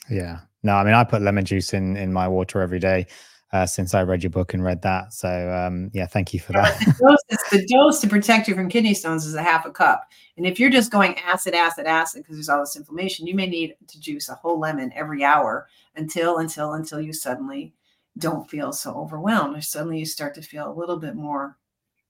Yeah. 0.09 0.41
No, 0.63 0.75
I 0.75 0.83
mean, 0.83 0.93
I 0.93 1.03
put 1.03 1.21
lemon 1.21 1.43
juice 1.43 1.73
in 1.73 1.97
in 1.97 2.13
my 2.13 2.27
water 2.27 2.61
every 2.61 2.79
day 2.79 3.07
uh, 3.51 3.65
since 3.65 3.93
I 3.93 4.03
read 4.03 4.21
your 4.21 4.29
book 4.29 4.53
and 4.53 4.63
read 4.63 4.81
that. 4.83 5.13
So 5.13 5.29
um, 5.51 5.89
yeah, 5.93 6.05
thank 6.05 6.33
you 6.33 6.39
for 6.39 6.53
that. 6.53 6.77
the, 6.79 6.93
dose 6.99 7.49
the 7.51 7.65
dose 7.67 8.01
to 8.01 8.07
protect 8.07 8.47
you 8.47 8.53
from 8.53 8.69
kidney 8.69 8.93
stones 8.93 9.25
is 9.25 9.33
a 9.33 9.41
half 9.41 9.65
a 9.65 9.71
cup. 9.71 10.07
And 10.37 10.45
if 10.45 10.59
you're 10.59 10.69
just 10.69 10.91
going 10.91 11.17
acid, 11.19 11.55
acid, 11.55 11.87
acid 11.87 12.23
because 12.23 12.35
there's 12.35 12.49
all 12.49 12.59
this 12.59 12.75
inflammation, 12.75 13.25
you 13.25 13.33
may 13.33 13.47
need 13.47 13.75
to 13.87 13.99
juice 13.99 14.29
a 14.29 14.35
whole 14.35 14.59
lemon 14.59 14.91
every 14.93 15.23
hour 15.23 15.67
until 15.95 16.37
until 16.39 16.73
until 16.73 17.01
you 17.01 17.13
suddenly 17.13 17.73
don't 18.17 18.49
feel 18.49 18.71
so 18.71 18.93
overwhelmed 18.95 19.57
or 19.57 19.61
suddenly 19.61 19.99
you 19.99 20.05
start 20.05 20.33
to 20.35 20.41
feel 20.41 20.71
a 20.71 20.77
little 20.77 20.97
bit 20.97 21.15
more 21.15 21.57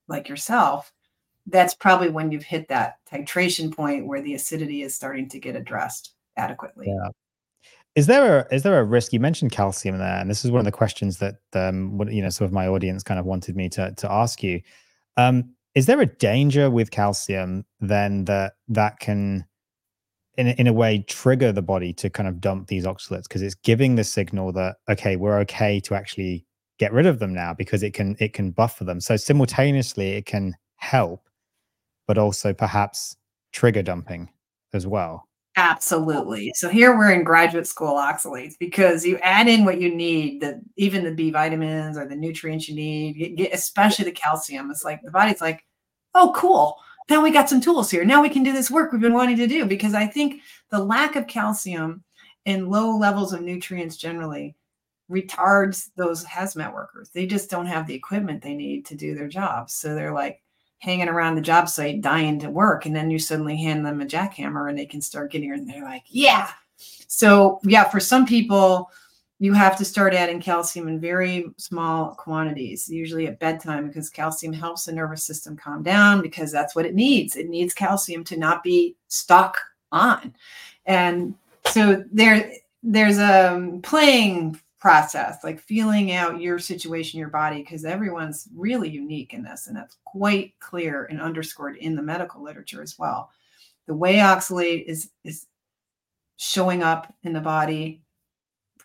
like 0.07 0.29
yourself 0.29 0.91
that's 1.47 1.75
probably 1.75 2.09
when 2.09 2.31
you've 2.31 2.43
hit 2.43 2.67
that 2.67 2.97
titration 3.11 3.75
point 3.75 4.07
where 4.07 4.21
the 4.21 4.33
acidity 4.33 4.81
is 4.81 4.95
starting 4.95 5.29
to 5.29 5.39
get 5.39 5.55
addressed 5.55 6.13
adequately 6.37 6.87
yeah 6.87 7.09
is 7.95 8.07
there 8.07 8.39
a 8.39 8.53
is 8.53 8.63
there 8.63 8.77
a 8.77 8.83
risk? 8.83 9.13
You 9.13 9.21
mentioned 9.21 9.53
calcium 9.53 9.97
there, 9.97 10.19
and 10.19 10.29
this 10.29 10.43
is 10.43 10.51
one 10.51 10.59
of 10.59 10.65
the 10.65 10.71
questions 10.71 11.17
that 11.19 11.35
um, 11.53 11.97
you 12.09 12.21
know 12.21 12.29
some 12.29 12.43
of 12.43 12.51
my 12.51 12.67
audience 12.67 13.03
kind 13.03 13.19
of 13.19 13.25
wanted 13.25 13.55
me 13.55 13.69
to 13.69 13.93
to 13.93 14.11
ask 14.11 14.43
you. 14.43 14.61
Um, 15.15 15.55
is 15.75 15.85
there 15.85 16.01
a 16.01 16.05
danger 16.05 16.69
with 16.69 16.91
calcium 16.91 17.65
then 17.79 18.25
that 18.25 18.53
that 18.67 18.99
can 18.99 19.45
in 20.37 20.47
in 20.47 20.67
a 20.67 20.73
way 20.73 20.99
trigger 21.07 21.51
the 21.51 21.61
body 21.61 21.93
to 21.93 22.09
kind 22.09 22.27
of 22.27 22.41
dump 22.41 22.67
these 22.67 22.85
oxalates 22.85 23.23
because 23.23 23.41
it's 23.41 23.55
giving 23.55 23.95
the 23.95 24.03
signal 24.03 24.51
that 24.51 24.77
okay 24.89 25.15
we're 25.15 25.39
okay 25.39 25.79
to 25.79 25.95
actually 25.95 26.45
get 26.77 26.91
rid 26.91 27.05
of 27.05 27.19
them 27.19 27.33
now 27.33 27.53
because 27.53 27.83
it 27.83 27.93
can 27.93 28.15
it 28.19 28.33
can 28.33 28.51
buffer 28.51 28.83
them 28.83 28.99
so 28.99 29.15
simultaneously 29.15 30.11
it 30.11 30.25
can 30.25 30.55
help 30.77 31.27
but 32.07 32.17
also 32.17 32.53
perhaps 32.53 33.15
trigger 33.51 33.81
dumping 33.81 34.29
as 34.73 34.85
well 34.85 35.27
Absolutely. 35.57 36.51
So 36.55 36.67
here 36.67 36.97
we're 36.97 37.13
in 37.13 37.23
graduate 37.23 37.65
school 37.65 37.93
oxalates 37.93 38.55
because 38.59 39.05
you 39.05 39.17
add 39.19 39.47
in 39.47 39.63
what 39.63 39.79
you 39.79 39.93
need, 39.93 40.41
the 40.41 40.61
even 40.75 41.05
the 41.05 41.13
B 41.13 41.31
vitamins 41.31 41.97
or 41.97 42.05
the 42.05 42.15
nutrients 42.15 42.67
you 42.67 42.75
need, 42.75 43.49
especially 43.53 44.03
the 44.03 44.11
calcium. 44.11 44.69
It's 44.69 44.83
like 44.83 45.01
the 45.01 45.11
body's 45.11 45.39
like, 45.39 45.63
oh, 46.13 46.33
cool. 46.35 46.75
Now 47.09 47.21
we 47.21 47.31
got 47.31 47.49
some 47.49 47.61
tools 47.61 47.91
here. 47.91 48.03
Now 48.03 48.21
we 48.21 48.29
can 48.29 48.43
do 48.43 48.53
this 48.53 48.71
work 48.71 48.91
we've 48.91 49.01
been 49.01 49.13
wanting 49.13 49.37
to 49.37 49.47
do. 49.47 49.65
Because 49.65 49.93
I 49.93 50.07
think 50.07 50.41
the 50.69 50.83
lack 50.83 51.15
of 51.15 51.27
calcium 51.27 52.03
and 52.45 52.69
low 52.69 52.97
levels 52.97 53.33
of 53.33 53.41
nutrients 53.41 53.97
generally 53.97 54.55
retards 55.09 55.89
those 55.95 56.25
hazmat 56.25 56.73
workers. 56.73 57.09
They 57.09 57.27
just 57.27 57.49
don't 57.49 57.67
have 57.67 57.85
the 57.85 57.93
equipment 57.93 58.41
they 58.41 58.55
need 58.55 58.85
to 58.87 58.95
do 58.95 59.13
their 59.13 59.27
jobs. 59.27 59.73
So 59.75 59.93
they're 59.93 60.13
like, 60.13 60.41
hanging 60.79 61.09
around 61.09 61.35
the 61.35 61.41
job 61.41 61.67
site 61.67 62.01
dying 62.01 62.39
to 62.39 62.49
work 62.49 62.85
and 62.85 62.95
then 62.95 63.09
you 63.09 63.17
suddenly 63.17 63.57
hand 63.57 63.85
them 63.85 64.01
a 64.01 64.05
jackhammer 64.05 64.69
and 64.69 64.77
they 64.77 64.85
can 64.85 65.01
start 65.01 65.31
getting 65.31 65.51
and 65.51 65.67
they're 65.67 65.83
like 65.83 66.03
yeah 66.09 66.51
so 67.07 67.59
yeah 67.63 67.85
for 67.85 67.99
some 67.99 68.25
people 68.25 68.91
you 69.39 69.53
have 69.53 69.77
to 69.77 69.85
start 69.85 70.13
adding 70.13 70.39
calcium 70.39 70.87
in 70.87 70.99
very 70.99 71.45
small 71.57 72.15
quantities 72.15 72.89
usually 72.89 73.27
at 73.27 73.39
bedtime 73.39 73.87
because 73.87 74.09
calcium 74.09 74.53
helps 74.53 74.85
the 74.85 74.91
nervous 74.91 75.23
system 75.23 75.57
calm 75.57 75.83
down 75.83 76.21
because 76.21 76.51
that's 76.51 76.75
what 76.75 76.85
it 76.85 76.95
needs 76.95 77.35
it 77.35 77.49
needs 77.49 77.73
calcium 77.73 78.23
to 78.23 78.37
not 78.37 78.63
be 78.63 78.95
stuck 79.07 79.57
on 79.91 80.33
and 80.85 81.35
so 81.65 82.03
there 82.11 82.51
there's 82.83 83.17
a 83.17 83.79
playing 83.81 84.59
process, 84.85 85.43
like 85.43 85.59
feeling 85.59 86.11
out 86.11 86.39
your 86.39 86.59
situation, 86.59 87.19
your 87.19 87.29
body, 87.29 87.57
because 87.57 87.85
everyone's 87.85 88.47
really 88.55 88.87
unique 88.87 89.33
in 89.33 89.41
this. 89.41 89.65
And 89.65 89.75
that's 89.75 89.97
quite 90.05 90.53
clear 90.59 91.05
and 91.05 91.19
underscored 91.19 91.77
in 91.77 91.95
the 91.95 92.03
medical 92.03 92.43
literature 92.43 92.83
as 92.83 92.99
well. 92.99 93.31
The 93.87 93.95
way 93.95 94.17
oxalate 94.17 94.85
is, 94.85 95.09
is 95.23 95.47
showing 96.37 96.83
up 96.83 97.11
in 97.23 97.33
the 97.33 97.41
body, 97.41 98.03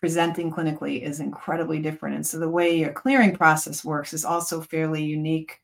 presenting 0.01 0.51
clinically, 0.51 1.03
is 1.03 1.19
incredibly 1.19 1.79
different. 1.79 2.15
And 2.15 2.27
so 2.27 2.39
the 2.39 2.49
way 2.49 2.75
your 2.75 2.91
clearing 2.91 3.33
process 3.33 3.85
works 3.85 4.13
is 4.13 4.25
also 4.25 4.59
fairly 4.59 5.03
unique, 5.03 5.61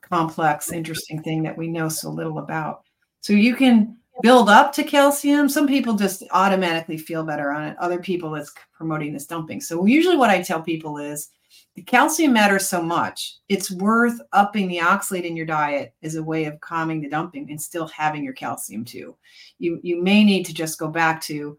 complex, 0.00 0.72
interesting 0.72 1.22
thing 1.22 1.42
that 1.42 1.58
we 1.58 1.68
know 1.68 1.88
so 1.88 2.10
little 2.10 2.38
about. 2.38 2.84
So 3.20 3.32
you 3.32 3.56
can 3.56 3.96
build 4.22 4.48
up 4.48 4.72
to 4.74 4.84
calcium. 4.84 5.48
Some 5.48 5.66
people 5.66 5.94
just 5.94 6.22
automatically 6.30 6.96
feel 6.96 7.24
better 7.24 7.50
on 7.50 7.64
it. 7.64 7.76
Other 7.78 7.98
people, 7.98 8.34
it's 8.36 8.54
promoting 8.72 9.12
this 9.12 9.26
dumping. 9.26 9.60
So 9.60 9.84
usually, 9.84 10.16
what 10.16 10.30
I 10.30 10.40
tell 10.40 10.62
people 10.62 10.98
is 10.98 11.30
the 11.74 11.82
calcium 11.82 12.32
matters 12.32 12.68
so 12.68 12.80
much. 12.80 13.36
It's 13.48 13.70
worth 13.70 14.20
upping 14.32 14.68
the 14.68 14.78
oxalate 14.78 15.24
in 15.24 15.36
your 15.36 15.46
diet 15.46 15.92
as 16.02 16.14
a 16.14 16.22
way 16.22 16.44
of 16.44 16.60
calming 16.60 17.00
the 17.00 17.08
dumping 17.08 17.50
and 17.50 17.60
still 17.60 17.88
having 17.88 18.22
your 18.22 18.32
calcium 18.32 18.84
too. 18.84 19.16
You 19.58 19.80
you 19.82 20.02
may 20.02 20.22
need 20.22 20.44
to 20.46 20.54
just 20.54 20.78
go 20.78 20.88
back 20.88 21.20
to 21.22 21.58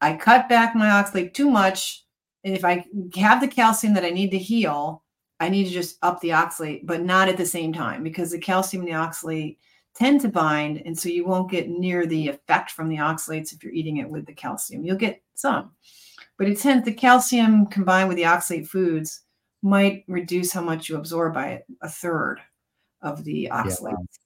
I 0.00 0.16
cut 0.16 0.48
back 0.48 0.74
my 0.74 0.86
oxalate 0.86 1.34
too 1.34 1.50
much, 1.50 2.04
and 2.44 2.54
if 2.56 2.64
I 2.64 2.84
have 3.16 3.40
the 3.40 3.48
calcium 3.48 3.94
that 3.94 4.04
I 4.04 4.10
need 4.10 4.30
to 4.30 4.38
heal, 4.38 5.02
I 5.40 5.48
need 5.48 5.64
to 5.64 5.70
just 5.70 5.98
up 6.02 6.20
the 6.20 6.30
oxalate, 6.30 6.86
but 6.86 7.02
not 7.02 7.28
at 7.28 7.36
the 7.36 7.46
same 7.46 7.72
time 7.72 8.02
because 8.02 8.30
the 8.30 8.38
calcium 8.38 8.82
and 8.82 8.92
the 8.92 8.96
oxalate 8.96 9.56
tend 9.94 10.20
to 10.20 10.28
bind. 10.28 10.82
And 10.84 10.98
so 10.98 11.08
you 11.08 11.24
won't 11.24 11.50
get 11.50 11.68
near 11.68 12.06
the 12.06 12.28
effect 12.28 12.70
from 12.70 12.88
the 12.88 12.96
oxalates 12.96 13.52
if 13.52 13.62
you're 13.62 13.72
eating 13.72 13.98
it 13.98 14.08
with 14.08 14.26
the 14.26 14.32
calcium. 14.32 14.84
You'll 14.84 14.96
get 14.96 15.22
some, 15.34 15.72
but 16.36 16.48
it 16.48 16.58
tends 16.58 16.84
the 16.84 16.92
calcium 16.92 17.66
combined 17.66 18.08
with 18.08 18.16
the 18.16 18.24
oxalate 18.24 18.68
foods 18.68 19.22
might 19.62 20.04
reduce 20.06 20.52
how 20.52 20.60
much 20.60 20.88
you 20.88 20.96
absorb 20.96 21.34
by 21.34 21.62
a 21.82 21.88
third 21.88 22.40
of 23.02 23.24
the 23.24 23.48
oxalates. 23.52 24.18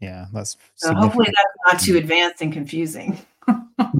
Yeah, 0.00 0.08
yeah 0.08 0.26
that's 0.32 0.56
so 0.74 0.94
hopefully 0.94 1.26
that's 1.26 1.72
not 1.72 1.80
too 1.80 1.96
advanced 1.96 2.42
and 2.42 2.52
confusing. 2.52 3.18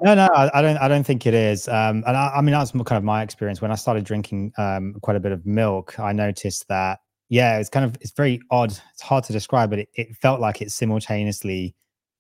No, 0.03 0.15
no, 0.15 0.29
I, 0.35 0.63
don't. 0.63 0.77
I 0.79 0.89
don't 0.89 1.05
think 1.05 1.27
it 1.27 1.35
is. 1.35 1.69
Um, 1.69 2.05
and 2.07 2.17
I, 2.17 2.33
I, 2.37 2.41
mean, 2.41 2.53
that's 2.53 2.71
kind 2.71 2.93
of 2.93 3.05
my 3.05 3.23
experience. 3.23 3.61
When 3.61 3.71
I 3.71 3.75
started 3.75 4.05
drinking 4.05 4.53
um, 4.59 4.95
quite 5.03 5.17
a 5.17 5.21
bit 5.21 5.33
of 5.33 5.45
milk, 5.47 5.99
I 5.99 6.13
noticed 6.13 6.69
that 6.69 7.01
yeah, 7.29 7.59
it's 7.59 7.69
kind 7.69 7.85
of 7.85 7.97
it's 8.01 8.13
very 8.13 8.41
odd. 8.51 8.71
It's 8.71 9.03
hard 9.03 9.25
to 9.25 9.33
describe, 9.33 9.71
but 9.71 9.81
it, 9.81 9.89
it 9.95 10.17
felt 10.17 10.41
like 10.41 10.61
it 10.63 10.71
simultaneously 10.71 11.75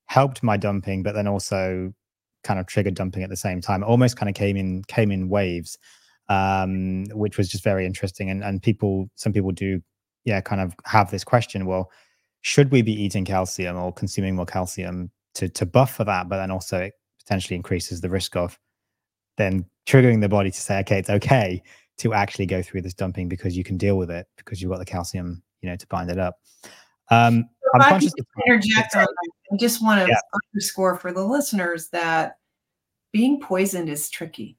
helped 0.07 0.43
my 0.43 0.57
dumping, 0.57 1.03
but 1.03 1.15
then 1.15 1.27
also 1.29 1.93
kind 2.43 2.61
of 2.61 2.67
triggered 2.67 2.95
dumping 2.95 3.23
at 3.23 3.31
the 3.31 3.37
same 3.37 3.61
time. 3.61 3.83
It 3.83 3.87
almost 3.87 4.17
kind 4.17 4.29
of 4.29 4.35
came 4.35 4.57
in 4.57 4.83
came 4.85 5.11
in 5.11 5.29
waves, 5.29 5.79
um, 6.29 7.05
which 7.13 7.39
was 7.39 7.49
just 7.49 7.65
very 7.65 7.87
interesting. 7.87 8.31
And 8.31 8.43
and 8.43 8.63
people, 8.63 9.11
some 9.15 9.33
people 9.33 9.53
do, 9.53 9.81
yeah, 10.25 10.41
kind 10.41 10.61
of 10.61 10.75
have 10.85 11.11
this 11.11 11.25
question. 11.25 11.67
Well, 11.67 11.91
should 12.41 12.71
we 12.71 12.83
be 12.83 12.93
eating 12.93 13.25
calcium 13.25 13.77
or 13.77 13.93
consuming 13.93 14.37
more 14.37 14.47
calcium 14.47 15.11
to 15.35 15.49
to 15.51 15.67
buffer 15.67 16.05
that? 16.05 16.29
But 16.29 16.39
then 16.39 16.51
also 16.51 16.81
it 16.81 16.95
potentially 17.25 17.57
increases 17.57 18.01
the 18.01 18.11
risk 18.11 18.37
of 18.37 18.59
then 19.37 19.65
triggering 19.87 20.21
the 20.21 20.29
body 20.29 20.51
to 20.51 20.61
say, 20.61 20.79
okay, 20.81 20.99
it's 20.99 21.11
okay 21.11 21.63
to 21.99 22.15
actually 22.15 22.47
go 22.47 22.63
through 22.63 22.83
this 22.83 22.95
dumping 22.95 23.29
because 23.29 23.57
you 23.57 23.65
can 23.65 23.77
deal 23.77 23.97
with 23.97 24.11
it 24.11 24.27
because 24.37 24.61
you've 24.61 24.71
got 24.71 24.79
the 24.79 24.85
calcium, 24.85 25.43
you 25.63 25.69
know, 25.69 25.77
to 25.77 25.87
bind 25.89 26.11
it 26.11 26.19
up. 26.19 26.39
Um, 27.11 27.45
I'm 27.75 27.83
conscious 27.83 28.13
interject 28.47 28.97
on 28.97 29.07
I 29.53 29.57
just 29.57 29.83
want 29.83 30.01
to 30.01 30.09
yeah. 30.09 30.19
underscore 30.53 30.97
for 30.97 31.13
the 31.13 31.25
listeners 31.25 31.89
that 31.89 32.37
being 33.13 33.41
poisoned 33.41 33.89
is 33.89 34.09
tricky. 34.09 34.59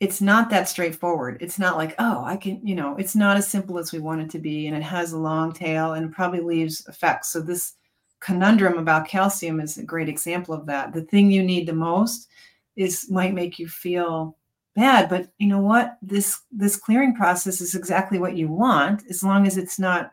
It's 0.00 0.20
not 0.20 0.50
that 0.50 0.68
straightforward. 0.68 1.38
It's 1.40 1.58
not 1.58 1.76
like, 1.76 1.94
oh, 1.98 2.22
I 2.24 2.36
can, 2.36 2.64
you 2.64 2.76
know, 2.76 2.96
it's 2.96 3.16
not 3.16 3.36
as 3.36 3.48
simple 3.48 3.78
as 3.78 3.92
we 3.92 3.98
want 3.98 4.20
it 4.20 4.30
to 4.30 4.38
be. 4.38 4.68
And 4.68 4.76
it 4.76 4.82
has 4.82 5.12
a 5.12 5.18
long 5.18 5.52
tail 5.52 5.94
and 5.94 6.12
probably 6.12 6.40
leaves 6.40 6.86
effects. 6.86 7.30
So, 7.30 7.40
this 7.40 7.74
conundrum 8.20 8.78
about 8.78 9.08
calcium 9.08 9.60
is 9.60 9.78
a 9.78 9.82
great 9.82 10.08
example 10.08 10.54
of 10.54 10.66
that. 10.66 10.92
The 10.92 11.02
thing 11.02 11.30
you 11.30 11.42
need 11.42 11.66
the 11.66 11.72
most 11.72 12.28
is 12.76 13.10
might 13.10 13.34
make 13.34 13.58
you 13.58 13.68
feel 13.68 14.36
bad 14.78 15.08
but 15.08 15.28
you 15.38 15.48
know 15.48 15.60
what? 15.60 15.98
This 16.02 16.40
this 16.52 16.76
clearing 16.76 17.14
process 17.14 17.60
is 17.60 17.74
exactly 17.74 18.18
what 18.18 18.36
you 18.36 18.48
want 18.48 19.02
as 19.10 19.22
long 19.22 19.46
as 19.46 19.56
it's 19.56 19.78
not 19.78 20.12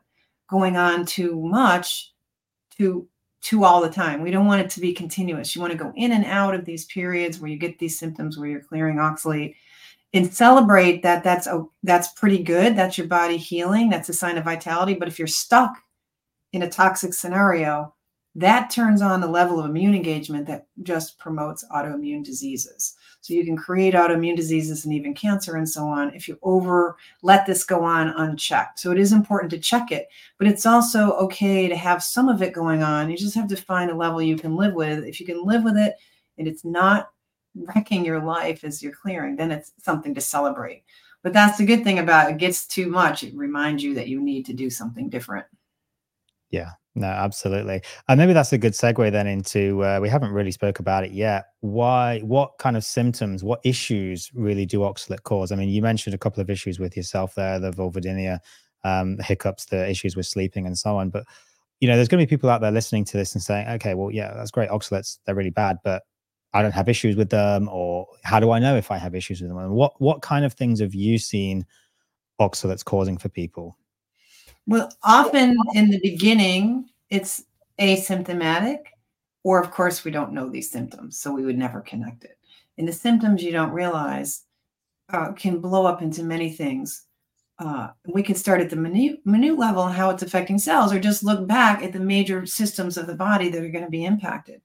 going 0.49 0.75
on 0.75 1.05
too 1.05 1.39
much 1.39 2.13
to 2.77 3.07
to 3.41 3.63
all 3.63 3.79
the 3.79 3.89
time. 3.89 4.23
We 4.23 4.31
don't 4.31 4.47
want 4.47 4.61
it 4.61 4.71
to 4.71 4.79
be 4.79 4.91
continuous. 4.91 5.55
You 5.55 5.61
want 5.61 5.71
to 5.71 5.77
go 5.77 5.93
in 5.95 6.13
and 6.13 6.25
out 6.25 6.55
of 6.55 6.65
these 6.65 6.85
periods 6.85 7.39
where 7.39 7.49
you 7.49 7.57
get 7.57 7.77
these 7.77 7.99
symptoms 7.99 8.37
where 8.37 8.49
you're 8.49 8.59
clearing 8.59 8.97
oxalate 8.97 9.55
and 10.15 10.33
celebrate 10.33 11.03
that 11.03 11.23
that's 11.23 11.45
oh, 11.45 11.71
that's 11.83 12.07
pretty 12.13 12.41
good. 12.41 12.75
That's 12.75 12.97
your 12.97 13.07
body 13.07 13.37
healing. 13.37 13.89
That's 13.89 14.09
a 14.09 14.13
sign 14.13 14.37
of 14.37 14.45
vitality. 14.45 14.95
But 14.95 15.07
if 15.07 15.19
you're 15.19 15.27
stuck 15.27 15.77
in 16.55 16.63
a 16.63 16.69
toxic 16.69 17.13
scenario 17.13 17.93
that 18.33 18.69
turns 18.69 19.01
on 19.01 19.19
the 19.19 19.27
level 19.27 19.59
of 19.59 19.65
immune 19.65 19.93
engagement 19.93 20.47
that 20.47 20.67
just 20.83 21.19
promotes 21.19 21.65
autoimmune 21.69 22.23
diseases 22.23 22.95
so 23.19 23.33
you 23.33 23.43
can 23.43 23.57
create 23.57 23.93
autoimmune 23.93 24.37
diseases 24.37 24.85
and 24.85 24.93
even 24.93 25.13
cancer 25.13 25.57
and 25.57 25.67
so 25.67 25.85
on 25.85 26.13
if 26.15 26.29
you 26.29 26.39
over 26.43 26.95
let 27.23 27.45
this 27.45 27.65
go 27.65 27.83
on 27.83 28.07
unchecked. 28.07 28.79
So 28.79 28.91
it 28.91 28.99
is 28.99 29.11
important 29.11 29.51
to 29.51 29.59
check 29.59 29.91
it, 29.91 30.07
but 30.37 30.47
it's 30.47 30.65
also 30.65 31.11
okay 31.17 31.67
to 31.67 31.75
have 31.75 32.01
some 32.01 32.29
of 32.29 32.41
it 32.41 32.53
going 32.53 32.81
on. 32.81 33.11
You 33.11 33.17
just 33.17 33.35
have 33.35 33.49
to 33.49 33.57
find 33.57 33.91
a 33.91 33.95
level 33.95 34.21
you 34.21 34.37
can 34.37 34.55
live 34.55 34.73
with. 34.73 35.03
If 35.03 35.19
you 35.19 35.25
can 35.25 35.45
live 35.45 35.65
with 35.65 35.75
it 35.75 35.95
and 36.37 36.47
it's 36.47 36.63
not 36.63 37.09
wrecking 37.53 38.05
your 38.05 38.23
life 38.23 38.63
as 38.63 38.81
you're 38.81 38.93
clearing, 38.93 39.35
then 39.35 39.51
it's 39.51 39.73
something 39.79 40.15
to 40.15 40.21
celebrate. 40.21 40.83
But 41.21 41.33
that's 41.33 41.57
the 41.57 41.65
good 41.65 41.83
thing 41.83 41.99
about 41.99 42.31
it 42.31 42.37
gets 42.37 42.65
too 42.65 42.87
much. 42.87 43.23
It 43.25 43.35
reminds 43.35 43.83
you 43.83 43.93
that 43.95 44.07
you 44.07 44.21
need 44.21 44.45
to 44.45 44.53
do 44.53 44.69
something 44.69 45.09
different. 45.09 45.45
Yeah, 46.51 46.71
no, 46.95 47.07
absolutely. 47.07 47.81
And 48.07 48.19
maybe 48.19 48.33
that's 48.33 48.53
a 48.53 48.57
good 48.57 48.73
segue 48.73 49.11
then 49.11 49.27
into 49.27 49.83
uh, 49.83 49.99
we 50.01 50.09
haven't 50.09 50.31
really 50.31 50.51
spoke 50.51 50.79
about 50.79 51.03
it 51.03 51.11
yet. 51.11 51.45
Why? 51.61 52.19
What 52.19 52.57
kind 52.59 52.77
of 52.77 52.83
symptoms? 52.83 53.43
What 53.43 53.59
issues 53.63 54.31
really 54.33 54.65
do 54.65 54.79
oxalate 54.79 55.23
cause? 55.23 55.51
I 55.51 55.55
mean, 55.55 55.69
you 55.69 55.81
mentioned 55.81 56.13
a 56.15 56.17
couple 56.19 56.41
of 56.41 56.49
issues 56.49 56.79
with 56.79 56.95
yourself 56.95 57.35
there, 57.35 57.59
the 57.59 57.71
vulvodynia, 57.71 58.39
um, 58.83 59.17
hiccups, 59.19 59.65
the 59.65 59.89
issues 59.89 60.15
with 60.15 60.27
sleeping, 60.27 60.65
and 60.65 60.77
so 60.77 60.97
on. 60.97 61.09
But 61.09 61.25
you 61.81 61.87
know, 61.89 61.95
there's 61.95 62.07
going 62.09 62.21
to 62.21 62.27
be 62.27 62.35
people 62.35 62.49
out 62.49 62.61
there 62.61 62.71
listening 62.71 63.05
to 63.05 63.17
this 63.17 63.33
and 63.35 63.43
saying, 63.43 63.67
"Okay, 63.69 63.95
well, 63.95 64.11
yeah, 64.11 64.33
that's 64.35 64.51
great. 64.51 64.69
Oxalates, 64.69 65.19
they're 65.25 65.35
really 65.35 65.51
bad, 65.51 65.77
but 65.83 66.03
I 66.53 66.61
don't 66.61 66.73
have 66.73 66.89
issues 66.89 67.15
with 67.17 67.29
them, 67.31 67.69
or 67.71 68.07
how 68.23 68.39
do 68.39 68.51
I 68.51 68.59
know 68.59 68.75
if 68.77 68.91
I 68.91 68.97
have 68.97 69.15
issues 69.15 69.41
with 69.41 69.49
them? 69.49 69.59
And 69.59 69.71
what 69.73 69.93
what 70.01 70.21
kind 70.21 70.45
of 70.45 70.53
things 70.53 70.79
have 70.81 70.95
you 70.95 71.17
seen 71.19 71.65
oxalates 72.41 72.85
causing 72.85 73.17
for 73.17 73.29
people? 73.29 73.77
Well, 74.67 74.91
often 75.03 75.55
in 75.73 75.89
the 75.89 75.99
beginning, 76.01 76.89
it's 77.09 77.43
asymptomatic 77.79 78.79
Or, 79.43 79.61
of 79.61 79.71
course, 79.71 80.05
we 80.05 80.11
don't 80.11 80.33
know 80.33 80.49
these 80.49 80.71
symptoms, 80.71 81.19
so 81.19 81.33
we 81.33 81.45
would 81.45 81.57
never 81.57 81.81
connect 81.81 82.25
it. 82.25 82.37
And 82.79 82.87
the 82.87 82.93
symptoms 82.93 83.43
you 83.43 83.53
don't 83.53 83.71
realize 83.71 84.43
uh, 85.11 85.33
can 85.33 85.61
blow 85.61 85.85
up 85.87 86.01
into 86.03 86.23
many 86.23 86.51
things. 86.51 87.05
Uh, 87.59 87.89
we 88.07 88.23
can 88.23 88.35
start 88.35 88.61
at 88.61 88.69
the 88.71 88.77
minute, 88.77 89.19
minute 89.25 89.57
level, 89.59 89.87
how 89.87 90.09
it's 90.11 90.23
affecting 90.23 90.59
cells, 90.59 90.93
or 90.93 90.99
just 90.99 91.23
look 91.23 91.47
back 91.47 91.83
at 91.83 91.93
the 91.93 91.99
major 92.01 92.45
systems 92.47 92.97
of 92.97 93.07
the 93.07 93.15
body 93.15 93.49
that 93.49 93.63
are 93.63 93.69
going 93.71 93.85
to 93.85 93.91
be 93.91 94.05
impacted. 94.05 94.61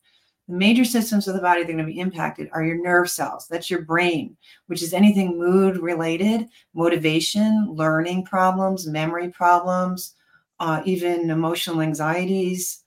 The 0.50 0.56
major 0.56 0.84
systems 0.84 1.28
of 1.28 1.36
the 1.36 1.40
body 1.40 1.62
that 1.62 1.70
are 1.70 1.72
going 1.74 1.86
to 1.86 1.92
be 1.92 2.00
impacted 2.00 2.48
are 2.52 2.64
your 2.64 2.82
nerve 2.82 3.08
cells. 3.08 3.46
That's 3.48 3.70
your 3.70 3.82
brain, 3.82 4.36
which 4.66 4.82
is 4.82 4.92
anything 4.92 5.38
mood 5.38 5.76
related, 5.76 6.48
motivation, 6.74 7.68
learning 7.70 8.24
problems, 8.24 8.88
memory 8.88 9.28
problems, 9.28 10.16
uh, 10.58 10.82
even 10.84 11.30
emotional 11.30 11.82
anxieties, 11.82 12.82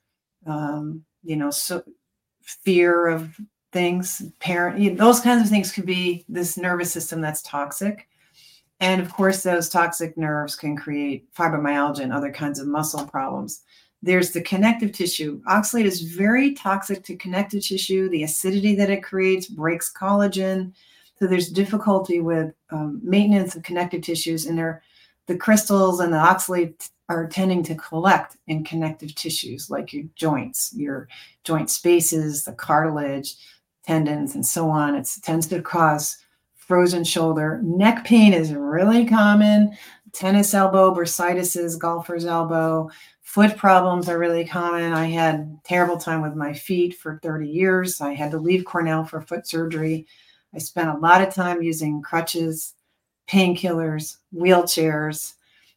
um, 0.45 1.05
you 1.23 1.37
know, 1.37 1.51
so 1.51 1.83
fear 2.41 3.07
of 3.07 3.39
things, 3.71 4.21
parent, 4.41 4.77
you 4.77 4.91
know, 4.91 4.97
those 4.97 5.21
kinds 5.21 5.41
of 5.41 5.47
things 5.47 5.71
could 5.71 5.85
be 5.85 6.25
this 6.27 6.57
nervous 6.57 6.91
system 6.91 7.21
that's 7.21 7.41
toxic. 7.43 8.09
And 8.81 9.01
of 9.01 9.13
course, 9.13 9.41
those 9.41 9.69
toxic 9.69 10.17
nerves 10.17 10.57
can 10.57 10.75
create 10.75 11.33
fibromyalgia 11.33 12.01
and 12.01 12.11
other 12.11 12.31
kinds 12.31 12.59
of 12.59 12.67
muscle 12.67 13.05
problems. 13.05 13.61
There's 14.03 14.31
the 14.31 14.41
connective 14.41 14.91
tissue. 14.91 15.41
Oxalate 15.43 15.85
is 15.85 16.01
very 16.01 16.53
toxic 16.53 17.05
to 17.05 17.15
connective 17.15 17.63
tissue. 17.63 18.09
The 18.09 18.23
acidity 18.23 18.75
that 18.75 18.89
it 18.89 19.01
creates 19.01 19.47
breaks 19.47 19.91
collagen. 19.91 20.73
So 21.19 21.25
there's 21.25 21.47
difficulty 21.47 22.19
with 22.19 22.53
um, 22.69 22.99
maintenance 23.01 23.55
of 23.55 23.63
connective 23.63 24.01
tissues, 24.01 24.45
and 24.45 24.59
the 25.27 25.37
crystals 25.37 26.01
and 26.01 26.11
the 26.11 26.17
oxalate 26.17 26.89
are 27.07 27.27
tending 27.27 27.63
to 27.63 27.75
collect 27.75 28.35
in 28.47 28.65
connective 28.65 29.15
tissues 29.15 29.69
like 29.69 29.93
your 29.93 30.03
joints, 30.15 30.73
your 30.75 31.07
joint 31.45 31.69
spaces, 31.69 32.43
the 32.43 32.51
cartilage, 32.51 33.35
tendons, 33.85 34.35
and 34.35 34.45
so 34.45 34.69
on. 34.69 34.95
It 34.95 35.09
tends 35.21 35.47
to 35.47 35.61
cause 35.61 36.17
frozen 36.55 37.05
shoulder. 37.05 37.61
Neck 37.63 38.03
pain 38.03 38.33
is 38.33 38.53
really 38.53 39.05
common. 39.05 39.77
Tennis 40.11 40.53
elbow, 40.53 40.93
bursitis, 40.93 41.77
golfer's 41.79 42.25
elbow, 42.25 42.89
Foot 43.33 43.57
problems 43.57 44.09
are 44.09 44.19
really 44.19 44.45
common. 44.45 44.93
I 44.93 45.07
had 45.07 45.57
terrible 45.63 45.97
time 45.97 46.21
with 46.21 46.35
my 46.35 46.53
feet 46.53 46.95
for 46.95 47.19
30 47.23 47.49
years. 47.49 47.99
I 47.99 48.13
had 48.13 48.29
to 48.29 48.37
leave 48.37 48.63
Cornell 48.63 49.05
for 49.05 49.21
foot 49.21 49.47
surgery. 49.47 50.05
I 50.53 50.59
spent 50.59 50.89
a 50.89 50.99
lot 50.99 51.27
of 51.27 51.33
time 51.33 51.63
using 51.63 52.03
crutches, 52.03 52.75
painkillers, 53.27 54.17
wheelchairs. 54.35 55.33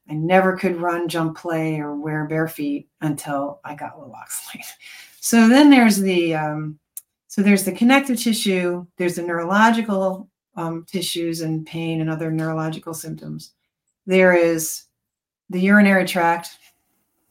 I 0.06 0.12
never 0.12 0.58
could 0.58 0.76
run, 0.76 1.08
jump, 1.08 1.38
play, 1.38 1.80
or 1.80 1.96
wear 1.96 2.26
bare 2.26 2.46
feet 2.46 2.90
until 3.00 3.60
I 3.64 3.74
got 3.74 3.98
low 3.98 4.12
oxalate. 4.12 4.66
So 5.20 5.48
then 5.48 5.70
there's 5.70 5.96
the 5.96 6.34
um, 6.34 6.78
so 7.26 7.40
there's 7.40 7.64
the 7.64 7.72
connective 7.72 8.20
tissue. 8.20 8.86
There's 8.98 9.16
the 9.16 9.22
neurological 9.22 10.28
um, 10.56 10.84
tissues 10.86 11.40
and 11.40 11.66
pain 11.66 12.02
and 12.02 12.10
other 12.10 12.30
neurological 12.30 12.92
symptoms. 12.92 13.52
There 14.04 14.34
is 14.34 14.84
the 15.48 15.58
urinary 15.58 16.04
tract, 16.04 16.58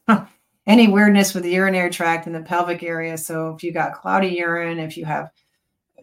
any 0.68 0.88
weirdness 0.88 1.34
with 1.34 1.43
the 1.43 1.51
urinary 1.51 1.89
tract 1.89 2.26
and 2.26 2.36
the 2.36 2.41
pelvic 2.41 2.84
area. 2.84 3.18
So 3.18 3.53
if 3.53 3.64
you 3.64 3.72
got 3.72 3.93
cloudy 3.93 4.30
urine, 4.30 4.80
if 4.80 4.97
you 4.97 5.06
have 5.06 5.32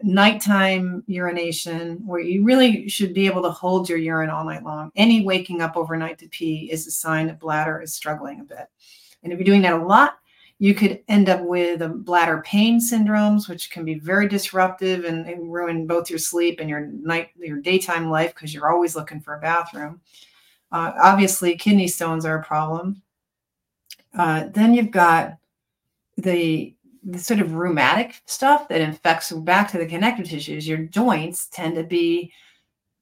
nighttime 0.01 1.03
urination, 1.07 2.05
where 2.05 2.19
you 2.19 2.43
really 2.43 2.89
should 2.89 3.13
be 3.13 3.25
able 3.25 3.41
to 3.43 3.51
hold 3.51 3.87
your 3.87 3.97
urine 3.97 4.29
all 4.29 4.45
night 4.45 4.63
long, 4.63 4.91
any 4.95 5.23
waking 5.23 5.61
up 5.61 5.77
overnight 5.77 6.17
to 6.19 6.27
pee 6.29 6.69
is 6.71 6.87
a 6.87 6.91
sign 6.91 7.27
that 7.27 7.39
bladder 7.39 7.81
is 7.81 7.95
struggling 7.95 8.39
a 8.39 8.43
bit. 8.43 8.67
And 9.23 9.31
if 9.31 9.39
you're 9.39 9.45
doing 9.45 9.61
that 9.61 9.73
a 9.73 9.85
lot, 9.85 10.17
you 10.59 10.73
could 10.73 11.01
end 11.07 11.29
up 11.29 11.41
with 11.41 12.05
bladder 12.05 12.41
pain 12.45 12.79
syndromes, 12.79 13.49
which 13.49 13.69
can 13.69 13.83
be 13.83 13.95
very 13.95 14.27
disruptive 14.27 15.03
and, 15.03 15.27
and 15.27 15.51
ruin 15.51 15.87
both 15.87 16.09
your 16.09 16.19
sleep 16.19 16.59
and 16.59 16.69
your 16.69 16.87
night, 16.87 17.29
your 17.37 17.59
daytime 17.59 18.09
life 18.09 18.33
because 18.33 18.53
you're 18.53 18.71
always 18.71 18.95
looking 18.95 19.19
for 19.19 19.35
a 19.35 19.41
bathroom. 19.41 19.99
Uh, 20.71 20.93
obviously, 21.01 21.55
kidney 21.55 21.87
stones 21.87 22.25
are 22.25 22.39
a 22.39 22.43
problem. 22.43 23.02
Uh, 24.17 24.47
then 24.53 24.73
you've 24.73 24.91
got 24.91 25.37
the, 26.17 26.75
the 27.03 27.19
sort 27.19 27.39
of 27.39 27.53
rheumatic 27.53 28.21
stuff 28.25 28.67
that 28.67 28.81
infects 28.81 29.31
back 29.31 29.71
to 29.71 29.77
the 29.77 29.85
connective 29.85 30.29
tissues. 30.29 30.67
Your 30.67 30.79
joints 30.79 31.47
tend 31.47 31.75
to 31.75 31.83
be 31.83 32.31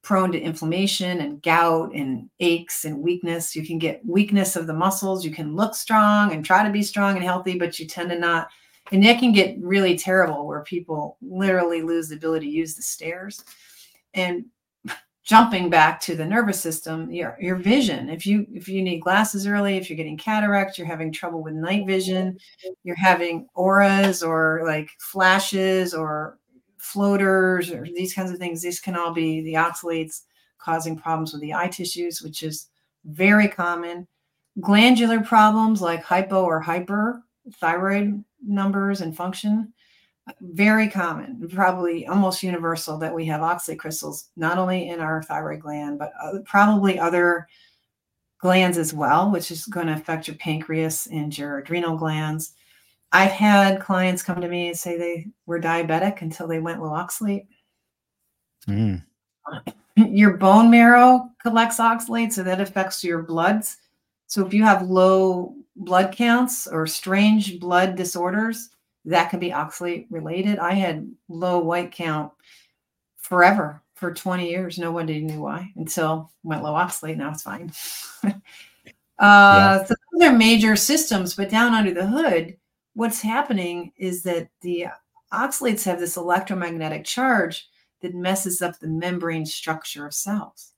prone 0.02 0.32
to 0.32 0.40
inflammation 0.40 1.20
and 1.20 1.40
gout 1.42 1.94
and 1.94 2.28
aches 2.40 2.84
and 2.84 2.98
weakness. 2.98 3.54
You 3.54 3.64
can 3.64 3.78
get 3.78 4.04
weakness 4.04 4.56
of 4.56 4.66
the 4.66 4.74
muscles. 4.74 5.24
You 5.24 5.30
can 5.30 5.54
look 5.54 5.74
strong 5.74 6.32
and 6.32 6.44
try 6.44 6.64
to 6.64 6.72
be 6.72 6.82
strong 6.82 7.14
and 7.14 7.24
healthy, 7.24 7.56
but 7.56 7.78
you 7.78 7.86
tend 7.86 8.10
to 8.10 8.18
not. 8.18 8.48
And 8.90 9.04
that 9.04 9.20
can 9.20 9.32
get 9.32 9.56
really 9.60 9.96
terrible 9.96 10.46
where 10.46 10.62
people 10.64 11.16
literally 11.22 11.82
lose 11.82 12.08
the 12.08 12.16
ability 12.16 12.46
to 12.46 12.52
use 12.52 12.74
the 12.74 12.82
stairs. 12.82 13.44
And 14.12 14.46
jumping 15.24 15.70
back 15.70 16.00
to 16.00 16.16
the 16.16 16.24
nervous 16.24 16.60
system 16.60 17.10
your, 17.10 17.36
your 17.40 17.56
vision. 17.56 18.08
If 18.08 18.26
you 18.26 18.46
if 18.52 18.68
you 18.68 18.82
need 18.82 19.00
glasses 19.00 19.46
early 19.46 19.76
if 19.76 19.88
you're 19.88 19.96
getting 19.96 20.18
cataracts 20.18 20.78
you're 20.78 20.86
having 20.86 21.12
trouble 21.12 21.42
with 21.42 21.54
night 21.54 21.86
vision 21.86 22.38
you're 22.82 22.96
having 22.96 23.46
auras 23.54 24.22
or 24.22 24.62
like 24.66 24.90
flashes 24.98 25.94
or 25.94 26.38
floaters 26.78 27.70
or 27.70 27.86
these 27.94 28.14
kinds 28.14 28.32
of 28.32 28.38
things 28.38 28.62
these 28.62 28.80
can 28.80 28.96
all 28.96 29.12
be 29.12 29.40
the 29.42 29.54
oxalates 29.54 30.22
causing 30.58 30.96
problems 30.96 31.32
with 31.32 31.40
the 31.40 31.54
eye 31.54 31.68
tissues 31.68 32.20
which 32.22 32.42
is 32.42 32.68
very 33.04 33.48
common. 33.48 34.06
Glandular 34.60 35.20
problems 35.20 35.80
like 35.80 36.02
hypo 36.02 36.44
or 36.44 36.60
hyper 36.60 37.22
thyroid 37.54 38.22
numbers 38.44 39.00
and 39.00 39.16
function 39.16 39.72
very 40.40 40.88
common, 40.88 41.48
probably 41.48 42.06
almost 42.06 42.42
universal 42.42 42.96
that 42.98 43.14
we 43.14 43.24
have 43.26 43.40
oxalate 43.40 43.78
crystals 43.78 44.28
not 44.36 44.58
only 44.58 44.88
in 44.88 45.00
our 45.00 45.22
thyroid 45.22 45.60
gland, 45.60 45.98
but 45.98 46.12
probably 46.44 46.98
other 46.98 47.48
glands 48.38 48.78
as 48.78 48.92
well, 48.92 49.30
which 49.30 49.50
is 49.50 49.66
going 49.66 49.86
to 49.86 49.94
affect 49.94 50.28
your 50.28 50.36
pancreas 50.36 51.06
and 51.06 51.36
your 51.36 51.58
adrenal 51.58 51.96
glands. 51.96 52.54
I've 53.12 53.30
had 53.30 53.80
clients 53.80 54.22
come 54.22 54.40
to 54.40 54.48
me 54.48 54.68
and 54.68 54.76
say 54.76 54.96
they 54.96 55.26
were 55.46 55.60
diabetic 55.60 56.22
until 56.22 56.48
they 56.48 56.60
went 56.60 56.82
low 56.82 56.90
oxalate. 56.90 57.46
Mm. 58.66 59.02
Your 59.96 60.38
bone 60.38 60.70
marrow 60.70 61.28
collects 61.42 61.76
oxalate, 61.76 62.32
so 62.32 62.42
that 62.42 62.62
affects 62.62 63.04
your 63.04 63.22
bloods. 63.22 63.76
So 64.26 64.46
if 64.46 64.54
you 64.54 64.62
have 64.62 64.88
low 64.88 65.54
blood 65.76 66.16
counts 66.16 66.66
or 66.66 66.86
strange 66.86 67.60
blood 67.60 67.94
disorders, 67.94 68.70
that 69.04 69.30
can 69.30 69.40
be 69.40 69.50
oxalate 69.50 70.06
related. 70.10 70.58
I 70.58 70.72
had 70.72 71.10
low 71.28 71.58
white 71.58 71.92
count 71.92 72.32
forever 73.18 73.82
for 73.94 74.12
20 74.12 74.48
years. 74.48 74.78
Nobody 74.78 75.20
knew 75.20 75.40
why 75.40 75.72
until 75.76 76.30
went 76.42 76.62
low 76.62 76.72
oxalate. 76.72 77.16
Now 77.16 77.30
it's 77.30 77.42
fine. 77.42 77.72
uh, 78.24 78.30
yeah. 79.18 79.84
So 79.84 79.94
those 80.12 80.28
are 80.28 80.36
major 80.36 80.76
systems, 80.76 81.34
but 81.34 81.50
down 81.50 81.74
under 81.74 81.92
the 81.92 82.06
hood, 82.06 82.56
what's 82.94 83.20
happening 83.20 83.92
is 83.96 84.22
that 84.24 84.48
the 84.60 84.86
oxalates 85.32 85.84
have 85.84 85.98
this 85.98 86.16
electromagnetic 86.16 87.04
charge 87.04 87.68
that 88.02 88.14
messes 88.14 88.60
up 88.60 88.78
the 88.78 88.88
membrane 88.88 89.46
structure 89.46 90.06
of 90.06 90.14
cells. 90.14 90.72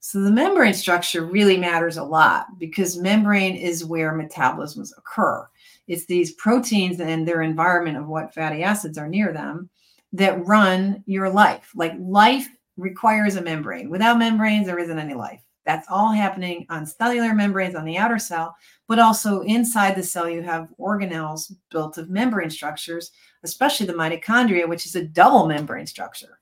So 0.00 0.20
the 0.20 0.30
membrane 0.30 0.74
structure 0.74 1.24
really 1.24 1.56
matters 1.56 1.96
a 1.96 2.04
lot 2.04 2.46
because 2.58 2.96
membrane 2.96 3.56
is 3.56 3.84
where 3.84 4.12
metabolisms 4.12 4.90
occur. 4.96 5.48
It's 5.86 6.06
these 6.06 6.32
proteins 6.32 7.00
and 7.00 7.26
their 7.26 7.42
environment 7.42 7.96
of 7.96 8.06
what 8.06 8.34
fatty 8.34 8.62
acids 8.62 8.98
are 8.98 9.08
near 9.08 9.32
them 9.32 9.70
that 10.12 10.44
run 10.46 11.02
your 11.06 11.28
life. 11.28 11.70
Like 11.74 11.94
life 11.98 12.48
requires 12.76 13.36
a 13.36 13.42
membrane. 13.42 13.90
Without 13.90 14.18
membranes, 14.18 14.66
there 14.66 14.78
isn't 14.78 14.98
any 14.98 15.14
life. 15.14 15.42
That's 15.64 15.88
all 15.90 16.12
happening 16.12 16.64
on 16.70 16.86
cellular 16.86 17.34
membranes 17.34 17.74
on 17.74 17.84
the 17.84 17.98
outer 17.98 18.20
cell, 18.20 18.54
but 18.86 19.00
also 19.00 19.40
inside 19.42 19.96
the 19.96 20.02
cell, 20.02 20.30
you 20.30 20.42
have 20.42 20.68
organelles 20.78 21.52
built 21.70 21.98
of 21.98 22.08
membrane 22.08 22.50
structures, 22.50 23.10
especially 23.42 23.86
the 23.86 23.92
mitochondria, 23.92 24.68
which 24.68 24.86
is 24.86 24.94
a 24.94 25.04
double 25.04 25.48
membrane 25.48 25.86
structure. 25.86 26.38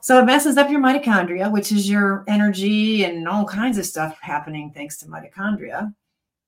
So 0.00 0.18
it 0.18 0.24
messes 0.24 0.56
up 0.56 0.70
your 0.70 0.80
mitochondria, 0.80 1.52
which 1.52 1.72
is 1.72 1.88
your 1.88 2.24
energy 2.26 3.04
and 3.04 3.28
all 3.28 3.44
kinds 3.44 3.76
of 3.76 3.84
stuff 3.84 4.18
happening 4.20 4.72
thanks 4.74 4.96
to 4.98 5.06
mitochondria 5.06 5.94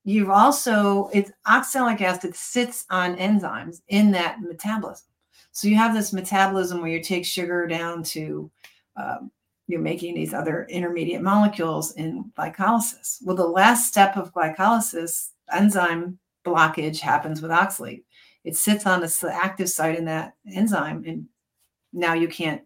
you've 0.05 0.29
also 0.29 1.09
it's 1.11 1.31
oxalic 1.47 1.99
acid 1.99 2.33
sits 2.35 2.85
on 2.89 3.17
enzymes 3.17 3.81
in 3.89 4.11
that 4.11 4.39
metabolism 4.39 5.07
so 5.51 5.67
you 5.67 5.75
have 5.75 5.93
this 5.93 6.13
metabolism 6.13 6.79
where 6.79 6.91
you 6.91 7.03
take 7.03 7.25
sugar 7.25 7.67
down 7.67 8.01
to 8.03 8.49
um, 8.95 9.31
you're 9.67 9.81
making 9.81 10.13
these 10.13 10.33
other 10.33 10.65
intermediate 10.69 11.21
molecules 11.21 11.91
in 11.93 12.31
glycolysis 12.37 13.17
well 13.23 13.35
the 13.35 13.45
last 13.45 13.87
step 13.87 14.15
of 14.15 14.33
glycolysis 14.33 15.29
enzyme 15.51 16.17
blockage 16.45 16.99
happens 16.99 17.41
with 17.41 17.51
oxalate 17.51 18.03
it 18.43 18.55
sits 18.55 18.85
on 18.85 19.01
the 19.01 19.31
active 19.43 19.69
site 19.69 19.97
in 19.97 20.05
that 20.05 20.35
enzyme 20.53 21.03
and 21.05 21.25
now 21.91 22.13
you 22.13 22.27
can't 22.27 22.61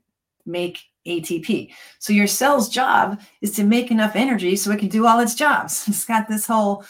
make 0.45 0.79
ATP. 1.07 1.71
So 1.99 2.13
your 2.13 2.27
cell's 2.27 2.69
job 2.69 3.21
is 3.41 3.51
to 3.55 3.63
make 3.63 3.91
enough 3.91 4.15
energy 4.15 4.55
so 4.55 4.71
it 4.71 4.79
can 4.79 4.89
do 4.89 5.05
all 5.05 5.19
its 5.19 5.35
jobs. 5.35 5.85
It's 5.87 6.05
got 6.05 6.27
this 6.27 6.45
whole 6.45 6.83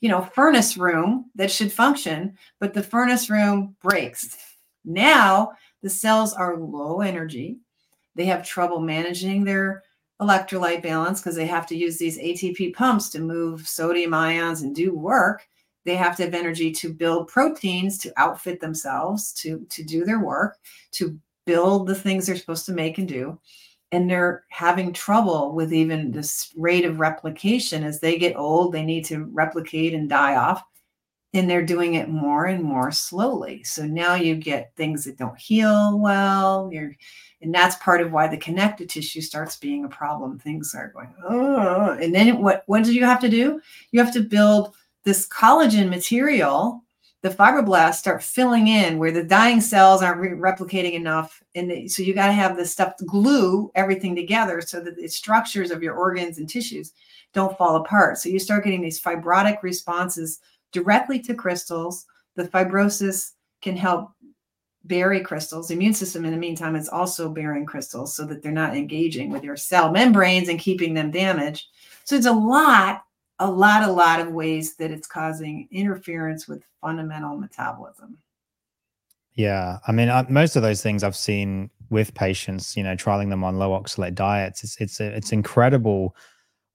you 0.00 0.08
know, 0.08 0.22
furnace 0.34 0.76
room 0.76 1.30
that 1.34 1.50
should 1.50 1.72
function, 1.72 2.36
but 2.60 2.74
the 2.74 2.82
furnace 2.82 3.30
room 3.30 3.74
breaks. 3.82 4.36
Now 4.84 5.52
the 5.82 5.90
cells 5.90 6.32
are 6.34 6.56
low 6.56 7.00
energy. 7.00 7.58
They 8.14 8.26
have 8.26 8.46
trouble 8.46 8.80
managing 8.80 9.44
their 9.44 9.82
electrolyte 10.20 10.82
balance 10.82 11.20
because 11.20 11.36
they 11.36 11.46
have 11.46 11.66
to 11.66 11.76
use 11.76 11.98
these 11.98 12.18
ATP 12.18 12.74
pumps 12.74 13.10
to 13.10 13.20
move 13.20 13.66
sodium 13.68 14.14
ions 14.14 14.62
and 14.62 14.74
do 14.74 14.94
work. 14.94 15.46
They 15.84 15.96
have 15.96 16.16
to 16.16 16.24
have 16.24 16.34
energy 16.34 16.72
to 16.72 16.92
build 16.92 17.28
proteins 17.28 17.98
to 17.98 18.12
outfit 18.16 18.60
themselves, 18.60 19.32
to, 19.34 19.64
to 19.70 19.84
do 19.84 20.04
their 20.04 20.20
work, 20.20 20.56
to 20.92 21.18
build 21.44 21.86
the 21.86 21.94
things 21.94 22.26
they're 22.26 22.36
supposed 22.36 22.66
to 22.66 22.72
make 22.72 22.98
and 22.98 23.08
do. 23.08 23.38
And 23.92 24.10
they're 24.10 24.44
having 24.50 24.92
trouble 24.92 25.54
with 25.54 25.72
even 25.72 26.10
this 26.10 26.52
rate 26.56 26.84
of 26.84 27.00
replication 27.00 27.84
as 27.84 28.00
they 28.00 28.18
get 28.18 28.36
old, 28.36 28.72
they 28.72 28.84
need 28.84 29.04
to 29.06 29.24
replicate 29.26 29.94
and 29.94 30.08
die 30.08 30.36
off. 30.36 30.62
And 31.34 31.48
they're 31.48 31.64
doing 31.64 31.94
it 31.94 32.08
more 32.08 32.46
and 32.46 32.62
more 32.62 32.90
slowly. 32.90 33.62
So 33.64 33.84
now 33.84 34.14
you 34.14 34.36
get 34.36 34.72
things 34.74 35.04
that 35.04 35.18
don't 35.18 35.38
heal 35.38 35.98
well. 35.98 36.70
And 37.42 37.54
that's 37.54 37.76
part 37.76 38.00
of 38.00 38.10
why 38.10 38.26
the 38.26 38.38
connective 38.38 38.88
tissue 38.88 39.20
starts 39.20 39.56
being 39.56 39.84
a 39.84 39.88
problem 39.88 40.38
things 40.38 40.74
are 40.74 40.88
going 40.88 41.14
oh 41.28 41.96
and 42.00 42.14
then 42.14 42.42
what 42.42 42.62
what 42.66 42.82
do 42.84 42.94
you 42.94 43.04
have 43.04 43.20
to 43.20 43.28
do 43.28 43.60
you 43.92 44.02
have 44.02 44.12
to 44.12 44.20
build 44.20 44.74
this 45.04 45.28
collagen 45.28 45.88
material 45.88 46.82
the 47.26 47.34
fibroblasts 47.34 47.96
start 47.96 48.22
filling 48.22 48.68
in 48.68 48.98
where 48.98 49.10
the 49.10 49.22
dying 49.22 49.60
cells 49.60 50.02
aren't 50.02 50.20
re- 50.20 50.30
replicating 50.30 50.92
enough 50.92 51.42
and 51.54 51.70
the, 51.70 51.88
so 51.88 52.02
you 52.02 52.14
got 52.14 52.26
to 52.26 52.32
have 52.32 52.56
this 52.56 52.70
stuff 52.70 52.94
glue 53.06 53.70
everything 53.74 54.14
together 54.14 54.60
so 54.60 54.80
that 54.80 54.96
the 54.96 55.08
structures 55.08 55.70
of 55.70 55.82
your 55.82 55.94
organs 55.94 56.38
and 56.38 56.48
tissues 56.48 56.92
don't 57.32 57.58
fall 57.58 57.76
apart 57.76 58.16
so 58.16 58.28
you 58.28 58.38
start 58.38 58.64
getting 58.64 58.80
these 58.80 59.00
fibrotic 59.00 59.62
responses 59.62 60.40
directly 60.72 61.18
to 61.18 61.34
crystals 61.34 62.06
the 62.36 62.44
fibrosis 62.44 63.32
can 63.60 63.76
help 63.76 64.10
bury 64.84 65.20
crystals. 65.20 65.68
The 65.68 65.74
immune 65.74 65.94
system, 65.94 66.24
in 66.24 66.30
the 66.30 66.36
meantime, 66.36 66.76
is 66.76 66.88
also 66.88 67.28
burying 67.28 67.66
crystals 67.66 68.14
so 68.14 68.24
that 68.26 68.42
they're 68.42 68.52
not 68.52 68.76
engaging 68.76 69.30
with 69.30 69.42
your 69.42 69.56
cell 69.56 69.90
membranes 69.90 70.48
and 70.48 70.60
keeping 70.60 70.94
them 70.94 71.10
damaged. 71.10 71.66
So 72.04 72.14
it's 72.14 72.26
a 72.26 72.32
lot, 72.32 73.02
a 73.38 73.50
lot, 73.50 73.82
a 73.82 73.92
lot 73.92 74.20
of 74.20 74.32
ways 74.32 74.76
that 74.76 74.90
it's 74.90 75.06
causing 75.06 75.68
interference 75.70 76.48
with 76.48 76.62
fundamental 76.80 77.36
metabolism. 77.36 78.18
Yeah, 79.34 79.78
I 79.86 79.92
mean, 79.92 80.08
uh, 80.08 80.24
most 80.30 80.56
of 80.56 80.62
those 80.62 80.82
things 80.82 81.04
I've 81.04 81.16
seen 81.16 81.70
with 81.90 82.14
patients, 82.14 82.76
you 82.76 82.82
know, 82.82 82.96
trialing 82.96 83.28
them 83.28 83.44
on 83.44 83.58
low 83.58 83.78
oxalate 83.78 84.14
diets. 84.14 84.64
It's 84.64 84.80
it's 84.80 84.98
it's 84.98 85.32
incredible 85.32 86.16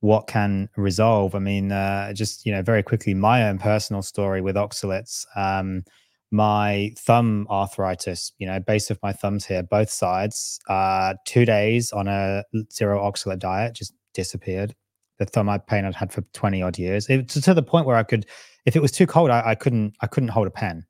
what 0.01 0.28
can 0.28 0.70
resolve. 0.78 1.34
I 1.34 1.39
mean, 1.39 1.72
uh, 1.72 2.14
just 2.14 2.45
you 2.45 2.51
know, 2.51 2.62
very 2.62 2.84
quickly, 2.84 3.16
my 3.16 3.47
own 3.49 3.57
personal 3.57 4.03
story 4.03 4.41
with 4.41 4.55
oxalates. 4.55 5.26
Um, 5.36 5.84
my 6.32 6.93
thumb 6.97 7.45
arthritis, 7.49 8.32
you 8.38 8.47
know, 8.47 8.59
base 8.59 8.89
of 8.89 8.99
my 9.03 9.12
thumbs 9.12 9.45
here, 9.45 9.64
both 9.64 9.89
sides, 9.89 10.59
uh, 10.70 11.16
two 11.26 11.45
days 11.45 11.91
on 11.91 12.07
a 12.07 12.43
zero 12.72 13.01
oxalate 13.01 13.39
diet 13.39 13.76
just 13.76 13.93
disappeared. 14.14 14.74
The 15.22 15.28
thumb 15.28 15.61
pain 15.67 15.86
I'd 15.86 15.93
had 15.93 16.11
for 16.11 16.22
20 16.34 16.63
odd 16.63 16.80
years. 16.80 17.05
To 17.05 17.53
the 17.53 17.61
point 17.61 17.86
where 17.86 17.95
I 17.95 18.01
could, 18.01 18.26
if 18.65 18.76
it 18.76 18.82
was 18.82 18.91
too 18.91 19.05
cold, 19.05 19.30
I, 19.30 19.51
I 19.51 19.55
couldn't, 19.55 19.95
I 20.01 20.07
couldn't 20.07 20.30
hold 20.30 20.47
a 20.47 20.51
pen. 20.51 20.84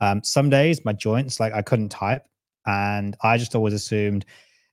Um, 0.00 0.24
some 0.24 0.50
days 0.50 0.84
my 0.84 0.92
joints, 0.92 1.38
like 1.38 1.52
I 1.52 1.62
couldn't 1.62 1.90
type. 1.90 2.24
And 2.66 3.16
I 3.22 3.38
just 3.38 3.54
always 3.54 3.72
assumed 3.72 4.26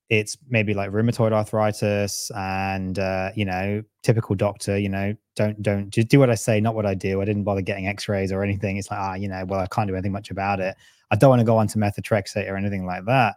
it's 0.09 0.35
maybe 0.49 0.73
like 0.73 0.89
rheumatoid 0.89 1.31
arthritis 1.31 2.31
and 2.35 2.97
uh, 2.97 3.29
you 3.35 3.45
know 3.45 3.83
typical 4.03 4.35
doctor 4.35 4.77
you 4.77 4.89
know 4.89 5.13
don't 5.35 5.61
don't 5.61 5.89
just 5.89 6.07
do 6.07 6.17
what 6.17 6.29
i 6.29 6.35
say 6.35 6.61
not 6.61 6.75
what 6.75 6.85
i 6.85 6.93
do 6.93 7.21
i 7.21 7.25
didn't 7.25 7.43
bother 7.43 7.61
getting 7.61 7.87
x-rays 7.87 8.31
or 8.31 8.41
anything 8.41 8.77
it's 8.77 8.89
like 8.89 8.99
ah 8.99 9.15
you 9.15 9.27
know 9.27 9.43
well 9.45 9.59
i 9.59 9.67
can't 9.67 9.87
do 9.87 9.95
anything 9.95 10.13
much 10.13 10.31
about 10.31 10.59
it 10.59 10.75
i 11.11 11.15
don't 11.15 11.29
want 11.29 11.41
to 11.41 11.45
go 11.45 11.57
on 11.57 11.67
to 11.67 11.77
methotrexate 11.77 12.49
or 12.49 12.55
anything 12.55 12.85
like 12.85 13.05
that 13.05 13.35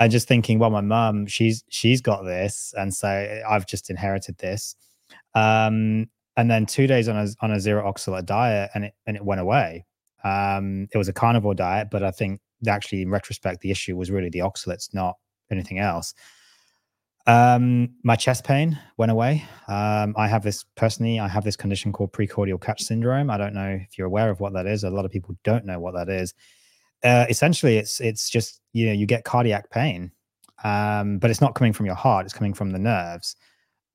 and 0.00 0.10
just 0.10 0.26
thinking 0.26 0.58
well 0.58 0.70
my 0.70 0.80
mum 0.80 1.26
she's 1.26 1.62
she's 1.68 2.00
got 2.00 2.24
this 2.24 2.74
and 2.76 2.92
so 2.92 3.42
i've 3.48 3.66
just 3.66 3.88
inherited 3.88 4.36
this 4.38 4.74
um 5.34 6.06
and 6.36 6.50
then 6.50 6.66
two 6.66 6.86
days 6.86 7.08
on 7.08 7.16
a 7.16 7.28
on 7.40 7.50
a 7.52 7.60
zero 7.60 7.90
oxalate 7.90 8.26
diet 8.26 8.70
and 8.74 8.84
it 8.84 8.94
and 9.06 9.16
it 9.16 9.24
went 9.24 9.40
away 9.40 9.84
um 10.24 10.88
it 10.92 10.98
was 10.98 11.08
a 11.08 11.12
carnivore 11.12 11.54
diet 11.54 11.88
but 11.90 12.02
i 12.02 12.10
think 12.10 12.40
actually 12.68 13.02
in 13.02 13.10
retrospect 13.10 13.60
the 13.60 13.70
issue 13.70 13.96
was 13.96 14.10
really 14.10 14.28
the 14.28 14.40
oxalates 14.40 14.92
not 14.92 15.16
anything 15.50 15.78
else. 15.78 16.14
Um, 17.26 17.90
my 18.02 18.16
chest 18.16 18.44
pain 18.44 18.78
went 18.96 19.12
away. 19.12 19.44
Um, 19.68 20.14
I 20.16 20.26
have 20.26 20.42
this 20.42 20.64
personally, 20.76 21.20
I 21.20 21.28
have 21.28 21.44
this 21.44 21.56
condition 21.56 21.92
called 21.92 22.12
precordial 22.12 22.60
catch 22.60 22.82
syndrome. 22.82 23.30
I 23.30 23.36
don't 23.36 23.54
know 23.54 23.78
if 23.80 23.98
you're 23.98 24.06
aware 24.06 24.30
of 24.30 24.40
what 24.40 24.52
that 24.54 24.66
is. 24.66 24.84
A 24.84 24.90
lot 24.90 25.04
of 25.04 25.10
people 25.10 25.36
don't 25.44 25.64
know 25.64 25.78
what 25.78 25.94
that 25.94 26.08
is. 26.08 26.34
Uh, 27.04 27.26
essentially, 27.28 27.76
it's 27.78 28.00
it's 28.00 28.28
just 28.28 28.60
you 28.72 28.86
know 28.86 28.92
you 28.92 29.06
get 29.06 29.24
cardiac 29.24 29.70
pain, 29.70 30.10
um, 30.64 31.18
but 31.18 31.30
it's 31.30 31.40
not 31.40 31.54
coming 31.54 31.72
from 31.72 31.86
your 31.86 31.94
heart; 31.94 32.26
it's 32.26 32.34
coming 32.34 32.52
from 32.52 32.70
the 32.70 32.78
nerves, 32.78 33.36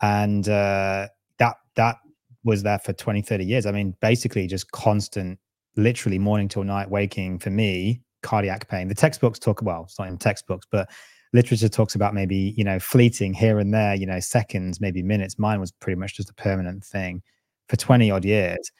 and 0.01 0.47
uh, 0.49 1.07
that 1.39 1.57
that 1.75 1.97
was 2.43 2.63
there 2.63 2.79
for 2.79 2.93
20, 2.93 3.21
30 3.21 3.45
years. 3.45 3.65
I 3.65 3.71
mean, 3.71 3.95
basically, 4.01 4.47
just 4.47 4.71
constant, 4.71 5.39
literally 5.75 6.19
morning 6.19 6.47
till 6.47 6.63
night 6.63 6.89
waking 6.89 7.39
for 7.39 7.49
me, 7.49 8.01
cardiac 8.21 8.67
pain. 8.69 8.87
The 8.87 8.95
textbooks 8.95 9.39
talk 9.39 9.61
well, 9.61 9.83
it's 9.83 9.99
not 9.99 10.07
in 10.07 10.17
textbooks, 10.17 10.67
but 10.69 10.89
literature 11.35 11.69
talks 11.69 11.95
about 11.95 12.13
maybe 12.13 12.53
you 12.57 12.63
know 12.63 12.79
fleeting 12.79 13.33
here 13.33 13.59
and 13.59 13.73
there 13.73 13.93
you 13.93 14.05
know 14.05 14.19
seconds 14.21 14.79
maybe 14.79 15.03
minutes 15.03 15.37
mine 15.37 15.59
was 15.59 15.71
pretty 15.71 15.99
much 15.99 16.15
just 16.15 16.29
a 16.29 16.33
permanent 16.35 16.83
thing 16.83 17.21
for 17.67 17.75
20 17.75 18.09
odd 18.09 18.23
years 18.23 18.71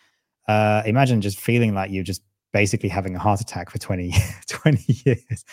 uh 0.47 0.82
imagine 0.86 1.20
just 1.20 1.39
feeling 1.39 1.76
like 1.76 1.91
you're 1.91 2.03
just 2.03 2.22
basically 2.53 2.88
having 2.88 3.14
a 3.14 3.20
heart 3.20 3.41
attack 3.41 3.70
for 3.70 3.78
20 3.78 4.14
20 4.47 4.86
years 5.06 5.45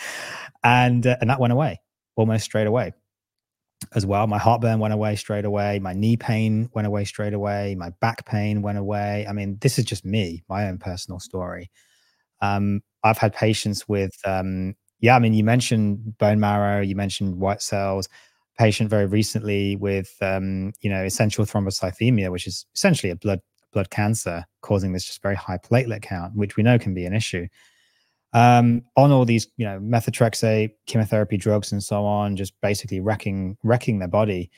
and 0.63 1.07
uh, 1.07 1.17
and 1.21 1.29
that 1.29 1.41
went 1.41 1.53
away 1.53 1.81
almost 2.15 2.45
straight 2.45 2.69
away 2.69 2.93
as 3.95 4.07
well. 4.07 4.27
My 4.27 4.39
heartburn 4.39 4.79
went 4.79 4.95
away 4.95 5.17
straight 5.17 5.45
away. 5.45 5.79
My 5.79 5.93
knee 5.93 6.17
pain 6.17 6.69
went 6.75 6.87
away 6.87 7.05
straight 7.05 7.35
away. 7.35 7.75
My 7.77 7.91
back 8.01 8.25
pain 8.27 8.63
went 8.63 8.79
away. 8.79 9.27
I 9.29 9.33
mean 9.33 9.59
this 9.61 9.79
is 9.79 9.85
just 9.85 10.05
me 10.05 10.43
my 10.49 10.69
own 10.69 10.79
personal 10.79 11.21
story. 11.21 11.71
Um 12.41 12.83
i've 13.05 13.19
had 13.19 13.35
patients 13.35 13.89
with 13.89 14.15
um 14.25 14.75
yeah, 15.01 15.17
I 15.17 15.19
mean, 15.19 15.35
you 15.35 15.43
mentioned 15.43 16.17
bone 16.19 16.39
marrow, 16.39 16.81
you 16.81 16.95
mentioned 16.95 17.41
white 17.41 17.61
cells. 17.61 18.09
Patient 18.57 18.89
very 18.89 19.07
recently 19.07 19.75
with, 19.75 20.15
um, 20.21 20.73
you 20.81 20.89
know, 20.89 21.03
essential 21.03 21.45
thrombocythemia, 21.45 22.31
which 22.31 22.47
is 22.47 22.67
essentially 22.77 23.11
a 23.11 23.17
blood 23.17 23.41
blood 23.73 23.91
cancer 23.91 24.45
causing 24.61 24.93
this 24.93 25.05
just 25.05 25.21
very 25.23 25.35
high 25.35 25.59
platelet 25.59 26.03
count, 26.03 26.37
which 26.37 26.57
we 26.57 26.63
know 26.63 26.79
can 26.79 26.95
be 26.95 27.05
an 27.05 27.15
issue. 27.15 27.49
Um, 28.35 28.83
on 28.97 29.13
all 29.13 29.27
these, 29.27 29.47
you 29.57 29.67
know, 29.67 29.79
methotrexate, 29.79 30.71
chemotherapy 30.87 31.37
drugs, 31.37 31.73
and 31.73 31.83
so 31.83 32.05
on, 32.05 32.37
just 32.37 32.59
basically 32.63 33.01
wrecking 33.01 33.59
wrecking 33.63 33.99
their 33.99 34.09
body. 34.09 34.51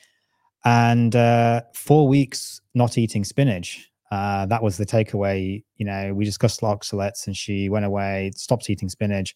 And 0.63 1.15
uh, 1.15 1.61
four 1.73 2.07
weeks 2.07 2.61
not 2.73 2.97
eating 2.97 3.23
spinach. 3.23 3.89
Uh, 4.11 4.45
that 4.45 4.63
was 4.63 4.77
the 4.77 4.85
takeaway. 4.85 5.63
You 5.77 5.85
know, 5.85 6.13
we 6.13 6.25
discussed 6.25 6.61
oxalates, 6.61 7.27
and 7.27 7.35
she 7.35 7.69
went 7.69 7.85
away, 7.85 8.31
stopped 8.35 8.69
eating 8.69 8.89
spinach 8.89 9.35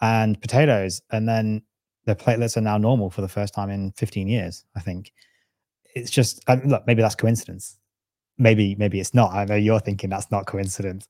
and 0.00 0.40
potatoes. 0.40 1.00
And 1.10 1.28
then 1.28 1.62
the 2.04 2.16
platelets 2.16 2.56
are 2.56 2.62
now 2.62 2.78
normal 2.78 3.10
for 3.10 3.20
the 3.20 3.28
first 3.28 3.54
time 3.54 3.70
in 3.70 3.92
15 3.92 4.28
years, 4.28 4.64
I 4.76 4.80
think. 4.80 5.12
It's 5.94 6.10
just, 6.10 6.42
I 6.48 6.56
mean, 6.56 6.68
look, 6.68 6.86
maybe 6.86 7.02
that's 7.02 7.14
coincidence. 7.14 7.78
Maybe, 8.36 8.74
maybe 8.74 9.00
it's 9.00 9.14
not. 9.14 9.32
I 9.32 9.44
know 9.44 9.54
you're 9.54 9.80
thinking 9.80 10.10
that's 10.10 10.30
not 10.30 10.46
coincidence. 10.46 11.08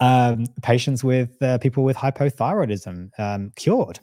Um, 0.00 0.46
patients 0.62 1.04
with 1.04 1.40
uh, 1.42 1.58
people 1.58 1.84
with 1.84 1.96
hypothyroidism 1.96 3.10
um, 3.18 3.52
cured. 3.56 4.00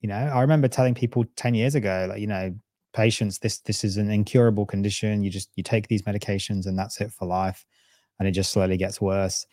You 0.00 0.08
know, 0.08 0.14
I 0.14 0.40
remember 0.40 0.68
telling 0.68 0.94
people 0.94 1.24
10 1.36 1.54
years 1.54 1.74
ago, 1.74 2.06
like, 2.08 2.20
you 2.20 2.26
know, 2.26 2.54
patients, 2.92 3.38
this 3.38 3.58
this 3.60 3.84
is 3.84 3.96
an 3.96 4.10
incurable 4.10 4.66
condition. 4.66 5.22
You 5.22 5.30
just 5.30 5.50
you 5.54 5.62
take 5.62 5.88
these 5.88 6.02
medications 6.02 6.66
and 6.66 6.78
that's 6.78 7.00
it 7.00 7.12
for 7.12 7.26
life. 7.26 7.64
And 8.18 8.28
it 8.28 8.32
just 8.32 8.52
slowly 8.52 8.76
gets 8.76 9.00
worse. 9.00 9.46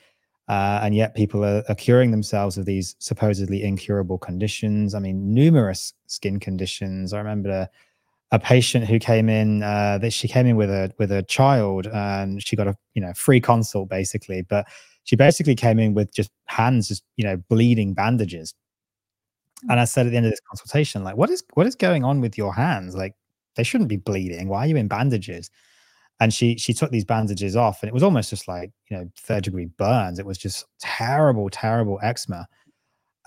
Uh, 0.48 0.80
and 0.82 0.96
yet 0.96 1.16
people 1.16 1.46
are, 1.46 1.64
are, 1.70 1.76
curing 1.76 2.10
themselves 2.10 2.58
of 2.58 2.66
these 2.66 2.96
supposedly 2.98 3.62
incurable 3.62 4.18
conditions. 4.18 4.96
I 4.96 5.00
mean, 5.00 5.32
numerous 5.32 5.94
skin 6.08 6.40
conditions. 6.40 7.14
I 7.14 7.20
remember 7.20 7.52
a, 7.52 7.70
a 8.32 8.40
patient 8.40 8.86
who 8.86 8.98
came 8.98 9.30
in 9.30 9.62
uh, 9.62 10.00
that 10.00 10.12
she 10.12 10.28
came 10.28 10.48
in 10.48 10.56
with 10.56 10.72
a 10.72 10.92
with 10.98 11.12
a 11.12 11.22
child 11.24 11.86
and 11.88 12.42
she 12.42 12.56
got 12.56 12.68
a 12.68 12.76
you 12.96 13.02
know 13.02 13.14
free 13.14 13.40
consult 13.40 13.90
basically, 13.90 14.42
but 14.42 14.68
she 15.10 15.16
basically 15.16 15.56
came 15.56 15.80
in 15.80 15.96
with 15.96 16.14
just 16.14 16.30
hands 16.46 16.88
just 16.88 17.04
you 17.18 17.26
know 17.26 17.38
bleeding 17.50 17.96
bandages. 17.96 18.54
Mm. 19.66 19.72
And 19.72 19.80
I 19.80 19.86
said 19.86 20.06
at 20.06 20.12
the 20.12 20.18
end 20.18 20.28
of 20.28 20.32
this 20.32 20.42
consultation, 20.48 21.04
like, 21.04 21.18
what 21.18 21.32
is 21.32 21.44
what 21.56 21.66
is 21.66 21.76
going 21.76 22.04
on 22.04 22.22
with 22.22 22.38
your 22.38 22.54
hands? 22.54 22.96
Like, 22.96 23.16
they 23.56 23.64
shouldn't 23.64 23.90
be 23.90 23.98
bleeding. 23.98 24.50
Why 24.50 24.66
are 24.66 24.68
you 24.68 24.76
in 24.76 24.88
bandages? 24.88 25.50
and 26.20 26.34
she 26.34 26.58
she 26.58 26.74
took 26.74 26.92
these 26.92 27.06
bandages 27.06 27.56
off 27.56 27.82
and 27.82 27.88
it 27.88 27.94
was 27.94 28.04
almost 28.04 28.30
just 28.30 28.48
like 28.48 28.72
you 28.90 28.98
know 28.98 29.10
third 29.18 29.44
degree 29.44 29.68
burns 29.78 30.20
it 30.20 30.26
was 30.26 30.38
just 30.38 30.66
terrible 30.80 31.50
terrible 31.50 31.98
eczema 32.04 32.46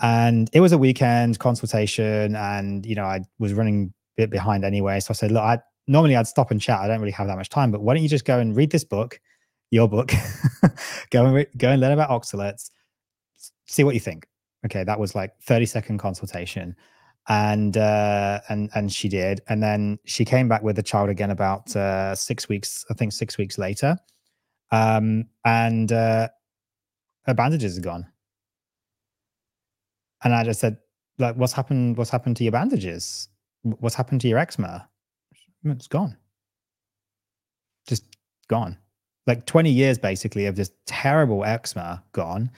and 0.01 0.49
it 0.53 0.59
was 0.59 0.71
a 0.71 0.77
weekend 0.77 1.39
consultation 1.39 2.35
and 2.35 2.85
you 2.85 2.93
know 2.93 3.05
i 3.05 3.19
was 3.39 3.53
running 3.53 3.91
a 4.17 4.21
bit 4.21 4.29
behind 4.29 4.63
anyway 4.63 4.99
so 4.99 5.07
i 5.09 5.13
said 5.13 5.31
look 5.31 5.41
i 5.41 5.57
normally 5.87 6.15
i'd 6.15 6.27
stop 6.27 6.51
and 6.51 6.61
chat 6.61 6.79
i 6.81 6.87
don't 6.87 6.99
really 6.99 7.11
have 7.11 7.25
that 7.25 7.35
much 7.35 7.49
time 7.49 7.71
but 7.71 7.81
why 7.81 7.95
don't 7.95 8.03
you 8.03 8.09
just 8.09 8.25
go 8.25 8.37
and 8.37 8.55
read 8.55 8.69
this 8.69 8.83
book 8.83 9.19
your 9.73 9.89
book 9.89 10.11
go 11.09 11.25
and 11.25 11.33
re- 11.33 11.53
go 11.57 11.69
and 11.69 11.81
learn 11.81 11.91
about 11.91 12.09
oxalates 12.09 12.69
see 13.65 13.83
what 13.83 13.93
you 13.93 13.99
think 13.99 14.27
Okay, 14.65 14.83
that 14.83 14.99
was 14.99 15.13
like 15.15 15.33
30 15.41 15.65
second 15.65 15.97
consultation. 15.97 16.75
And 17.29 17.77
uh 17.77 18.41
and 18.49 18.69
and 18.75 18.91
she 18.91 19.07
did. 19.07 19.41
And 19.47 19.63
then 19.63 19.97
she 20.05 20.25
came 20.25 20.49
back 20.49 20.61
with 20.61 20.75
the 20.75 20.83
child 20.83 21.09
again 21.09 21.31
about 21.31 21.73
uh 21.75 22.15
six 22.15 22.49
weeks, 22.49 22.85
I 22.89 22.93
think 22.95 23.13
six 23.13 23.37
weeks 23.37 23.57
later. 23.57 23.97
Um 24.71 25.25
and 25.45 25.91
uh 25.91 26.27
her 27.25 27.33
bandages 27.33 27.77
are 27.77 27.81
gone. 27.81 28.07
And 30.23 30.33
I 30.33 30.43
just 30.43 30.59
said, 30.59 30.77
like, 31.17 31.35
what's 31.35 31.53
happened? 31.53 31.97
What's 31.97 32.09
happened 32.09 32.35
to 32.37 32.43
your 32.43 32.51
bandages? 32.51 33.29
What's 33.61 33.95
happened 33.95 34.19
to 34.21 34.27
your 34.27 34.39
eczema? 34.39 34.89
It's 35.63 35.87
gone. 35.87 36.17
Just 37.87 38.03
gone. 38.49 38.77
Like 39.25 39.45
20 39.45 39.71
years 39.71 39.97
basically 39.97 40.45
of 40.47 40.55
just 40.55 40.73
terrible 40.85 41.45
eczema 41.45 42.03
gone. 42.11 42.51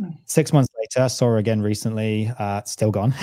Mm. 0.00 0.16
Six 0.24 0.52
months 0.52 0.70
later, 0.78 1.08
saw 1.08 1.26
her 1.26 1.36
again 1.36 1.60
recently, 1.62 2.32
uh, 2.38 2.62
still 2.64 2.90
gone. 2.90 3.14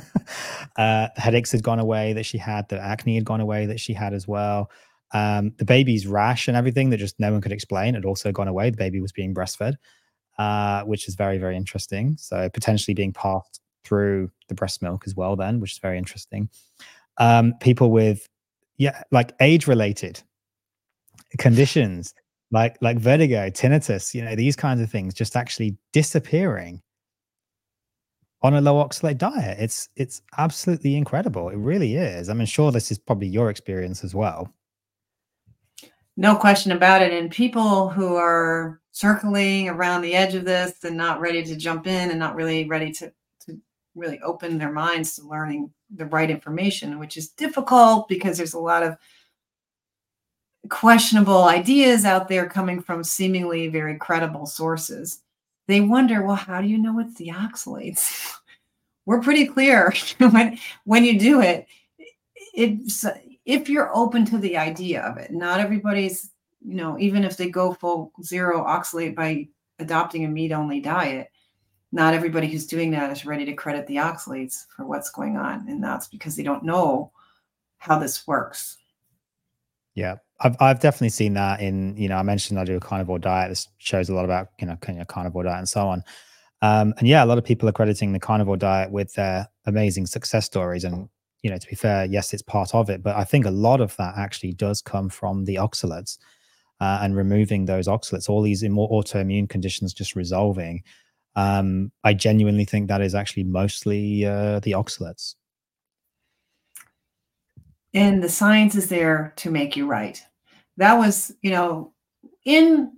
uh, 0.76 1.08
headaches 1.16 1.52
had 1.52 1.62
gone 1.62 1.78
away 1.78 2.12
that 2.12 2.24
she 2.24 2.38
had, 2.38 2.68
the 2.68 2.80
acne 2.80 3.14
had 3.14 3.24
gone 3.24 3.40
away 3.40 3.66
that 3.66 3.80
she 3.80 3.92
had 3.92 4.12
as 4.12 4.28
well. 4.28 4.70
Um, 5.12 5.52
the 5.58 5.64
baby's 5.64 6.06
rash 6.06 6.48
and 6.48 6.56
everything 6.56 6.90
that 6.90 6.98
just 6.98 7.18
no 7.20 7.32
one 7.32 7.40
could 7.40 7.52
explain 7.52 7.94
had 7.94 8.04
also 8.04 8.32
gone 8.32 8.48
away. 8.48 8.70
The 8.70 8.76
baby 8.76 9.00
was 9.00 9.12
being 9.12 9.34
breastfed, 9.34 9.76
uh, 10.38 10.82
which 10.82 11.08
is 11.08 11.14
very, 11.14 11.38
very 11.38 11.56
interesting. 11.56 12.16
So 12.18 12.48
potentially 12.48 12.94
being 12.94 13.12
passed 13.12 13.60
through 13.84 14.30
the 14.48 14.54
breast 14.54 14.82
milk 14.82 15.04
as 15.06 15.14
well, 15.14 15.36
then, 15.36 15.60
which 15.60 15.72
is 15.72 15.78
very 15.78 15.98
interesting. 15.98 16.48
Um, 17.18 17.54
people 17.60 17.90
with, 17.90 18.28
yeah, 18.78 19.02
like 19.10 19.32
age 19.40 19.66
related 19.66 20.22
conditions 21.38 22.14
like 22.52 22.76
like 22.80 22.98
vertigo, 22.98 23.48
tinnitus, 23.50 24.14
you 24.14 24.22
know, 24.22 24.36
these 24.36 24.56
kinds 24.56 24.80
of 24.80 24.90
things 24.90 25.14
just 25.14 25.36
actually 25.36 25.76
disappearing 25.92 26.82
on 28.42 28.54
a 28.54 28.60
low 28.60 28.74
oxalate 28.84 29.18
diet. 29.18 29.56
It's 29.58 29.88
it's 29.96 30.20
absolutely 30.38 30.94
incredible. 30.94 31.48
It 31.48 31.56
really 31.56 31.96
is. 31.96 32.28
I 32.28 32.34
mean, 32.34 32.46
sure, 32.46 32.70
this 32.70 32.90
is 32.90 32.98
probably 32.98 33.28
your 33.28 33.50
experience 33.50 34.04
as 34.04 34.14
well. 34.14 34.52
No 36.16 36.36
question 36.36 36.72
about 36.72 37.00
it. 37.00 37.12
And 37.12 37.30
people 37.30 37.88
who 37.88 38.16
are 38.16 38.80
circling 38.90 39.70
around 39.70 40.02
the 40.02 40.14
edge 40.14 40.34
of 40.34 40.44
this 40.44 40.84
and 40.84 40.96
not 40.96 41.20
ready 41.20 41.42
to 41.42 41.56
jump 41.56 41.86
in 41.86 42.10
and 42.10 42.18
not 42.18 42.34
really 42.34 42.68
ready 42.68 42.92
to, 42.92 43.10
to 43.46 43.58
really 43.94 44.20
open 44.20 44.58
their 44.58 44.72
minds 44.72 45.16
to 45.16 45.26
learning 45.26 45.70
the 45.94 46.04
right 46.06 46.30
information, 46.30 46.98
which 46.98 47.16
is 47.16 47.30
difficult 47.30 48.08
because 48.08 48.36
there's 48.36 48.52
a 48.52 48.58
lot 48.58 48.82
of 48.82 48.98
questionable 50.68 51.44
ideas 51.44 52.04
out 52.04 52.28
there 52.28 52.48
coming 52.48 52.80
from 52.80 53.04
seemingly 53.04 53.68
very 53.68 53.96
credible 53.96 54.46
sources. 54.46 55.22
They 55.66 55.80
wonder, 55.80 56.22
well, 56.22 56.36
how 56.36 56.60
do 56.60 56.68
you 56.68 56.78
know 56.78 56.98
it's 56.98 57.16
the 57.16 57.28
oxalates? 57.28 58.32
We're 59.06 59.20
pretty 59.20 59.46
clear 59.46 59.92
when 60.18 60.58
when 60.84 61.04
you 61.04 61.18
do 61.18 61.40
it. 61.40 61.66
It's 62.54 63.04
if 63.44 63.68
you're 63.68 63.94
open 63.94 64.24
to 64.26 64.38
the 64.38 64.56
idea 64.56 65.02
of 65.02 65.18
it. 65.18 65.32
Not 65.32 65.60
everybody's, 65.60 66.30
you 66.64 66.74
know, 66.74 66.98
even 66.98 67.24
if 67.24 67.36
they 67.36 67.50
go 67.50 67.74
full 67.74 68.12
zero 68.22 68.64
oxalate 68.64 69.14
by 69.14 69.48
adopting 69.78 70.24
a 70.24 70.28
meat 70.28 70.52
only 70.52 70.80
diet, 70.80 71.28
not 71.90 72.14
everybody 72.14 72.48
who's 72.48 72.66
doing 72.66 72.90
that 72.92 73.10
is 73.10 73.26
ready 73.26 73.44
to 73.44 73.54
credit 73.54 73.86
the 73.86 73.96
oxalates 73.96 74.66
for 74.74 74.86
what's 74.86 75.10
going 75.10 75.36
on. 75.36 75.68
And 75.68 75.82
that's 75.82 76.08
because 76.08 76.36
they 76.36 76.42
don't 76.42 76.64
know 76.64 77.12
how 77.78 77.98
this 77.98 78.26
works. 78.26 78.78
Yeah, 79.94 80.16
I've 80.42 80.56
I've 80.60 80.80
definitely 80.80 81.10
seen 81.10 81.34
that 81.34 81.60
in 81.60 81.96
you 81.96 82.08
know 82.08 82.16
I 82.16 82.22
mentioned 82.22 82.58
I 82.58 82.64
do 82.64 82.76
a 82.76 82.80
carnivore 82.80 83.18
diet. 83.18 83.50
This 83.50 83.68
shows 83.78 84.08
a 84.08 84.14
lot 84.14 84.24
about 84.24 84.48
you 84.58 84.66
know 84.66 84.76
kind 84.76 85.00
of 85.00 85.06
carnivore 85.06 85.44
diet 85.44 85.58
and 85.58 85.68
so 85.68 85.88
on. 85.88 86.02
Um, 86.62 86.94
and 86.98 87.08
yeah, 87.08 87.24
a 87.24 87.26
lot 87.26 87.38
of 87.38 87.44
people 87.44 87.68
are 87.68 87.72
crediting 87.72 88.12
the 88.12 88.20
carnivore 88.20 88.56
diet 88.56 88.90
with 88.90 89.14
their 89.14 89.48
amazing 89.66 90.06
success 90.06 90.46
stories. 90.46 90.84
And 90.84 91.08
you 91.42 91.50
know, 91.50 91.58
to 91.58 91.66
be 91.68 91.76
fair, 91.76 92.04
yes, 92.04 92.32
it's 92.32 92.42
part 92.42 92.74
of 92.74 92.88
it, 92.90 93.02
but 93.02 93.16
I 93.16 93.24
think 93.24 93.46
a 93.46 93.50
lot 93.50 93.80
of 93.80 93.96
that 93.96 94.14
actually 94.16 94.52
does 94.52 94.80
come 94.80 95.08
from 95.08 95.44
the 95.44 95.56
oxalates 95.56 96.18
uh, 96.80 97.00
and 97.02 97.16
removing 97.16 97.64
those 97.64 97.88
oxalates. 97.88 98.28
All 98.28 98.42
these 98.42 98.62
more 98.64 98.90
autoimmune 98.90 99.48
conditions 99.48 99.92
just 99.92 100.14
resolving. 100.14 100.82
Um, 101.34 101.90
I 102.04 102.14
genuinely 102.14 102.64
think 102.64 102.88
that 102.88 103.00
is 103.00 103.14
actually 103.14 103.44
mostly 103.44 104.24
uh, 104.24 104.60
the 104.60 104.72
oxalates. 104.72 105.34
And 107.94 108.22
the 108.22 108.28
science 108.28 108.74
is 108.74 108.88
there 108.88 109.32
to 109.36 109.50
make 109.50 109.76
you 109.76 109.86
right 109.86 110.22
that 110.76 110.94
was, 110.94 111.32
you 111.42 111.50
know, 111.50 111.92
in 112.44 112.92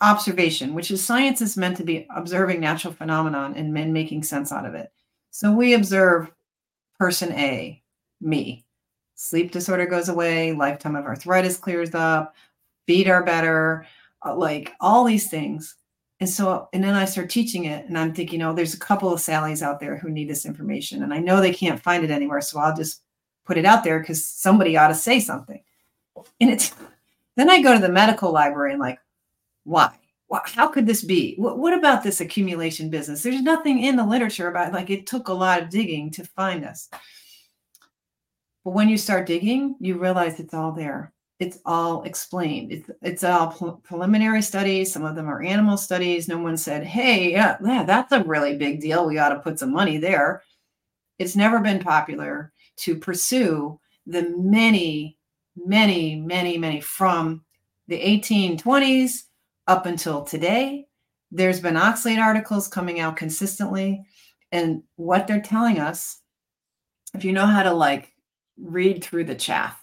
observation, 0.00 0.74
which 0.74 0.90
is 0.90 1.04
science 1.04 1.40
is 1.40 1.56
meant 1.56 1.76
to 1.76 1.84
be 1.84 2.06
observing 2.14 2.60
natural 2.60 2.92
phenomenon 2.92 3.54
and 3.54 3.76
then 3.76 3.92
making 3.92 4.22
sense 4.22 4.52
out 4.52 4.66
of 4.66 4.74
it. 4.74 4.90
So 5.30 5.52
we 5.52 5.74
observe 5.74 6.30
person 6.98 7.32
A, 7.32 7.82
me. 8.20 8.64
Sleep 9.14 9.52
disorder 9.52 9.86
goes 9.86 10.08
away, 10.08 10.52
lifetime 10.52 10.96
of 10.96 11.04
arthritis 11.04 11.56
clears 11.56 11.94
up, 11.94 12.34
feet 12.86 13.08
are 13.08 13.22
better, 13.22 13.86
uh, 14.24 14.34
like 14.34 14.72
all 14.80 15.04
these 15.04 15.30
things. 15.30 15.76
And 16.20 16.28
so, 16.28 16.68
and 16.72 16.84
then 16.84 16.94
I 16.94 17.06
start 17.06 17.30
teaching 17.30 17.64
it, 17.64 17.86
and 17.86 17.98
I'm 17.98 18.14
thinking, 18.14 18.42
oh, 18.42 18.52
there's 18.52 18.74
a 18.74 18.78
couple 18.78 19.10
of 19.10 19.20
Sallys 19.20 19.62
out 19.62 19.80
there 19.80 19.96
who 19.96 20.10
need 20.10 20.28
this 20.28 20.44
information, 20.44 21.02
and 21.02 21.14
I 21.14 21.18
know 21.18 21.40
they 21.40 21.52
can't 21.52 21.80
find 21.80 22.04
it 22.04 22.10
anywhere, 22.10 22.42
so 22.42 22.58
I'll 22.58 22.76
just 22.76 23.02
put 23.46 23.56
it 23.56 23.64
out 23.64 23.84
there 23.84 24.00
because 24.00 24.22
somebody 24.24 24.76
ought 24.76 24.88
to 24.88 24.94
say 24.94 25.18
something. 25.18 25.62
And 26.40 26.50
it's 26.50 26.74
then 27.40 27.50
I 27.50 27.62
go 27.62 27.74
to 27.74 27.80
the 27.80 27.88
medical 27.88 28.32
library 28.32 28.72
and 28.72 28.80
like, 28.80 28.98
why? 29.64 29.96
How 30.44 30.68
could 30.68 30.86
this 30.86 31.02
be? 31.02 31.34
What 31.38 31.74
about 31.74 32.04
this 32.04 32.20
accumulation 32.20 32.88
business? 32.88 33.22
There's 33.22 33.42
nothing 33.42 33.82
in 33.82 33.96
the 33.96 34.06
literature 34.06 34.48
about 34.48 34.72
like 34.72 34.90
it 34.90 35.06
took 35.06 35.26
a 35.26 35.32
lot 35.32 35.60
of 35.60 35.70
digging 35.70 36.10
to 36.12 36.24
find 36.24 36.64
us. 36.64 36.88
But 38.64 38.70
when 38.70 38.88
you 38.88 38.96
start 38.96 39.26
digging, 39.26 39.74
you 39.80 39.98
realize 39.98 40.38
it's 40.38 40.54
all 40.54 40.70
there. 40.70 41.12
It's 41.40 41.58
all 41.64 42.04
explained. 42.04 42.70
It's 42.70 42.90
it's 43.02 43.24
all 43.24 43.80
preliminary 43.82 44.42
studies. 44.42 44.92
Some 44.92 45.04
of 45.04 45.16
them 45.16 45.28
are 45.28 45.42
animal 45.42 45.76
studies. 45.76 46.28
No 46.28 46.38
one 46.38 46.56
said, 46.56 46.84
"Hey, 46.84 47.32
yeah, 47.32 47.56
yeah, 47.64 47.82
that's 47.84 48.12
a 48.12 48.22
really 48.22 48.56
big 48.56 48.80
deal. 48.80 49.06
We 49.06 49.18
ought 49.18 49.30
to 49.30 49.40
put 49.40 49.58
some 49.58 49.72
money 49.72 49.96
there." 49.96 50.42
It's 51.18 51.34
never 51.34 51.58
been 51.58 51.80
popular 51.80 52.52
to 52.78 52.96
pursue 52.96 53.80
the 54.06 54.34
many 54.36 55.18
many, 55.56 56.16
many, 56.16 56.58
many 56.58 56.80
from 56.80 57.42
the 57.88 58.00
1820s 58.00 59.24
up 59.66 59.86
until 59.86 60.22
today. 60.22 60.86
There's 61.30 61.60
been 61.60 61.74
oxalate 61.74 62.20
articles 62.20 62.68
coming 62.68 63.00
out 63.00 63.16
consistently. 63.16 64.04
And 64.52 64.82
what 64.96 65.26
they're 65.26 65.40
telling 65.40 65.78
us, 65.78 66.20
if 67.14 67.24
you 67.24 67.32
know 67.32 67.46
how 67.46 67.62
to 67.62 67.72
like 67.72 68.12
read 68.58 69.02
through 69.02 69.24
the 69.24 69.34
chaff, 69.34 69.80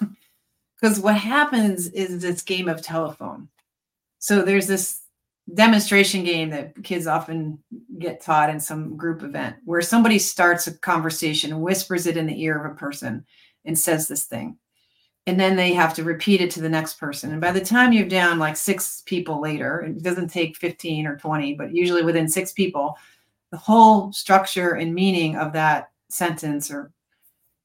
because 0.80 1.00
what 1.00 1.16
happens 1.16 1.88
is 1.88 2.22
this 2.22 2.42
game 2.42 2.68
of 2.68 2.82
telephone. 2.82 3.48
So 4.18 4.42
there's 4.42 4.66
this 4.66 5.02
demonstration 5.54 6.24
game 6.24 6.50
that 6.50 6.82
kids 6.82 7.06
often 7.06 7.58
get 7.98 8.20
taught 8.20 8.50
in 8.50 8.58
some 8.58 8.96
group 8.96 9.22
event 9.22 9.56
where 9.64 9.80
somebody 9.80 10.18
starts 10.18 10.66
a 10.66 10.76
conversation 10.78 11.60
whispers 11.60 12.06
it 12.06 12.16
in 12.16 12.26
the 12.26 12.42
ear 12.42 12.58
of 12.58 12.72
a 12.72 12.74
person 12.74 13.24
and 13.64 13.78
says 13.78 14.08
this 14.08 14.24
thing 14.24 14.58
and 15.26 15.40
then 15.40 15.56
they 15.56 15.72
have 15.74 15.92
to 15.94 16.04
repeat 16.04 16.40
it 16.40 16.50
to 16.52 16.60
the 16.60 16.68
next 16.68 16.94
person. 16.94 17.32
And 17.32 17.40
by 17.40 17.50
the 17.50 17.60
time 17.60 17.92
you're 17.92 18.06
down 18.06 18.38
like 18.38 18.56
six 18.56 19.02
people 19.06 19.40
later, 19.40 19.80
it 19.80 20.02
doesn't 20.02 20.28
take 20.28 20.56
15 20.56 21.06
or 21.06 21.16
20, 21.16 21.54
but 21.54 21.74
usually 21.74 22.02
within 22.02 22.28
six 22.28 22.52
people, 22.52 22.96
the 23.50 23.56
whole 23.56 24.12
structure 24.12 24.74
and 24.74 24.94
meaning 24.94 25.36
of 25.36 25.52
that 25.52 25.90
sentence 26.08 26.70
or 26.70 26.92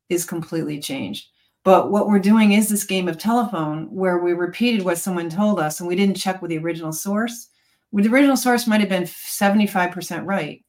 is 0.10 0.26
completely 0.26 0.80
changed. 0.80 1.28
But 1.64 1.92
what 1.92 2.08
we're 2.08 2.20
doing 2.20 2.54
is 2.54 2.68
this 2.68 2.84
game 2.84 3.08
of 3.08 3.20
telephone 3.20 3.86
where 3.94 4.18
we 4.18 4.34
repeated 4.34 4.84
what 4.84 4.98
someone 4.98 5.30
told 5.30 5.60
us 5.60 5.80
and 5.80 5.88
we 5.88 5.96
didn't 5.96 6.16
check 6.16 6.42
with 6.42 6.50
the 6.50 6.58
original 6.58 6.92
source. 6.92 7.50
With 7.92 8.06
the 8.06 8.12
original 8.12 8.38
source 8.38 8.66
might 8.66 8.80
have 8.80 8.90
been 8.90 9.04
75% 9.04 10.26
right, 10.26 10.64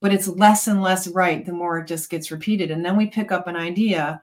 but 0.00 0.14
it's 0.14 0.28
less 0.28 0.66
and 0.68 0.80
less 0.80 1.06
right 1.08 1.44
the 1.44 1.52
more 1.52 1.78
it 1.78 1.86
just 1.86 2.08
gets 2.08 2.30
repeated. 2.30 2.70
And 2.70 2.82
then 2.82 2.96
we 2.96 3.06
pick 3.06 3.32
up 3.32 3.46
an 3.46 3.56
idea 3.56 4.22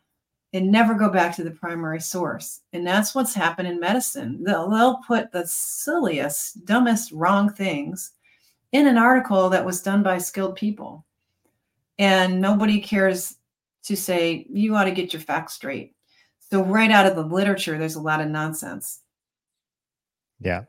and 0.54 0.72
never 0.72 0.94
go 0.94 1.10
back 1.10 1.36
to 1.36 1.44
the 1.44 1.52
primary 1.52 2.02
source. 2.02 2.62
And 2.74 2.86
that's 2.86 3.16
what's 3.16 3.34
happened 3.34 3.68
in 3.68 3.80
medicine. 3.80 4.44
They'll, 4.44 4.70
they'll 4.70 5.00
put 5.08 5.32
the 5.32 5.46
silliest, 5.48 6.66
dumbest, 6.66 7.12
wrong 7.12 7.52
things 7.52 8.12
in 8.72 8.88
an 8.88 8.98
article 8.98 9.50
that 9.50 9.66
was 9.66 9.82
done 9.82 10.04
by 10.04 10.18
skilled 10.18 10.56
people. 10.56 11.06
And 11.98 12.42
nobody 12.42 12.82
cares 12.82 13.38
to 13.84 13.96
say, 13.96 14.46
you 14.50 14.76
ought 14.76 14.86
to 14.86 14.92
get 14.92 15.14
your 15.14 15.22
facts 15.22 15.54
straight. 15.54 15.94
So, 16.50 16.64
right 16.64 16.92
out 16.92 17.06
of 17.06 17.16
the 17.16 17.24
literature, 17.24 17.78
there's 17.78 17.96
a 17.96 18.02
lot 18.02 18.20
of 18.20 18.28
nonsense. 18.28 19.00
Yeah. 20.42 20.64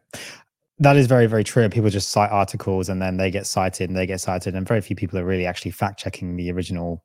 That 0.79 0.97
is 0.97 1.07
very, 1.07 1.27
very 1.27 1.45
true. 1.45 1.69
People 1.69 1.91
just 1.91 2.11
cite 2.11 2.31
articles 2.31 2.89
and 2.89 3.01
then 3.01 3.17
they 3.17 3.31
get 3.31 3.47
cited 3.47 3.89
and 3.91 3.97
they 3.97 4.07
get 4.07 4.21
cited, 4.21 4.55
and 4.55 4.67
very 4.67 4.81
few 4.81 4.97
people 4.97 5.19
are 5.19 5.25
really 5.25 5.47
actually 5.47 5.71
fact 5.71 5.99
checking 5.99 6.37
the 6.37 6.51
original 6.53 7.03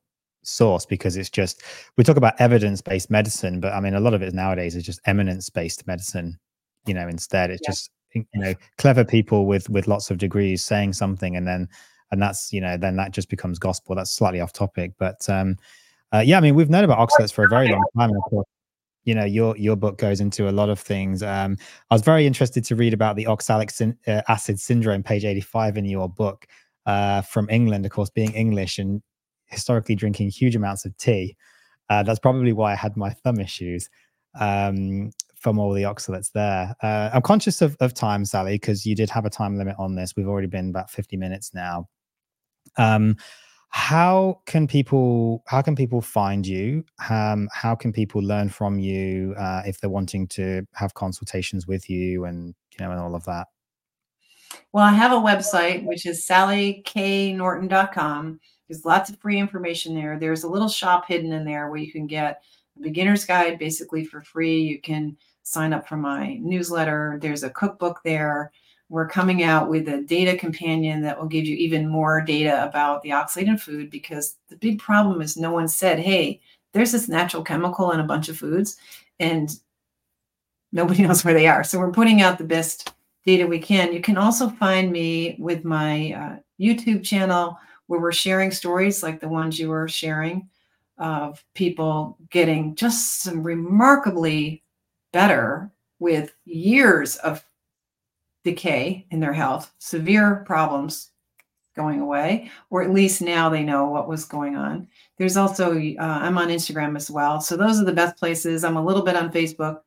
source 0.48 0.86
because 0.86 1.16
it's 1.16 1.30
just 1.30 1.62
we 1.96 2.04
talk 2.04 2.16
about 2.16 2.40
evidence-based 2.40 3.10
medicine 3.10 3.60
but 3.60 3.72
i 3.72 3.80
mean 3.80 3.94
a 3.94 4.00
lot 4.00 4.14
of 4.14 4.22
it 4.22 4.32
nowadays 4.34 4.74
is 4.74 4.84
just 4.84 5.00
eminence-based 5.06 5.86
medicine 5.86 6.38
you 6.86 6.94
know 6.94 7.06
instead 7.06 7.50
it's 7.50 7.60
yeah. 7.64 7.70
just 7.70 7.90
you 8.14 8.24
know 8.34 8.54
clever 8.78 9.04
people 9.04 9.46
with 9.46 9.68
with 9.68 9.86
lots 9.86 10.10
of 10.10 10.18
degrees 10.18 10.62
saying 10.62 10.92
something 10.92 11.36
and 11.36 11.46
then 11.46 11.68
and 12.10 12.22
that's 12.22 12.52
you 12.52 12.60
know 12.60 12.76
then 12.76 12.96
that 12.96 13.12
just 13.12 13.28
becomes 13.28 13.58
gospel. 13.58 13.94
That's 13.94 14.10
slightly 14.10 14.40
off 14.40 14.52
topic, 14.52 14.92
but 14.98 15.28
um, 15.28 15.56
uh, 16.12 16.22
yeah, 16.24 16.38
I 16.38 16.40
mean 16.40 16.54
we've 16.54 16.70
known 16.70 16.84
about 16.84 17.06
oxalates 17.06 17.32
for 17.32 17.44
a 17.44 17.48
very 17.48 17.68
long 17.68 17.84
time, 17.96 18.10
of 18.10 18.22
course 18.30 18.46
you 19.04 19.14
know 19.14 19.24
your 19.24 19.56
your 19.56 19.76
book 19.76 19.96
goes 19.96 20.20
into 20.20 20.48
a 20.48 20.52
lot 20.52 20.68
of 20.68 20.78
things 20.78 21.22
um, 21.22 21.56
i 21.88 21.94
was 21.94 22.02
very 22.02 22.26
interested 22.26 22.64
to 22.64 22.74
read 22.74 22.92
about 22.92 23.14
the 23.14 23.28
oxalic 23.28 23.70
syn- 23.70 23.96
uh, 24.08 24.20
acid 24.26 24.58
syndrome 24.58 25.04
page 25.04 25.24
85 25.24 25.78
in 25.78 25.84
your 25.84 26.08
book 26.08 26.46
uh, 26.84 27.22
from 27.22 27.48
england 27.48 27.86
of 27.86 27.92
course 27.92 28.10
being 28.10 28.32
english 28.34 28.76
and 28.76 29.00
historically 29.48 29.94
drinking 29.94 30.30
huge 30.30 30.56
amounts 30.56 30.84
of 30.84 30.96
tea. 30.96 31.36
Uh, 31.90 32.02
that's 32.02 32.18
probably 32.18 32.52
why 32.52 32.72
i 32.72 32.74
had 32.74 32.96
my 32.96 33.10
thumb 33.10 33.40
issues 33.40 33.88
um, 34.38 35.10
from 35.36 35.58
all 35.58 35.72
the 35.72 35.82
oxalates 35.82 36.32
there. 36.32 36.74
Uh, 36.82 37.10
i'm 37.12 37.22
conscious 37.22 37.62
of, 37.62 37.76
of 37.80 37.94
time 37.94 38.24
sally 38.24 38.54
because 38.54 38.84
you 38.84 38.94
did 38.94 39.10
have 39.10 39.24
a 39.24 39.30
time 39.30 39.56
limit 39.56 39.76
on 39.78 39.94
this. 39.94 40.14
We've 40.16 40.28
already 40.28 40.48
been 40.48 40.70
about 40.70 40.90
50 40.90 41.16
minutes 41.16 41.54
now. 41.54 41.88
Um, 42.76 43.16
how 43.70 44.40
can 44.46 44.66
people 44.66 45.42
how 45.46 45.62
can 45.62 45.76
people 45.76 46.00
find 46.00 46.46
you? 46.46 46.84
Um, 47.10 47.48
how 47.52 47.74
can 47.74 47.92
people 47.92 48.22
learn 48.22 48.48
from 48.48 48.78
you 48.78 49.34
uh, 49.38 49.62
if 49.66 49.80
they're 49.80 49.90
wanting 49.90 50.26
to 50.28 50.66
have 50.74 50.94
consultations 50.94 51.66
with 51.66 51.90
you 51.90 52.24
and 52.24 52.54
you 52.72 52.84
know 52.84 52.90
and 52.90 53.00
all 53.00 53.14
of 53.14 53.24
that? 53.24 53.48
Well 54.72 54.84
i 54.84 54.92
have 54.92 55.12
a 55.12 55.16
website 55.16 55.84
which 55.84 56.06
is 56.06 56.26
sallyknorton.com 56.26 58.40
there's 58.68 58.84
lots 58.84 59.10
of 59.10 59.18
free 59.18 59.38
information 59.38 59.94
there 59.94 60.18
there's 60.18 60.44
a 60.44 60.48
little 60.48 60.68
shop 60.68 61.06
hidden 61.06 61.32
in 61.32 61.44
there 61.44 61.68
where 61.68 61.78
you 61.78 61.90
can 61.90 62.06
get 62.06 62.42
a 62.76 62.82
beginner's 62.82 63.24
guide 63.24 63.58
basically 63.58 64.04
for 64.04 64.20
free 64.20 64.60
you 64.60 64.80
can 64.80 65.16
sign 65.42 65.72
up 65.72 65.88
for 65.88 65.96
my 65.96 66.34
newsletter 66.40 67.18
there's 67.20 67.42
a 67.42 67.50
cookbook 67.50 68.00
there 68.04 68.52
we're 68.90 69.08
coming 69.08 69.42
out 69.42 69.68
with 69.68 69.88
a 69.88 70.02
data 70.02 70.36
companion 70.36 71.02
that 71.02 71.18
will 71.18 71.28
give 71.28 71.44
you 71.44 71.56
even 71.56 71.88
more 71.88 72.22
data 72.22 72.64
about 72.64 73.02
the 73.02 73.10
oxalate 73.10 73.46
in 73.46 73.58
food 73.58 73.90
because 73.90 74.36
the 74.48 74.56
big 74.56 74.78
problem 74.78 75.20
is 75.20 75.36
no 75.36 75.52
one 75.52 75.68
said, 75.68 75.98
hey, 75.98 76.40
there's 76.72 76.92
this 76.92 77.08
natural 77.08 77.42
chemical 77.42 77.92
in 77.92 78.00
a 78.00 78.04
bunch 78.04 78.28
of 78.28 78.38
foods 78.38 78.76
and 79.20 79.60
nobody 80.72 81.02
knows 81.06 81.24
where 81.24 81.34
they 81.34 81.46
are. 81.46 81.62
So 81.64 81.78
we're 81.78 81.92
putting 81.92 82.22
out 82.22 82.38
the 82.38 82.44
best 82.44 82.94
data 83.26 83.46
we 83.46 83.58
can. 83.58 83.92
You 83.92 84.00
can 84.00 84.16
also 84.16 84.48
find 84.48 84.90
me 84.90 85.36
with 85.38 85.64
my 85.64 86.12
uh, 86.12 86.36
YouTube 86.58 87.04
channel 87.04 87.58
where 87.88 88.00
we're 88.00 88.12
sharing 88.12 88.52
stories 88.52 89.02
like 89.02 89.18
the 89.18 89.28
ones 89.28 89.58
you 89.58 89.68
were 89.68 89.88
sharing 89.88 90.48
of 90.98 91.44
people 91.54 92.16
getting 92.30 92.74
just 92.74 93.22
some 93.22 93.42
remarkably 93.42 94.62
better 95.12 95.70
with 95.98 96.34
years 96.44 97.16
of 97.16 97.44
decay 98.44 99.06
in 99.10 99.20
their 99.20 99.32
health, 99.32 99.72
severe 99.78 100.42
problems 100.46 101.10
going 101.76 102.00
away, 102.00 102.50
or 102.70 102.82
at 102.82 102.90
least 102.90 103.22
now 103.22 103.48
they 103.48 103.62
know 103.62 103.86
what 103.86 104.08
was 104.08 104.24
going 104.24 104.56
on. 104.56 104.88
There's 105.16 105.36
also, 105.36 105.78
uh, 105.78 105.94
I'm 105.98 106.36
on 106.36 106.48
Instagram 106.48 106.96
as 106.96 107.10
well. 107.10 107.40
So 107.40 107.56
those 107.56 107.80
are 107.80 107.84
the 107.84 107.92
best 107.92 108.16
places. 108.16 108.64
I'm 108.64 108.76
a 108.76 108.84
little 108.84 109.02
bit 109.02 109.16
on 109.16 109.32
Facebook, 109.32 109.80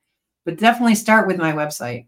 but 0.45 0.57
definitely 0.57 0.95
start 0.95 1.27
with 1.27 1.37
my 1.37 1.51
website. 1.51 2.05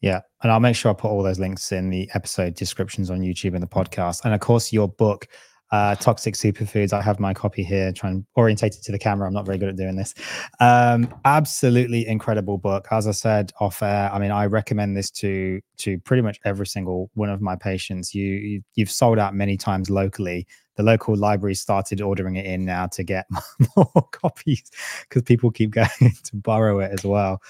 Yeah. 0.00 0.20
And 0.42 0.52
I'll 0.52 0.60
make 0.60 0.76
sure 0.76 0.90
I 0.90 0.94
put 0.94 1.10
all 1.10 1.22
those 1.22 1.38
links 1.38 1.72
in 1.72 1.90
the 1.90 2.08
episode 2.14 2.54
descriptions 2.54 3.10
on 3.10 3.20
YouTube 3.20 3.54
and 3.54 3.62
the 3.62 3.68
podcast. 3.68 4.24
And 4.24 4.32
of 4.32 4.40
course, 4.40 4.72
your 4.72 4.88
book, 4.88 5.26
uh, 5.70 5.94
toxic 5.96 6.34
superfoods. 6.34 6.92
I 6.92 7.02
have 7.02 7.20
my 7.20 7.34
copy 7.34 7.62
here, 7.62 7.92
trying 7.92 8.22
to 8.22 8.26
orientate 8.36 8.74
it 8.74 8.82
to 8.84 8.92
the 8.92 8.98
camera. 8.98 9.26
I'm 9.26 9.34
not 9.34 9.44
very 9.44 9.58
good 9.58 9.68
at 9.68 9.76
doing 9.76 9.96
this. 9.96 10.14
Um, 10.60 11.12
absolutely 11.24 12.06
incredible 12.06 12.58
book. 12.58 12.88
As 12.90 13.06
I 13.06 13.10
said 13.10 13.52
off 13.60 13.82
air, 13.82 14.10
I 14.12 14.18
mean, 14.18 14.30
I 14.30 14.46
recommend 14.46 14.96
this 14.96 15.10
to 15.12 15.60
to 15.78 15.98
pretty 16.00 16.22
much 16.22 16.40
every 16.44 16.66
single 16.66 17.10
one 17.14 17.28
of 17.28 17.40
my 17.40 17.56
patients. 17.56 18.14
You, 18.14 18.24
you 18.24 18.62
you've 18.74 18.90
sold 18.90 19.18
out 19.18 19.34
many 19.34 19.56
times 19.56 19.90
locally. 19.90 20.46
The 20.76 20.84
local 20.84 21.16
library 21.16 21.56
started 21.56 22.00
ordering 22.00 22.36
it 22.36 22.46
in 22.46 22.64
now 22.64 22.86
to 22.86 23.02
get 23.02 23.26
more 23.76 24.08
copies 24.12 24.70
because 25.02 25.22
people 25.22 25.50
keep 25.50 25.70
going 25.72 25.88
to 25.98 26.36
borrow 26.36 26.78
it 26.78 26.92
as 26.92 27.04
well. 27.04 27.42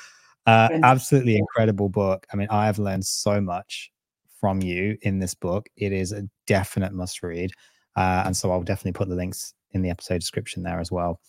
Uh, 0.49 0.81
absolutely 0.83 1.37
incredible 1.37 1.91
book. 1.91 2.27
I 2.33 2.37
mean, 2.37 2.49
I 2.51 2.65
have 2.65 2.79
learned 2.79 3.05
so 3.05 3.39
much 3.39 3.93
from 4.41 4.63
you 4.63 4.97
in 5.03 5.19
this 5.19 5.35
book. 5.35 5.69
It 5.77 5.93
is 5.93 6.13
a 6.13 6.23
definite 6.47 6.95
must 6.95 7.23
read. 7.23 7.53
Uh, 7.97 8.23
and 8.25 8.35
so 8.35 8.51
I'll 8.51 8.63
definitely 8.63 8.93
put 8.93 9.11
the 9.11 9.15
links 9.15 9.53
in 9.73 9.83
the 9.83 9.91
episode 9.91 10.21
description 10.21 10.63
there 10.63 10.81
as 10.81 10.91
well. 10.91 11.21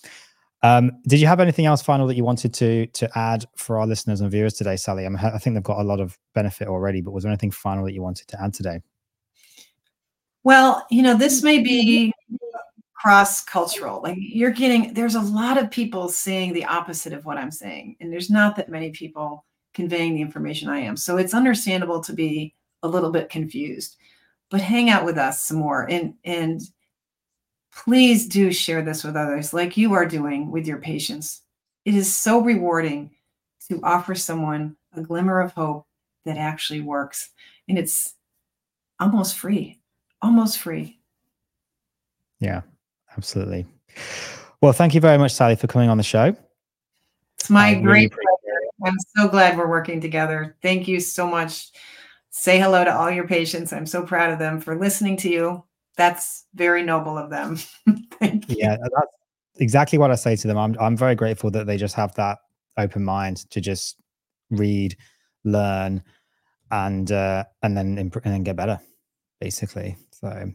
Um, 0.63 0.91
did 1.05 1.20
you 1.20 1.28
have 1.28 1.41
anything 1.41 1.65
else 1.65 1.82
final 1.82 2.07
that 2.07 2.15
you 2.15 2.24
wanted 2.24 2.53
to 2.53 2.86
to 2.88 3.09
add 3.17 3.45
for 3.57 3.78
our 3.78 3.88
listeners 3.88 4.22
and 4.22 4.32
viewers 4.32 4.53
today, 4.53 4.78
Sally? 4.78 5.05
I, 5.05 5.09
mean, 5.09 5.17
I 5.17 5.38
think 5.38 5.53
they've 5.55 5.63
got 5.63 5.80
a 5.80 5.84
lot 5.84 5.99
of 5.99 6.17
benefit 6.34 6.70
already, 6.70 7.01
but 7.01 7.11
was 7.11 7.24
there 7.24 7.32
anything 7.32 7.51
final 7.51 7.84
that 7.86 7.93
you 7.93 8.01
wanted 8.01 8.28
to 8.30 8.41
add 8.41 8.53
today? 8.53 8.82
Well, 10.43 10.86
you 10.89 11.01
know, 11.01 11.15
this 11.15 11.43
may 11.43 11.59
be 11.59 12.13
cross 13.00 13.43
cultural. 13.43 14.02
Like 14.02 14.18
you're 14.18 14.52
getting, 14.52 14.93
there's 14.93 15.16
a 15.16 15.22
lot 15.22 15.58
of 15.58 15.72
people 15.72 16.10
saying 16.10 16.54
the 16.54 16.66
opposite 16.66 17.14
of 17.14 17.26
what 17.26 17.38
I'm 17.38 17.52
saying, 17.52 17.95
and 18.00 18.12
there's 18.12 18.30
not 18.30 18.56
that 18.58 18.70
many 18.70 18.91
people 18.91 19.45
conveying 19.74 20.16
the 20.16 20.22
information 20.22 20.70
I 20.70 20.80
am. 20.80 20.97
So 20.97 21.18
it's 21.18 21.34
understandable 21.34 22.02
to 22.02 22.14
be 22.14 22.56
a 22.84 22.88
little 22.88 23.12
bit 23.12 23.30
confused 23.30 23.97
but 24.50 24.62
hang 24.62 24.89
out 24.89 25.06
with 25.06 25.18
us 25.18 25.43
some 25.43 25.58
more 25.58 25.89
and 25.89 26.14
and 26.24 26.62
please 27.74 28.28
do 28.28 28.52
share 28.52 28.82
this 28.82 29.04
with 29.04 29.16
others 29.16 29.54
like 29.54 29.78
you 29.78 29.93
are 29.93 30.06
doing 30.06 30.52
with 30.52 30.68
your 30.68 30.80
patients 30.80 31.41
it 31.86 31.95
is 31.95 32.14
so 32.14 32.41
rewarding 32.41 33.12
to 33.68 33.80
offer 33.84 34.16
someone 34.16 34.76
a 34.95 35.02
glimmer 35.02 35.39
of 35.39 35.54
hope 35.54 35.86
that 36.26 36.38
actually 36.38 36.82
works 36.82 37.30
and 37.68 37.78
it's 37.78 38.16
almost 39.00 39.38
free 39.38 39.80
almost 40.22 40.58
free 40.58 41.00
yeah 42.39 42.62
absolutely 43.20 43.65
well 44.61 44.74
thank 44.74 44.95
you 44.95 45.01
very 45.01 45.17
much 45.17 45.34
sally 45.34 45.55
for 45.55 45.67
coming 45.67 45.89
on 45.89 45.97
the 45.97 46.03
show 46.03 46.36
it's 47.38 47.49
my 47.49 47.70
I 47.70 47.74
great 47.76 47.86
really 47.86 48.09
pleasure 48.09 48.59
i'm 48.86 48.97
so 49.15 49.28
glad 49.28 49.57
we're 49.57 49.70
working 49.70 49.99
together 49.99 50.55
thank 50.61 50.88
you 50.88 50.99
so 50.99 51.28
much 51.28 51.72
say 52.30 52.59
hello 52.59 52.84
to 52.84 52.95
all 52.95 53.11
your 53.11 53.28
patients. 53.28 53.74
I'm 53.74 53.86
so 53.86 54.03
proud 54.03 54.32
of 54.32 54.39
them 54.39 54.59
for 54.59 54.78
listening 54.78 55.17
to 55.17 55.30
you. 55.30 55.63
That's 55.97 56.45
very 56.55 56.84
noble 56.84 57.17
of 57.17 57.30
them. 57.30 57.57
Thank 58.20 58.49
you. 58.49 58.55
Yeah, 58.59 58.78
that's 58.82 59.11
exactly 59.57 59.99
what 59.99 60.11
I 60.11 60.15
say 60.15 60.36
to 60.38 60.47
them. 60.47 60.57
I'm 60.57 60.78
I'm 60.80 60.95
very 60.95 61.15
grateful 61.15 61.51
that 61.51 61.67
they 61.67 61.78
just 61.78 61.95
have 61.95 62.15
that 62.15 62.38
open 62.78 63.03
mind 63.03 63.49
to 63.51 63.59
just 63.59 63.97
read, 64.49 64.95
learn, 65.43 66.01
and 66.72 67.11
uh, 67.11 67.43
and 67.63 67.76
then 67.76 67.97
imp- 67.97 68.24
and 68.24 68.34
then 68.34 68.43
get 68.43 68.55
better, 68.55 68.80
basically. 69.41 69.97
So, 70.11 70.51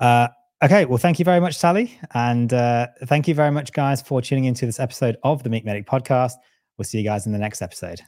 uh, 0.00 0.28
okay. 0.62 0.84
Well, 0.84 0.98
thank 0.98 1.18
you 1.18 1.24
very 1.24 1.40
much, 1.40 1.56
Sally, 1.56 1.98
and 2.14 2.52
uh, 2.52 2.88
thank 3.04 3.28
you 3.28 3.34
very 3.34 3.50
much, 3.50 3.72
guys, 3.72 4.02
for 4.02 4.22
tuning 4.22 4.44
into 4.44 4.66
this 4.66 4.80
episode 4.80 5.16
of 5.22 5.42
the 5.42 5.50
Meat 5.50 5.64
Medic 5.64 5.86
podcast. 5.86 6.34
We'll 6.76 6.84
see 6.84 6.98
you 6.98 7.04
guys 7.04 7.26
in 7.26 7.32
the 7.32 7.38
next 7.38 7.62
episode. 7.62 8.00